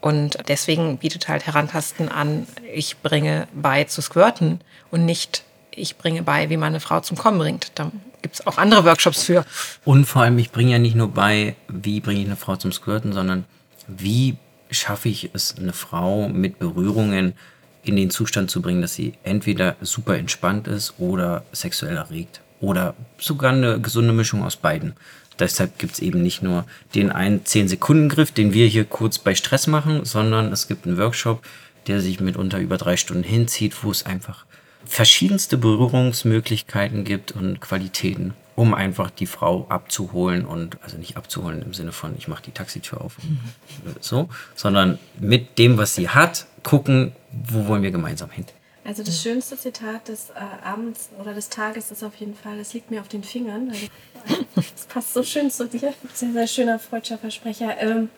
Und 0.00 0.38
deswegen 0.48 0.98
bietet 0.98 1.28
halt 1.28 1.46
Herantasten 1.46 2.08
an, 2.08 2.46
ich 2.72 2.98
bringe 2.98 3.48
bei 3.52 3.84
zu 3.84 4.00
squirten 4.00 4.60
und 4.90 5.04
nicht, 5.04 5.44
ich 5.72 5.98
bringe 5.98 6.22
bei, 6.22 6.48
wie 6.48 6.56
man 6.56 6.68
eine 6.68 6.80
Frau 6.80 7.00
zum 7.00 7.18
Kommen 7.18 7.38
bringt. 7.38 7.72
Da 7.74 7.90
gibt 8.22 8.36
es 8.36 8.46
auch 8.46 8.56
andere 8.56 8.84
Workshops 8.84 9.24
für. 9.24 9.44
Und 9.84 10.06
vor 10.06 10.22
allem, 10.22 10.38
ich 10.38 10.50
bringe 10.52 10.72
ja 10.72 10.78
nicht 10.78 10.96
nur 10.96 11.08
bei, 11.08 11.54
wie 11.68 12.00
bringe 12.00 12.20
ich 12.20 12.26
eine 12.26 12.36
Frau 12.36 12.56
zum 12.56 12.72
Squirten, 12.72 13.12
sondern 13.12 13.44
wie 13.86 14.38
schaffe 14.70 15.08
ich 15.08 15.30
es, 15.34 15.56
eine 15.58 15.72
Frau 15.72 16.28
mit 16.28 16.58
Berührungen 16.58 17.34
in 17.82 17.96
den 17.96 18.10
Zustand 18.10 18.50
zu 18.50 18.62
bringen, 18.62 18.82
dass 18.82 18.94
sie 18.94 19.14
entweder 19.22 19.76
super 19.80 20.16
entspannt 20.16 20.68
ist 20.68 20.94
oder 20.98 21.44
sexuell 21.52 21.96
erregt. 21.96 22.40
Oder 22.60 22.94
sogar 23.18 23.52
eine 23.52 23.80
gesunde 23.80 24.12
Mischung 24.12 24.42
aus 24.42 24.56
beiden. 24.56 24.94
Deshalb 25.38 25.78
gibt 25.78 25.94
es 25.94 26.00
eben 26.00 26.22
nicht 26.22 26.42
nur 26.42 26.66
den 26.94 27.10
einen 27.10 27.44
10-Sekunden-Griff, 27.44 28.32
den 28.32 28.52
wir 28.52 28.66
hier 28.66 28.84
kurz 28.84 29.18
bei 29.18 29.34
Stress 29.34 29.66
machen, 29.66 30.04
sondern 30.04 30.52
es 30.52 30.68
gibt 30.68 30.86
einen 30.86 30.98
Workshop, 30.98 31.42
der 31.86 32.00
sich 32.00 32.20
mitunter 32.20 32.58
über 32.58 32.76
drei 32.76 32.98
Stunden 32.98 33.22
hinzieht, 33.22 33.82
wo 33.82 33.90
es 33.90 34.04
einfach 34.04 34.44
verschiedenste 34.84 35.56
Berührungsmöglichkeiten 35.56 37.04
gibt 37.04 37.32
und 37.32 37.60
Qualitäten, 37.60 38.34
um 38.60 38.74
einfach 38.74 39.08
die 39.08 39.24
Frau 39.24 39.64
abzuholen 39.70 40.44
und, 40.44 40.76
also 40.82 40.98
nicht 40.98 41.16
abzuholen 41.16 41.62
im 41.62 41.72
Sinne 41.72 41.92
von, 41.92 42.14
ich 42.18 42.28
mache 42.28 42.42
die 42.42 42.50
Taxitür 42.50 43.00
auf, 43.00 43.16
so, 44.00 44.28
sondern 44.54 44.98
mit 45.18 45.56
dem, 45.56 45.78
was 45.78 45.94
sie 45.94 46.10
hat, 46.10 46.44
gucken, 46.62 47.12
wo 47.32 47.68
wollen 47.68 47.82
wir 47.82 47.90
gemeinsam 47.90 48.30
hin. 48.30 48.44
Also 48.84 49.02
das 49.02 49.22
schönste 49.22 49.56
Zitat 49.56 50.08
des 50.08 50.28
äh, 50.28 50.34
Abends 50.62 51.08
oder 51.18 51.32
des 51.32 51.48
Tages 51.48 51.90
ist 51.90 52.04
auf 52.04 52.16
jeden 52.16 52.34
Fall, 52.34 52.58
es 52.58 52.74
liegt 52.74 52.90
mir 52.90 53.00
auf 53.00 53.08
den 53.08 53.24
Fingern. 53.24 53.72
Das 54.54 54.84
passt 54.86 55.14
so 55.14 55.22
schön 55.22 55.50
zu 55.50 55.66
dir. 55.66 55.94
Sehr, 56.12 56.32
sehr 56.32 56.46
schöner 56.46 56.78
freudscher 56.78 57.16
Versprecher. 57.16 57.80
Ähm, 57.80 58.10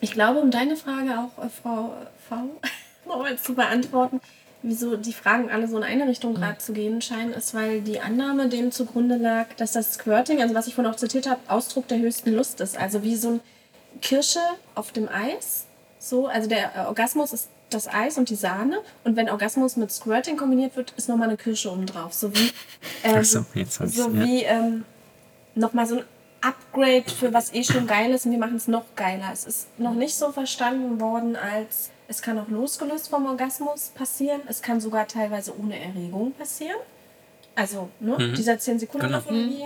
ich 0.00 0.12
glaube, 0.12 0.38
um 0.38 0.52
deine 0.52 0.76
Frage 0.76 1.18
auch, 1.18 1.44
äh, 1.44 1.48
Frau 1.48 1.96
V, 2.28 2.60
nochmal 3.08 3.36
zu 3.38 3.56
beantworten, 3.56 4.20
wieso 4.64 4.96
die 4.96 5.12
Fragen 5.12 5.50
alle 5.50 5.68
so 5.68 5.76
in 5.76 5.82
eine 5.82 6.08
Richtung 6.08 6.34
gerade 6.34 6.58
zu 6.58 6.72
gehen 6.72 7.02
scheinen, 7.02 7.32
ist, 7.32 7.54
weil 7.54 7.82
die 7.82 8.00
Annahme 8.00 8.48
dem 8.48 8.72
zugrunde 8.72 9.16
lag, 9.16 9.46
dass 9.56 9.72
das 9.72 9.94
Squirting, 9.94 10.40
also 10.40 10.54
was 10.54 10.66
ich 10.66 10.74
vorhin 10.74 10.92
auch 10.92 10.96
zitiert 10.96 11.28
habe, 11.28 11.40
Ausdruck 11.48 11.86
der 11.88 11.98
höchsten 11.98 12.32
Lust 12.32 12.60
ist. 12.60 12.76
Also 12.78 13.02
wie 13.02 13.14
so 13.14 13.32
ein 13.32 13.40
Kirsche 14.00 14.40
auf 14.74 14.90
dem 14.90 15.08
Eis. 15.08 15.66
So, 15.98 16.26
also 16.26 16.48
der 16.48 16.86
Orgasmus 16.88 17.32
ist 17.32 17.48
das 17.70 17.88
Eis 17.88 18.16
und 18.16 18.30
die 18.30 18.36
Sahne. 18.36 18.80
Und 19.04 19.16
wenn 19.16 19.28
Orgasmus 19.28 19.76
mit 19.76 19.92
Squirting 19.92 20.36
kombiniert 20.36 20.76
wird, 20.76 20.92
ist 20.96 21.08
nochmal 21.08 21.28
eine 21.28 21.36
Kirsche 21.36 21.70
oben 21.70 21.86
drauf. 21.86 22.14
So 22.14 22.34
wie, 22.34 22.50
ähm, 23.04 23.22
so, 23.22 23.44
so 23.68 24.10
ja. 24.10 24.24
wie 24.24 24.42
ähm, 24.44 24.84
nochmal 25.54 25.86
so 25.86 25.98
ein 25.98 26.04
Upgrade 26.40 27.04
für 27.10 27.32
was 27.32 27.52
eh 27.54 27.64
schon 27.64 27.86
geil 27.86 28.12
ist 28.12 28.26
und 28.26 28.32
wir 28.32 28.38
machen 28.38 28.56
es 28.56 28.68
noch 28.68 28.84
geiler. 28.96 29.30
Es 29.32 29.44
ist 29.44 29.78
noch 29.78 29.94
nicht 29.94 30.14
so 30.14 30.32
verstanden 30.32 31.00
worden 31.00 31.36
als 31.36 31.90
es 32.08 32.22
kann 32.22 32.38
auch 32.38 32.48
losgelöst 32.48 33.08
vom 33.08 33.26
Orgasmus 33.26 33.90
passieren. 33.94 34.42
Es 34.46 34.62
kann 34.62 34.80
sogar 34.80 35.08
teilweise 35.08 35.58
ohne 35.58 35.78
Erregung 35.78 36.32
passieren. 36.32 36.76
Also 37.56 37.88
ne, 38.00 38.18
mhm. 38.18 38.34
dieser 38.34 38.58
10 38.58 38.80
Sekunden, 38.80 39.06
genau. 39.06 39.20
von 39.20 39.36
mhm. 39.36 39.60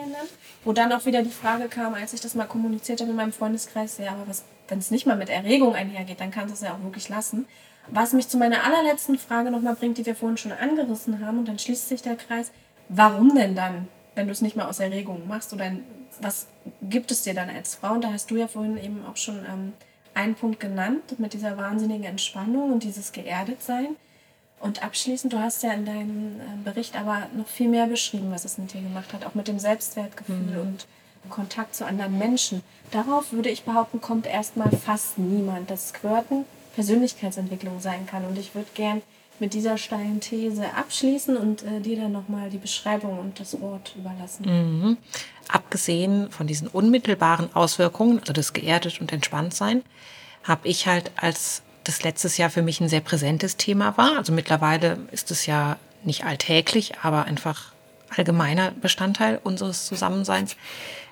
wo 0.65 0.73
dann 0.73 0.93
auch 0.93 1.07
wieder 1.07 1.23
die 1.23 1.31
Frage 1.31 1.69
kam, 1.69 1.95
als 1.95 2.13
ich 2.13 2.21
das 2.21 2.35
mal 2.35 2.47
kommuniziert 2.47 3.01
habe 3.01 3.11
in 3.11 3.17
meinem 3.17 3.33
Freundeskreis, 3.33 3.99
ja, 3.99 4.11
aber 4.13 4.27
wenn 4.69 4.79
es 4.79 4.91
nicht 4.91 5.07
mal 5.07 5.17
mit 5.17 5.31
Erregung 5.31 5.75
einhergeht, 5.75 6.21
dann 6.21 6.31
kannst 6.31 6.51
du 6.51 6.55
es 6.55 6.61
ja 6.61 6.75
auch 6.75 6.85
wirklich 6.85 7.09
lassen. 7.09 7.47
Was 7.91 8.13
mich 8.13 8.29
zu 8.29 8.37
meiner 8.37 8.65
allerletzten 8.65 9.19
Frage 9.19 9.51
nochmal 9.51 9.75
bringt, 9.75 9.97
die 9.97 10.05
wir 10.05 10.15
vorhin 10.15 10.37
schon 10.37 10.53
angerissen 10.53 11.25
haben, 11.25 11.39
und 11.39 11.49
dann 11.49 11.59
schließt 11.59 11.89
sich 11.89 12.03
der 12.03 12.17
Kreis, 12.17 12.53
warum 12.91 13.35
denn 13.35 13.55
dann, 13.55 13.89
wenn 14.15 14.27
du 14.27 14.33
es 14.33 14.43
nicht 14.43 14.57
mal 14.57 14.67
aus 14.67 14.81
Erregung 14.81 15.27
machst, 15.27 15.55
oder 15.55 15.73
was 16.21 16.49
gibt 16.83 17.11
es 17.11 17.23
dir 17.23 17.33
dann 17.33 17.49
als 17.49 17.77
Frau? 17.77 17.95
Und 17.95 18.05
da 18.05 18.13
hast 18.13 18.31
du 18.31 18.37
ja 18.37 18.49
vorhin 18.49 18.77
eben 18.77 19.03
auch 19.07 19.17
schon 19.17 19.39
ähm, 19.47 19.73
einen 20.19 20.35
Punkt 20.35 20.59
genannt 20.59 21.19
mit 21.19 21.33
dieser 21.33 21.57
wahnsinnigen 21.57 22.05
Entspannung 22.05 22.73
und 22.73 22.83
dieses 22.83 23.13
Geerdetsein. 23.13 23.97
Und 24.61 24.83
abschließend, 24.83 25.33
du 25.33 25.39
hast 25.39 25.63
ja 25.63 25.73
in 25.73 25.87
deinem 25.87 26.41
äh, 26.41 26.65
Bericht 26.65 26.97
aber 26.97 27.29
noch 27.37 27.47
viel 27.47 27.69
mehr 27.69 27.87
beschrieben, 27.87 28.33
was 28.33 28.45
es 28.45 28.59
mit 28.59 28.75
dir 28.75 28.81
gemacht 28.81 29.13
hat, 29.13 29.25
auch 29.25 29.35
mit 29.35 29.47
dem 29.47 29.61
Selbstwertgefühl 29.61 30.37
mhm. 30.37 30.61
und 30.61 30.87
Kontakt 31.31 31.77
zu 31.77 31.87
anderen 31.87 32.19
Menschen. 32.19 32.63
Darauf 32.91 33.33
würde 33.33 33.51
ich 33.51 33.63
behaupten, 33.63 34.01
kommt 34.01 34.27
erstmal 34.27 34.71
fast 34.71 35.19
niemand, 35.19 35.71
dass 35.71 35.91
Squirten 35.91 36.45
Persönlichkeitsentwicklung 36.75 37.81
sein 37.81 38.07
kann. 38.07 38.25
Und 38.25 38.39
ich 38.39 38.55
würde 38.55 38.69
gern 38.75 39.03
mit 39.41 39.55
dieser 39.55 39.79
steilen 39.79 40.21
These 40.21 40.65
abschließen 40.75 41.37
und 41.37 41.63
äh, 41.63 41.81
dir 41.81 41.97
dann 41.97 42.13
nochmal 42.13 42.51
die 42.51 42.59
Beschreibung 42.59 43.19
und 43.19 43.41
das 43.41 43.61
Wort 43.61 43.95
überlassen. 43.97 44.45
Mhm. 44.47 44.97
Abgesehen 45.49 46.31
von 46.31 46.47
diesen 46.47 46.69
unmittelbaren 46.69 47.55
Auswirkungen, 47.55 48.21
also 48.21 48.33
das 48.33 48.53
geerdet 48.53 49.01
und 49.01 49.13
entspannt 49.13 49.55
sein, 49.55 49.83
habe 50.45 50.69
ich 50.69 50.87
halt 50.87 51.11
als 51.17 51.63
das 51.85 52.03
letztes 52.03 52.37
Jahr 52.37 52.51
für 52.51 52.63
mich 52.63 52.81
ein 52.81 52.89
sehr 52.89 53.01
präsentes 53.01 53.57
Thema 53.57 53.97
war. 53.97 54.19
Also 54.19 54.33
mittlerweile 54.33 54.99
ist 55.11 55.31
es 55.31 55.47
ja 55.47 55.79
nicht 56.05 56.25
alltäglich, 56.25 56.93
aber 57.03 57.25
einfach 57.25 57.73
allgemeiner 58.15 58.73
Bestandteil 58.73 59.41
unseres 59.43 59.87
Zusammenseins. 59.87 60.57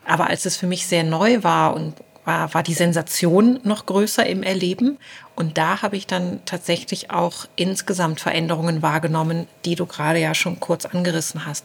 Aber 0.04 0.26
als 0.28 0.44
es 0.44 0.56
für 0.56 0.66
mich 0.66 0.86
sehr 0.86 1.04
neu 1.04 1.42
war 1.42 1.74
und 1.74 1.94
war, 2.26 2.52
war 2.52 2.62
die 2.62 2.74
Sensation 2.74 3.60
noch 3.62 3.86
größer 3.86 4.26
im 4.26 4.42
Erleben. 4.42 4.98
Und 5.34 5.56
da 5.56 5.80
habe 5.82 5.96
ich 5.96 6.06
dann 6.06 6.40
tatsächlich 6.44 7.10
auch 7.10 7.46
insgesamt 7.56 8.20
Veränderungen 8.20 8.82
wahrgenommen, 8.82 9.46
die 9.64 9.76
du 9.76 9.86
gerade 9.86 10.18
ja 10.18 10.34
schon 10.34 10.60
kurz 10.60 10.84
angerissen 10.84 11.46
hast. 11.46 11.64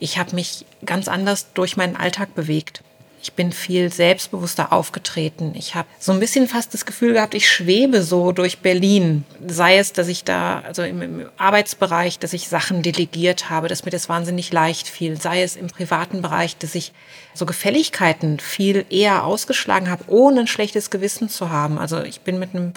Ich 0.00 0.18
habe 0.18 0.34
mich 0.34 0.66
ganz 0.84 1.08
anders 1.08 1.52
durch 1.54 1.76
meinen 1.76 1.96
Alltag 1.96 2.34
bewegt. 2.34 2.82
Ich 3.22 3.34
bin 3.34 3.52
viel 3.52 3.92
selbstbewusster 3.92 4.72
aufgetreten. 4.72 5.52
Ich 5.54 5.76
habe 5.76 5.86
so 6.00 6.10
ein 6.10 6.18
bisschen 6.18 6.48
fast 6.48 6.74
das 6.74 6.84
Gefühl 6.84 7.12
gehabt, 7.12 7.34
ich 7.34 7.48
schwebe 7.48 8.02
so 8.02 8.32
durch 8.32 8.58
Berlin. 8.58 9.24
Sei 9.46 9.78
es, 9.78 9.92
dass 9.92 10.08
ich 10.08 10.24
da, 10.24 10.58
also 10.66 10.82
im, 10.82 11.00
im, 11.02 11.30
Arbeitsbereich, 11.36 12.18
dass 12.18 12.32
ich 12.32 12.48
Sachen 12.48 12.82
delegiert 12.82 13.48
habe, 13.48 13.68
dass 13.68 13.84
mir 13.84 13.92
das 13.92 14.08
wahnsinnig 14.08 14.52
leicht 14.52 14.88
fiel. 14.88 15.20
Sei 15.20 15.44
es 15.44 15.54
im 15.54 15.68
privaten 15.68 16.20
Bereich, 16.20 16.56
dass 16.56 16.74
ich 16.74 16.92
so 17.32 17.46
Gefälligkeiten 17.46 18.40
viel 18.40 18.84
eher 18.90 19.24
ausgeschlagen 19.24 19.88
habe, 19.88 20.02
ohne 20.08 20.40
ein 20.40 20.46
schlechtes 20.48 20.90
Gewissen 20.90 21.28
zu 21.28 21.48
haben. 21.48 21.78
Also 21.78 22.02
ich 22.02 22.22
bin 22.22 22.40
mit 22.40 22.56
einem, 22.56 22.72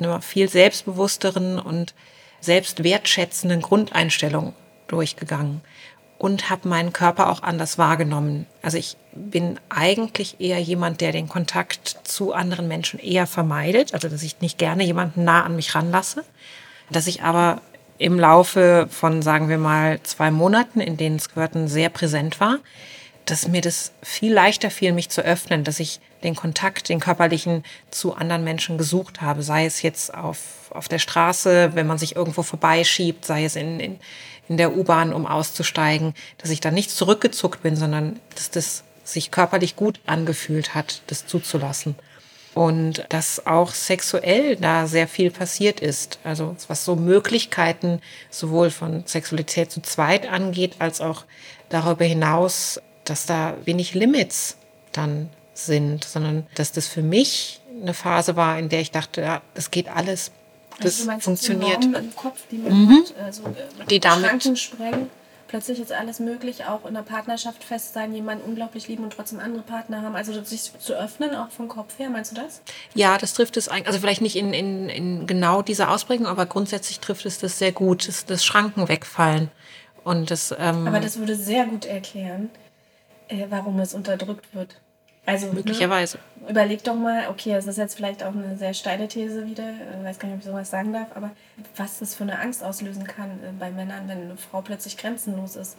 einer 0.00 0.20
viel 0.20 0.48
selbstbewussteren 0.48 1.60
und 1.60 1.94
selbstwertschätzenden 2.40 3.62
Grundeinstellung 3.62 4.54
durchgegangen 4.88 5.62
und 6.18 6.50
habe 6.50 6.68
meinen 6.68 6.92
Körper 6.92 7.30
auch 7.30 7.42
anders 7.42 7.78
wahrgenommen. 7.78 8.46
Also 8.62 8.78
ich 8.78 8.96
bin 9.12 9.58
eigentlich 9.68 10.40
eher 10.40 10.60
jemand, 10.60 11.00
der 11.00 11.12
den 11.12 11.28
Kontakt 11.28 11.98
zu 12.04 12.32
anderen 12.32 12.68
Menschen 12.68 13.00
eher 13.00 13.26
vermeidet, 13.26 13.94
also 13.94 14.08
dass 14.08 14.22
ich 14.22 14.40
nicht 14.40 14.58
gerne 14.58 14.84
jemanden 14.84 15.24
nah 15.24 15.42
an 15.42 15.56
mich 15.56 15.74
ranlasse, 15.74 16.24
dass 16.90 17.06
ich 17.06 17.22
aber 17.22 17.60
im 17.98 18.18
Laufe 18.18 18.88
von, 18.90 19.22
sagen 19.22 19.48
wir 19.48 19.58
mal, 19.58 20.00
zwei 20.02 20.30
Monaten, 20.30 20.80
in 20.80 20.96
denen 20.96 21.20
Squirten 21.20 21.68
sehr 21.68 21.88
präsent 21.88 22.40
war, 22.40 22.58
dass 23.24 23.48
mir 23.48 23.60
das 23.60 23.92
viel 24.02 24.32
leichter 24.32 24.70
fiel, 24.70 24.92
mich 24.92 25.10
zu 25.10 25.22
öffnen, 25.22 25.64
dass 25.64 25.80
ich 25.80 26.00
den 26.24 26.34
Kontakt, 26.34 26.88
den 26.88 27.00
körperlichen 27.00 27.64
zu 27.90 28.14
anderen 28.14 28.42
Menschen 28.42 28.78
gesucht 28.78 29.20
habe, 29.20 29.42
sei 29.42 29.66
es 29.66 29.82
jetzt 29.82 30.12
auf, 30.14 30.70
auf 30.70 30.88
der 30.88 30.98
Straße, 30.98 31.70
wenn 31.74 31.86
man 31.86 31.98
sich 31.98 32.16
irgendwo 32.16 32.42
vorbeischiebt, 32.42 33.24
sei 33.24 33.44
es 33.44 33.54
in, 33.54 33.78
in, 33.78 34.00
in 34.48 34.56
der 34.56 34.76
U-Bahn, 34.76 35.12
um 35.12 35.26
auszusteigen, 35.26 36.14
dass 36.38 36.50
ich 36.50 36.60
da 36.60 36.70
nicht 36.70 36.90
zurückgezuckt 36.90 37.62
bin, 37.62 37.76
sondern 37.76 38.18
dass 38.34 38.50
das 38.50 38.84
sich 39.04 39.30
körperlich 39.30 39.76
gut 39.76 40.00
angefühlt 40.06 40.74
hat, 40.74 41.02
das 41.06 41.26
zuzulassen. 41.26 41.94
Und 42.54 43.04
dass 43.08 43.46
auch 43.46 43.72
sexuell 43.72 44.56
da 44.56 44.86
sehr 44.86 45.08
viel 45.08 45.32
passiert 45.32 45.80
ist. 45.80 46.20
Also 46.22 46.56
was 46.68 46.84
so 46.84 46.94
Möglichkeiten 46.94 48.00
sowohl 48.30 48.70
von 48.70 49.02
Sexualität 49.06 49.72
zu 49.72 49.82
zweit 49.82 50.28
angeht, 50.28 50.76
als 50.78 51.00
auch 51.00 51.24
darüber 51.68 52.04
hinaus, 52.04 52.80
dass 53.04 53.26
da 53.26 53.56
wenig 53.64 53.94
Limits 53.94 54.56
dann 54.92 55.28
sind, 55.54 56.04
sondern 56.04 56.46
dass 56.54 56.72
das 56.72 56.86
für 56.86 57.02
mich 57.02 57.60
eine 57.80 57.94
Phase 57.94 58.36
war, 58.36 58.58
in 58.58 58.68
der 58.68 58.80
ich 58.80 58.90
dachte, 58.90 59.20
ja, 59.22 59.42
das 59.54 59.70
geht 59.70 59.88
alles 59.88 60.30
das 60.80 60.98
also 60.98 61.06
meinst, 61.06 61.24
funktioniert. 61.24 61.84
Im 61.84 62.16
Kopf, 62.16 62.42
die, 62.50 62.56
mhm. 62.56 63.04
hat, 63.04 63.24
also, 63.24 63.44
äh, 63.44 63.86
die 63.88 64.00
damit 64.00 64.26
Schranken 64.26 64.56
sprengen. 64.56 65.10
Plötzlich 65.46 65.78
ist 65.78 65.92
alles 65.92 66.18
möglich, 66.18 66.64
auch 66.64 66.84
in 66.84 66.94
der 66.94 67.02
Partnerschaft 67.02 67.62
fest 67.62 67.94
sein, 67.94 68.12
jemanden 68.12 68.44
unglaublich 68.44 68.88
lieben 68.88 69.04
und 69.04 69.12
trotzdem 69.12 69.38
andere 69.38 69.62
Partner 69.62 70.02
haben. 70.02 70.16
Also 70.16 70.42
sich 70.42 70.72
zu 70.80 70.94
öffnen, 70.94 71.36
auch 71.36 71.50
vom 71.50 71.68
Kopf 71.68 71.96
her, 71.98 72.10
meinst 72.10 72.32
du 72.32 72.36
das? 72.36 72.60
Ja, 72.94 73.18
das 73.18 73.34
trifft 73.34 73.56
es 73.56 73.68
eigentlich, 73.68 73.86
also 73.86 74.00
vielleicht 74.00 74.20
nicht 74.20 74.34
in, 74.34 74.52
in, 74.52 74.88
in 74.88 75.26
genau 75.28 75.62
dieser 75.62 75.92
Ausprägung, 75.92 76.26
aber 76.26 76.46
grundsätzlich 76.46 76.98
trifft 76.98 77.24
es 77.24 77.38
das 77.38 77.58
sehr 77.58 77.70
gut, 77.70 78.08
das, 78.08 78.26
das 78.26 78.44
Schranken 78.44 78.88
wegfallen. 78.88 79.48
Und 80.02 80.32
das, 80.32 80.52
ähm, 80.58 80.88
aber 80.88 80.98
das 80.98 81.18
würde 81.18 81.36
sehr 81.36 81.66
gut 81.66 81.84
erklären, 81.84 82.50
äh, 83.28 83.46
warum 83.48 83.78
es 83.78 83.94
unterdrückt 83.94 84.54
wird. 84.54 84.80
Also 85.26 85.46
möglicherweise. 85.52 86.18
Ne, 86.18 86.50
überleg 86.50 86.84
doch 86.84 86.94
mal, 86.94 87.28
okay, 87.30 87.52
das 87.52 87.66
ist 87.66 87.78
jetzt 87.78 87.94
vielleicht 87.94 88.22
auch 88.22 88.32
eine 88.32 88.56
sehr 88.58 88.74
steile 88.74 89.08
These 89.08 89.46
wieder, 89.46 89.70
ich 89.70 90.00
äh, 90.00 90.04
weiß 90.04 90.18
gar 90.18 90.28
nicht, 90.28 90.36
ob 90.36 90.40
ich 90.40 90.46
sowas 90.46 90.70
sagen 90.70 90.92
darf, 90.92 91.08
aber 91.14 91.30
was 91.76 91.98
das 91.98 92.14
für 92.14 92.24
eine 92.24 92.38
Angst 92.38 92.62
auslösen 92.62 93.04
kann 93.04 93.30
äh, 93.30 93.52
bei 93.58 93.70
Männern, 93.70 94.06
wenn 94.06 94.18
eine 94.18 94.36
Frau 94.36 94.60
plötzlich 94.60 94.96
grenzenlos 94.96 95.56
ist. 95.56 95.76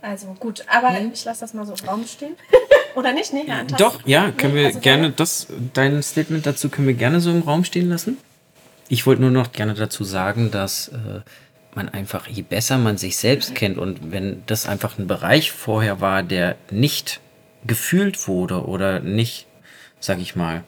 Also 0.00 0.28
gut, 0.38 0.64
aber 0.68 0.90
mhm. 0.90 1.10
ich 1.12 1.24
lasse 1.24 1.40
das 1.40 1.54
mal 1.54 1.66
so 1.66 1.74
im 1.74 1.88
Raum 1.88 2.06
stehen. 2.06 2.36
Oder 2.94 3.12
nicht? 3.12 3.32
Nee, 3.32 3.44
Herr 3.46 3.64
Doch, 3.64 4.06
ja, 4.06 4.30
können 4.30 4.54
nee, 4.54 4.60
wir 4.60 4.66
also 4.66 4.80
gerne, 4.80 5.10
das, 5.10 5.48
dein 5.72 6.00
Statement 6.02 6.46
dazu 6.46 6.68
können 6.68 6.86
wir 6.86 6.94
gerne 6.94 7.20
so 7.20 7.30
im 7.30 7.42
Raum 7.42 7.64
stehen 7.64 7.88
lassen. 7.88 8.18
Ich 8.88 9.06
wollte 9.06 9.22
nur 9.22 9.30
noch 9.30 9.50
gerne 9.50 9.74
dazu 9.74 10.04
sagen, 10.04 10.50
dass 10.52 10.88
äh, 10.88 11.22
man 11.74 11.88
einfach, 11.88 12.28
je 12.28 12.42
besser 12.42 12.78
man 12.78 12.98
sich 12.98 13.16
selbst 13.16 13.54
kennt 13.54 13.78
und 13.78 14.12
wenn 14.12 14.42
das 14.46 14.68
einfach 14.68 14.98
ein 14.98 15.06
Bereich 15.08 15.50
vorher 15.50 16.00
war, 16.00 16.22
der 16.22 16.56
nicht 16.70 17.20
gefühlt 17.66 18.28
wurde 18.28 18.66
oder 18.66 19.00
nicht, 19.00 19.46
sag 20.00 20.20
ich 20.20 20.36
mal, 20.36 20.64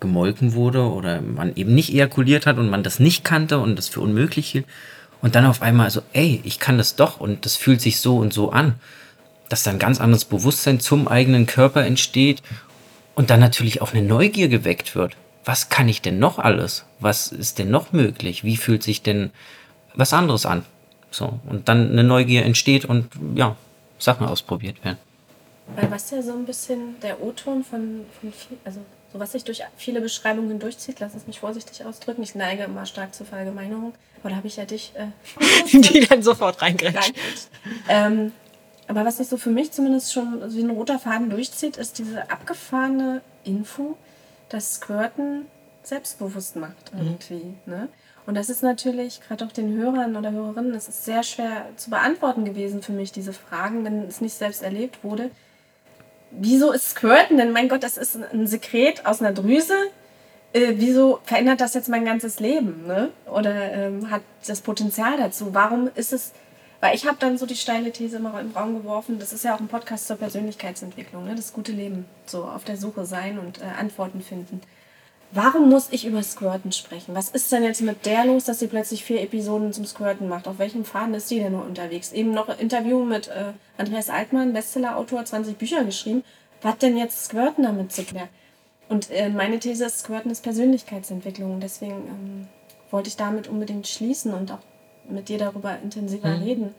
gemolken 0.00 0.52
wurde 0.54 0.82
oder 0.82 1.20
man 1.22 1.54
eben 1.56 1.74
nicht 1.74 1.92
ejakuliert 1.92 2.46
hat 2.46 2.58
und 2.58 2.68
man 2.68 2.82
das 2.82 3.00
nicht 3.00 3.24
kannte 3.24 3.58
und 3.58 3.76
das 3.76 3.88
für 3.88 4.00
unmöglich 4.00 4.48
hielt. 4.48 4.66
Und 5.22 5.34
dann 5.34 5.46
auf 5.46 5.62
einmal 5.62 5.90
so, 5.90 6.02
ey, 6.12 6.40
ich 6.44 6.58
kann 6.58 6.78
das 6.78 6.96
doch 6.96 7.18
und 7.20 7.46
das 7.46 7.56
fühlt 7.56 7.80
sich 7.80 8.00
so 8.00 8.18
und 8.18 8.32
so 8.32 8.50
an. 8.50 8.74
Dass 9.48 9.62
dann 9.62 9.78
ganz 9.78 10.00
anderes 10.00 10.24
Bewusstsein 10.24 10.80
zum 10.80 11.08
eigenen 11.08 11.46
Körper 11.46 11.84
entsteht 11.84 12.42
und 13.14 13.30
dann 13.30 13.40
natürlich 13.40 13.80
auch 13.80 13.92
eine 13.94 14.02
Neugier 14.02 14.48
geweckt 14.48 14.94
wird. 14.94 15.16
Was 15.44 15.68
kann 15.68 15.88
ich 15.88 16.02
denn 16.02 16.18
noch 16.18 16.38
alles? 16.38 16.84
Was 17.00 17.28
ist 17.28 17.58
denn 17.58 17.70
noch 17.70 17.92
möglich? 17.92 18.44
Wie 18.44 18.56
fühlt 18.56 18.82
sich 18.82 19.02
denn 19.02 19.30
was 19.94 20.12
anderes 20.12 20.44
an? 20.44 20.64
So, 21.10 21.40
und 21.46 21.68
dann 21.68 21.92
eine 21.92 22.04
Neugier 22.04 22.44
entsteht 22.44 22.84
und 22.84 23.08
ja, 23.34 23.56
Sachen 23.98 24.26
ausprobiert 24.26 24.84
werden. 24.84 24.98
Weil 25.74 25.90
was 25.90 26.10
ja 26.10 26.22
so 26.22 26.32
ein 26.32 26.44
bisschen 26.44 27.00
der 27.00 27.22
O-Ton 27.22 27.64
von, 27.64 28.06
von 28.20 28.32
viel, 28.32 28.56
also 28.64 28.80
so 29.12 29.18
was 29.18 29.32
sich 29.32 29.44
durch 29.44 29.62
viele 29.76 30.00
Beschreibungen 30.00 30.58
durchzieht, 30.58 31.00
lass 31.00 31.14
es 31.14 31.26
mich 31.26 31.40
vorsichtig 31.40 31.84
ausdrücken. 31.84 32.22
Ich 32.22 32.34
neige 32.34 32.64
immer 32.64 32.86
stark 32.86 33.14
zur 33.14 33.26
Verallgemeinerung. 33.26 33.94
Aber 34.20 34.30
da 34.30 34.36
habe 34.36 34.46
ich 34.46 34.56
ja 34.56 34.64
dich, 34.64 34.92
äh, 34.94 35.06
die 35.78 36.00
dann 36.00 36.22
sofort 36.22 36.62
reingreift. 36.62 37.14
Ähm, 37.88 38.32
aber 38.88 39.04
was 39.04 39.16
sich 39.16 39.28
so 39.28 39.36
für 39.36 39.50
mich 39.50 39.72
zumindest 39.72 40.12
schon 40.12 40.42
wie 40.54 40.62
ein 40.62 40.70
roter 40.70 40.98
Faden 40.98 41.30
durchzieht, 41.30 41.76
ist 41.76 41.98
diese 41.98 42.30
abgefahrene 42.30 43.22
Info, 43.44 43.96
dass 44.48 44.76
Squirten 44.76 45.46
selbstbewusst 45.82 46.56
macht 46.56 46.92
mhm. 46.92 47.00
irgendwie. 47.00 47.54
Mhm. 47.66 47.72
Ne? 47.72 47.88
Und 48.26 48.34
das 48.34 48.50
ist 48.50 48.62
natürlich 48.62 49.20
gerade 49.20 49.44
auch 49.44 49.52
den 49.52 49.76
Hörern 49.76 50.16
oder 50.16 50.32
Hörerinnen, 50.32 50.74
es 50.74 50.88
ist 50.88 51.04
sehr 51.04 51.22
schwer 51.22 51.66
zu 51.76 51.90
beantworten 51.90 52.44
gewesen 52.44 52.82
für 52.82 52.92
mich, 52.92 53.12
diese 53.12 53.32
Fragen, 53.32 53.84
wenn 53.84 54.02
es 54.02 54.20
nicht 54.20 54.34
selbst 54.34 54.62
erlebt 54.62 55.04
wurde. 55.04 55.30
Wieso 56.38 56.72
ist 56.72 56.90
Squirten? 56.90 57.36
Denn 57.36 57.52
mein 57.52 57.68
Gott, 57.68 57.82
das 57.82 57.96
ist 57.96 58.16
ein 58.16 58.46
Sekret 58.46 59.06
aus 59.06 59.20
einer 59.20 59.32
Drüse. 59.32 59.74
Äh, 60.52 60.74
wieso 60.76 61.20
verändert 61.24 61.60
das 61.60 61.74
jetzt 61.74 61.88
mein 61.88 62.04
ganzes 62.04 62.40
Leben? 62.40 62.86
Ne? 62.86 63.10
Oder 63.26 63.72
ähm, 63.72 64.10
hat 64.10 64.22
das 64.46 64.60
Potenzial 64.60 65.16
dazu? 65.18 65.54
Warum 65.54 65.90
ist 65.94 66.12
es 66.12 66.32
weil 66.80 66.94
ich 66.94 67.06
habe 67.06 67.16
dann 67.18 67.38
so 67.38 67.46
die 67.46 67.56
steile 67.56 67.90
These 67.90 68.18
immer 68.18 68.38
im 68.40 68.52
Raum 68.52 68.74
geworfen, 68.74 69.18
das 69.18 69.32
ist 69.32 69.44
ja 69.44 69.54
auch 69.54 69.60
ein 69.60 69.68
Podcast 69.68 70.06
zur 70.06 70.16
Persönlichkeitsentwicklung, 70.16 71.24
ne? 71.24 71.34
das 71.34 71.52
gute 71.52 71.72
Leben, 71.72 72.04
so 72.26 72.44
auf 72.44 72.64
der 72.64 72.76
Suche 72.76 73.06
sein 73.06 73.38
und 73.38 73.60
äh, 73.60 73.64
Antworten 73.64 74.20
finden. 74.20 74.60
Warum 75.32 75.68
muss 75.68 75.88
ich 75.90 76.06
über 76.06 76.22
Squirten 76.22 76.72
sprechen? 76.72 77.14
Was 77.14 77.30
ist 77.30 77.50
denn 77.50 77.64
jetzt 77.64 77.82
mit 77.82 78.06
der 78.06 78.24
los, 78.24 78.44
dass 78.44 78.60
sie 78.60 78.68
plötzlich 78.68 79.04
vier 79.04 79.20
Episoden 79.22 79.72
zum 79.72 79.84
Squirten 79.84 80.28
macht? 80.28 80.48
Auf 80.48 80.58
welchem 80.58 80.84
Faden 80.84 81.14
ist 81.14 81.28
sie 81.28 81.38
denn 81.38 81.52
nur 81.52 81.64
unterwegs? 81.64 82.12
Eben 82.12 82.32
noch 82.32 82.48
ein 82.48 82.58
Interview 82.58 83.04
mit 83.04 83.28
äh, 83.28 83.52
Andreas 83.76 84.08
Altmann, 84.08 84.52
Bestseller-Autor, 84.52 85.24
20 85.24 85.58
Bücher 85.58 85.84
geschrieben. 85.84 86.24
Was 86.62 86.78
denn 86.78 86.96
jetzt 86.96 87.26
Squirten 87.26 87.64
damit 87.64 87.92
zu 87.92 88.04
tun? 88.04 88.22
Und 88.88 89.10
äh, 89.10 89.28
meine 89.28 89.58
These 89.58 89.86
ist, 89.86 90.00
Squirten 90.00 90.30
ist 90.30 90.42
Persönlichkeitsentwicklung. 90.42 91.60
Deswegen 91.60 91.94
ähm, 91.94 92.48
wollte 92.90 93.08
ich 93.08 93.16
damit 93.16 93.48
unbedingt 93.48 93.88
schließen 93.88 94.32
und 94.32 94.52
auch 94.52 94.60
mit 95.08 95.28
dir 95.28 95.38
darüber 95.38 95.76
intensiver 95.82 96.36
mhm. 96.36 96.42
reden 96.42 96.74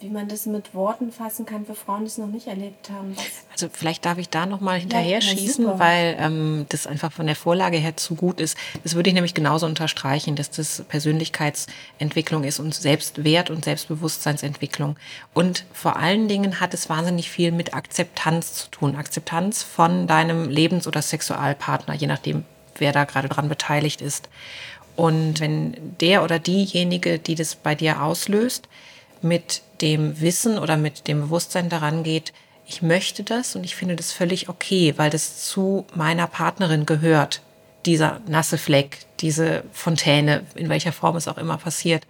wie 0.00 0.08
man 0.08 0.28
das 0.28 0.46
mit 0.46 0.74
Worten 0.74 1.12
fassen 1.12 1.44
kann 1.44 1.66
für 1.66 1.74
Frauen, 1.74 2.00
die 2.00 2.06
es 2.06 2.18
noch 2.18 2.26
nicht 2.26 2.46
erlebt 2.46 2.90
haben. 2.90 3.14
Also 3.52 3.68
vielleicht 3.70 4.04
darf 4.04 4.18
ich 4.18 4.28
da 4.30 4.46
noch 4.46 4.60
mal 4.60 4.78
hinterher 4.78 5.18
ja, 5.18 5.20
schießen, 5.20 5.78
weil 5.78 6.16
ähm, 6.18 6.66
das 6.70 6.86
einfach 6.86 7.12
von 7.12 7.26
der 7.26 7.36
Vorlage 7.36 7.76
her 7.76 7.96
zu 7.96 8.14
gut 8.14 8.40
ist. 8.40 8.56
Das 8.82 8.94
würde 8.94 9.10
ich 9.10 9.14
nämlich 9.14 9.34
genauso 9.34 9.66
unterstreichen, 9.66 10.36
dass 10.36 10.50
das 10.50 10.82
Persönlichkeitsentwicklung 10.88 12.44
ist 12.44 12.60
und 12.60 12.74
Selbstwert 12.74 13.50
und 13.50 13.64
Selbstbewusstseinsentwicklung. 13.64 14.96
Und 15.34 15.66
vor 15.72 15.96
allen 15.96 16.28
Dingen 16.28 16.60
hat 16.60 16.72
es 16.72 16.88
wahnsinnig 16.88 17.30
viel 17.30 17.52
mit 17.52 17.74
Akzeptanz 17.74 18.54
zu 18.54 18.70
tun. 18.70 18.96
Akzeptanz 18.96 19.62
von 19.62 20.06
deinem 20.06 20.48
Lebens- 20.48 20.86
oder 20.86 21.02
Sexualpartner, 21.02 21.94
je 21.94 22.06
nachdem, 22.06 22.44
wer 22.76 22.92
da 22.92 23.04
gerade 23.04 23.28
dran 23.28 23.48
beteiligt 23.48 24.00
ist. 24.00 24.28
Und 24.96 25.40
wenn 25.40 25.96
der 26.00 26.24
oder 26.24 26.38
diejenige, 26.38 27.18
die 27.18 27.34
das 27.34 27.54
bei 27.54 27.74
dir 27.74 28.02
auslöst, 28.02 28.68
mit 29.22 29.62
dem 29.80 30.20
Wissen 30.20 30.58
oder 30.58 30.76
mit 30.76 31.08
dem 31.08 31.22
Bewusstsein 31.22 31.68
daran 31.68 32.02
geht, 32.02 32.32
ich 32.66 32.82
möchte 32.82 33.24
das 33.24 33.56
und 33.56 33.64
ich 33.64 33.74
finde 33.74 33.96
das 33.96 34.12
völlig 34.12 34.48
okay, 34.48 34.94
weil 34.96 35.10
das 35.10 35.44
zu 35.44 35.86
meiner 35.94 36.26
Partnerin 36.26 36.86
gehört, 36.86 37.42
dieser 37.86 38.20
nasse 38.26 38.58
Fleck, 38.58 38.98
diese 39.20 39.64
Fontäne, 39.72 40.46
in 40.54 40.68
welcher 40.68 40.92
Form 40.92 41.16
es 41.16 41.28
auch 41.28 41.38
immer 41.38 41.56
passiert, 41.56 42.06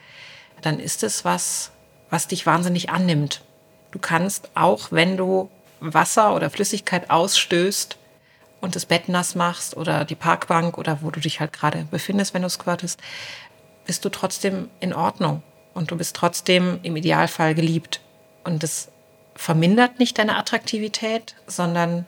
dann 0.61 0.79
ist 0.79 1.03
es 1.03 1.25
was, 1.25 1.71
was 2.11 2.29
dich 2.29 2.45
wahnsinnig 2.45 2.91
annimmt. 2.91 3.43
Du 3.91 3.99
kannst 3.99 4.51
auch, 4.55 4.93
wenn 4.93 5.17
du 5.17 5.49
Wasser 5.81 6.35
oder 6.35 6.51
Flüssigkeit 6.51 7.11
ausstößt 7.11 7.97
und 8.61 8.77
das 8.77 8.85
Bett 8.85 9.09
nass 9.09 9.35
machst 9.35 9.77
oder 9.77 10.05
die 10.05 10.15
Parkbank 10.15 10.77
oder 10.77 10.99
wo 11.01 11.11
du 11.11 11.21
dich 11.21 11.41
halt 11.41 11.53
gerade 11.53 11.87
befindest, 11.91 12.35
wenn 12.35 12.43
du 12.43 12.51
squirtest, 12.51 13.01
bist 13.87 14.05
du 14.05 14.11
trotzdem 14.11 14.69
in 14.81 14.93
Ordnung 14.93 15.43
und 15.81 15.91
du 15.91 15.97
bist 15.97 16.14
trotzdem 16.14 16.78
im 16.83 16.95
Idealfall 16.95 17.55
geliebt. 17.55 18.01
Und 18.45 18.62
das 18.62 18.89
vermindert 19.35 19.99
nicht 19.99 20.18
deine 20.18 20.37
Attraktivität, 20.37 21.35
sondern 21.47 22.07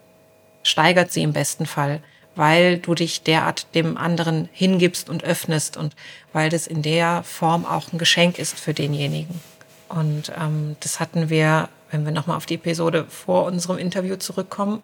steigert 0.62 1.10
sie 1.10 1.22
im 1.22 1.32
besten 1.32 1.64
Fall, 1.64 2.02
weil 2.36 2.76
du 2.76 2.94
dich 2.94 3.22
derart 3.22 3.74
dem 3.74 3.96
anderen 3.96 4.50
hingibst 4.52 5.08
und 5.08 5.24
öffnest 5.24 5.78
und 5.78 5.96
weil 6.34 6.50
das 6.50 6.66
in 6.66 6.82
der 6.82 7.22
Form 7.22 7.64
auch 7.64 7.90
ein 7.92 7.98
Geschenk 7.98 8.38
ist 8.38 8.60
für 8.60 8.74
denjenigen. 8.74 9.40
Und 9.88 10.30
ähm, 10.38 10.76
das 10.80 11.00
hatten 11.00 11.30
wir, 11.30 11.70
wenn 11.90 12.04
wir 12.04 12.12
nochmal 12.12 12.36
auf 12.36 12.46
die 12.46 12.56
Episode 12.56 13.06
vor 13.08 13.46
unserem 13.46 13.78
Interview 13.78 14.16
zurückkommen, 14.16 14.82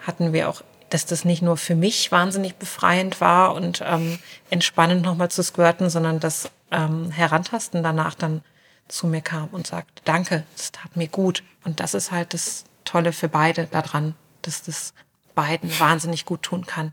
hatten 0.00 0.32
wir 0.32 0.48
auch, 0.48 0.62
dass 0.90 1.06
das 1.06 1.24
nicht 1.24 1.42
nur 1.42 1.56
für 1.56 1.74
mich 1.74 2.12
wahnsinnig 2.12 2.56
befreiend 2.56 3.20
war 3.20 3.54
und 3.54 3.82
ähm, 3.84 4.18
entspannend 4.50 5.02
nochmal 5.02 5.30
zu 5.30 5.42
squirten, 5.42 5.90
sondern 5.90 6.20
dass 6.20 6.50
ähm, 6.70 7.10
Herantasten 7.10 7.82
danach 7.82 8.14
dann 8.14 8.42
zu 8.88 9.06
mir 9.06 9.20
kam 9.20 9.48
und 9.48 9.66
sagt, 9.66 10.02
danke, 10.04 10.44
es 10.56 10.72
tat 10.72 10.96
mir 10.96 11.08
gut. 11.08 11.42
Und 11.64 11.80
das 11.80 11.94
ist 11.94 12.12
halt 12.12 12.34
das 12.34 12.64
Tolle 12.84 13.12
für 13.12 13.28
beide 13.28 13.66
daran, 13.66 14.14
dass 14.42 14.62
das 14.62 14.94
beiden 15.34 15.78
wahnsinnig 15.80 16.24
gut 16.24 16.42
tun 16.42 16.66
kann. 16.66 16.92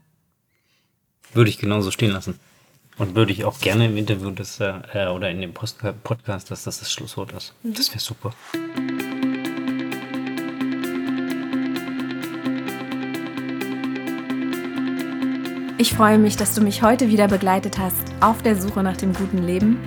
Würde 1.33 1.49
ich 1.49 1.57
genauso 1.57 1.91
stehen 1.91 2.11
lassen. 2.11 2.39
Und 2.97 3.15
würde 3.15 3.31
ich 3.31 3.45
auch 3.45 3.59
gerne 3.59 3.85
im 3.85 3.97
Interview 3.97 4.31
das, 4.31 4.59
äh, 4.59 5.07
oder 5.07 5.29
in 5.29 5.41
dem 5.41 5.53
Post 5.53 5.79
Podcast, 6.03 6.51
dass 6.51 6.63
das 6.63 6.79
das 6.79 6.91
Schlusswort 6.91 7.31
ist. 7.31 7.53
Mhm. 7.63 7.73
Das 7.73 7.89
wäre 7.89 7.99
super. 7.99 8.33
Ich 15.81 15.95
freue 15.95 16.19
mich, 16.19 16.37
dass 16.37 16.53
du 16.53 16.61
mich 16.61 16.83
heute 16.83 17.09
wieder 17.09 17.27
begleitet 17.27 17.79
hast 17.79 18.03
auf 18.19 18.43
der 18.43 18.55
Suche 18.55 18.83
nach 18.83 18.97
dem 18.97 19.13
guten 19.13 19.39
Leben. 19.39 19.79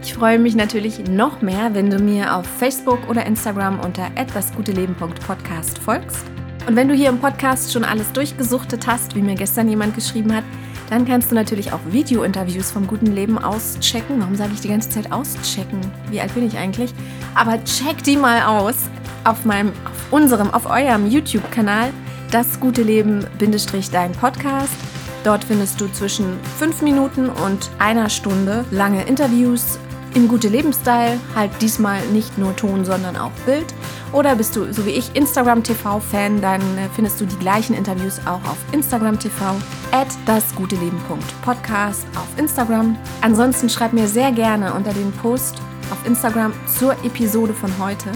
Ich 0.00 0.14
freue 0.14 0.38
mich 0.38 0.54
natürlich 0.54 1.08
noch 1.08 1.42
mehr, 1.42 1.74
wenn 1.74 1.90
du 1.90 1.98
mir 1.98 2.36
auf 2.36 2.46
Facebook 2.46 3.00
oder 3.08 3.26
Instagram 3.26 3.80
unter 3.80 4.08
etwasguteleben.podcast 4.14 5.78
folgst. 5.78 6.24
Und 6.68 6.76
wenn 6.76 6.86
du 6.86 6.94
hier 6.94 7.08
im 7.08 7.18
Podcast 7.18 7.72
schon 7.72 7.82
alles 7.82 8.12
durchgesuchtet 8.12 8.86
hast, 8.86 9.16
wie 9.16 9.20
mir 9.20 9.34
gestern 9.34 9.68
jemand 9.68 9.96
geschrieben 9.96 10.32
hat, 10.32 10.44
dann 10.90 11.06
kannst 11.06 11.32
du 11.32 11.34
natürlich 11.34 11.72
auch 11.72 11.80
Video-Interviews 11.90 12.70
vom 12.70 12.86
guten 12.86 13.12
Leben 13.12 13.36
auschecken. 13.36 14.20
Warum 14.20 14.36
sage 14.36 14.52
ich 14.54 14.60
die 14.60 14.68
ganze 14.68 14.90
Zeit 14.90 15.10
auschecken? 15.10 15.80
Wie 16.08 16.20
alt 16.20 16.32
bin 16.36 16.46
ich 16.46 16.56
eigentlich? 16.56 16.94
Aber 17.34 17.58
check 17.64 18.00
die 18.04 18.16
mal 18.16 18.42
aus 18.42 18.76
auf 19.24 19.44
meinem, 19.44 19.70
auf 19.70 20.12
unserem, 20.12 20.54
auf 20.54 20.70
eurem 20.70 21.10
YouTube-Kanal. 21.10 21.90
Das 22.30 22.60
gute 22.60 22.84
Leben, 22.84 23.26
Bindestrich, 23.40 23.90
dein 23.90 24.12
Podcast. 24.12 24.76
Dort 25.24 25.44
findest 25.44 25.80
du 25.80 25.90
zwischen 25.92 26.38
fünf 26.58 26.82
Minuten 26.82 27.28
und 27.28 27.70
einer 27.78 28.08
Stunde 28.08 28.64
lange 28.70 29.04
Interviews 29.04 29.78
im 30.14 30.28
gute 30.28 30.48
Lebensstyle, 30.48 31.18
halt 31.34 31.50
diesmal 31.60 32.04
nicht 32.06 32.36
nur 32.36 32.54
Ton, 32.56 32.84
sondern 32.84 33.16
auch 33.16 33.30
Bild. 33.46 33.72
Oder 34.12 34.34
bist 34.36 34.54
du, 34.56 34.72
so 34.72 34.84
wie 34.84 34.90
ich, 34.90 35.14
Instagram 35.16 35.62
TV-Fan, 35.62 36.40
dann 36.42 36.60
äh, 36.60 36.88
findest 36.94 37.20
du 37.20 37.24
die 37.24 37.38
gleichen 37.38 37.74
Interviews 37.74 38.20
auch 38.26 38.42
auf 38.44 38.58
Instagram 38.72 39.18
TV, 39.18 39.56
at 39.90 40.08
dasguteleben.podcast 40.26 42.06
auf 42.14 42.28
Instagram. 42.36 42.96
Ansonsten 43.22 43.70
schreib 43.70 43.94
mir 43.94 44.06
sehr 44.06 44.32
gerne 44.32 44.74
unter 44.74 44.92
den 44.92 45.12
Post 45.12 45.62
auf 45.90 46.06
Instagram 46.06 46.52
zur 46.66 46.92
Episode 47.04 47.54
von 47.54 47.72
heute, 47.78 48.10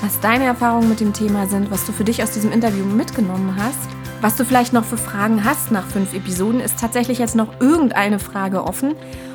was 0.00 0.20
deine 0.20 0.44
Erfahrungen 0.44 0.88
mit 0.88 1.00
dem 1.00 1.12
Thema 1.12 1.46
sind, 1.48 1.70
was 1.70 1.84
du 1.86 1.92
für 1.92 2.04
dich 2.04 2.22
aus 2.22 2.30
diesem 2.30 2.52
Interview 2.52 2.84
mitgenommen 2.84 3.56
hast 3.58 4.01
was 4.22 4.36
du 4.36 4.44
vielleicht 4.44 4.72
noch 4.72 4.84
für 4.84 4.96
Fragen 4.96 5.44
hast 5.44 5.72
nach 5.72 5.84
fünf 5.84 6.14
Episoden, 6.14 6.60
ist 6.60 6.78
tatsächlich 6.78 7.18
jetzt 7.18 7.34
noch 7.34 7.60
irgendeine 7.60 8.20
Frage 8.20 8.64
offen. 8.64 8.94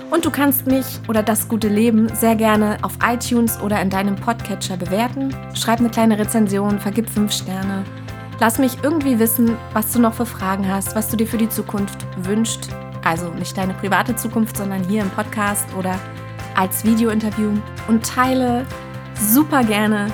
Und 0.09 0.25
du 0.25 0.31
kannst 0.31 0.65
mich 0.65 0.85
oder 1.09 1.21
das 1.21 1.49
gute 1.49 1.67
Leben 1.67 2.07
sehr 2.15 2.35
gerne 2.37 2.77
auf 2.81 2.93
iTunes 3.05 3.59
oder 3.59 3.81
in 3.81 3.89
deinem 3.89 4.15
Podcatcher 4.15 4.77
bewerten. 4.77 5.35
Schreib 5.53 5.79
eine 5.79 5.89
kleine 5.89 6.17
Rezension, 6.17 6.79
vergib 6.79 7.09
fünf 7.09 7.33
Sterne. 7.33 7.83
Lass 8.39 8.59
mich 8.59 8.77
irgendwie 8.81 9.19
wissen, 9.19 9.57
was 9.73 9.91
du 9.91 9.99
noch 9.99 10.13
für 10.13 10.25
Fragen 10.25 10.71
hast, 10.71 10.95
was 10.95 11.09
du 11.09 11.17
dir 11.17 11.27
für 11.27 11.37
die 11.37 11.49
Zukunft 11.49 12.05
wünschst. 12.23 12.69
Also 13.03 13.29
nicht 13.31 13.57
deine 13.57 13.73
private 13.73 14.15
Zukunft, 14.15 14.55
sondern 14.55 14.83
hier 14.85 15.01
im 15.01 15.09
Podcast 15.09 15.67
oder 15.77 15.99
als 16.55 16.85
Videointerview. 16.85 17.51
Und 17.89 18.05
teile 18.05 18.65
super 19.19 19.65
gerne 19.65 20.07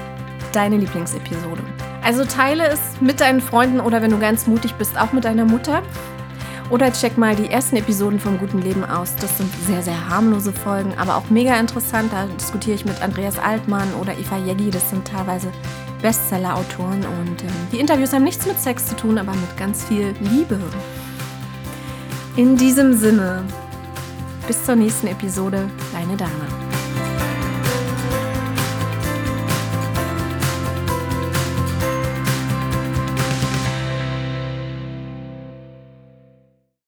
deine 0.51 0.78
Lieblingsepisode. 0.78 1.61
Also 2.04 2.26
teile 2.26 2.68
es 2.68 2.80
mit 2.99 3.22
deinen 3.22 3.41
Freunden 3.41 3.80
oder 3.80 4.01
wenn 4.01 4.12
du 4.12 4.20
ganz 4.20 4.45
mutig 4.45 4.74
bist, 4.76 4.97
auch 4.99 5.14
mit 5.14 5.24
deiner 5.24 5.45
Mutter. 5.45 5.82
Oder 6.70 6.91
check 6.91 7.18
mal 7.18 7.36
die 7.36 7.49
ersten 7.49 7.76
Episoden 7.76 8.20
vom 8.20 8.39
Guten 8.39 8.62
Leben 8.62 8.84
aus. 8.84 9.16
Das 9.16 9.38
sind 9.38 9.49
sehr, 9.68 9.82
sehr 9.82 10.10
harmlose 10.10 10.51
Folgen, 10.51 10.93
aber 10.97 11.18
auch 11.18 11.30
mega 11.30 11.56
interessant. 11.60 12.12
Da 12.12 12.26
diskutiere 12.26 12.76
ich 12.76 12.86
mit 12.86 13.01
Andreas 13.01 13.38
Altmann 13.38 13.93
oder 14.01 14.18
Eva 14.18 14.38
Jeggi. 14.38 14.70
Das 14.72 14.89
sind 14.89 15.08
teilweise 15.08 15.51
Bestseller-Autoren. 16.01 17.06
Und 17.06 17.43
ähm, 17.43 17.68
die 17.72 17.80
Interviews 17.80 18.14
haben 18.14 18.24
nichts 18.24 18.45
mit 18.45 18.60
Sex 18.60 18.88
zu 18.88 18.95
tun, 18.95 19.18
aber 19.18 19.32
mit 19.32 19.56
ganz 19.58 19.86
viel 19.86 20.14
Liebe. 20.20 20.60
In 22.36 22.58
diesem 22.58 22.97
Sinne, 22.97 23.43
bis 24.47 24.66
zur 24.66 24.76
nächsten 24.76 25.08
Episode, 25.08 25.70
deine 25.93 26.18
Dana. 26.18 26.62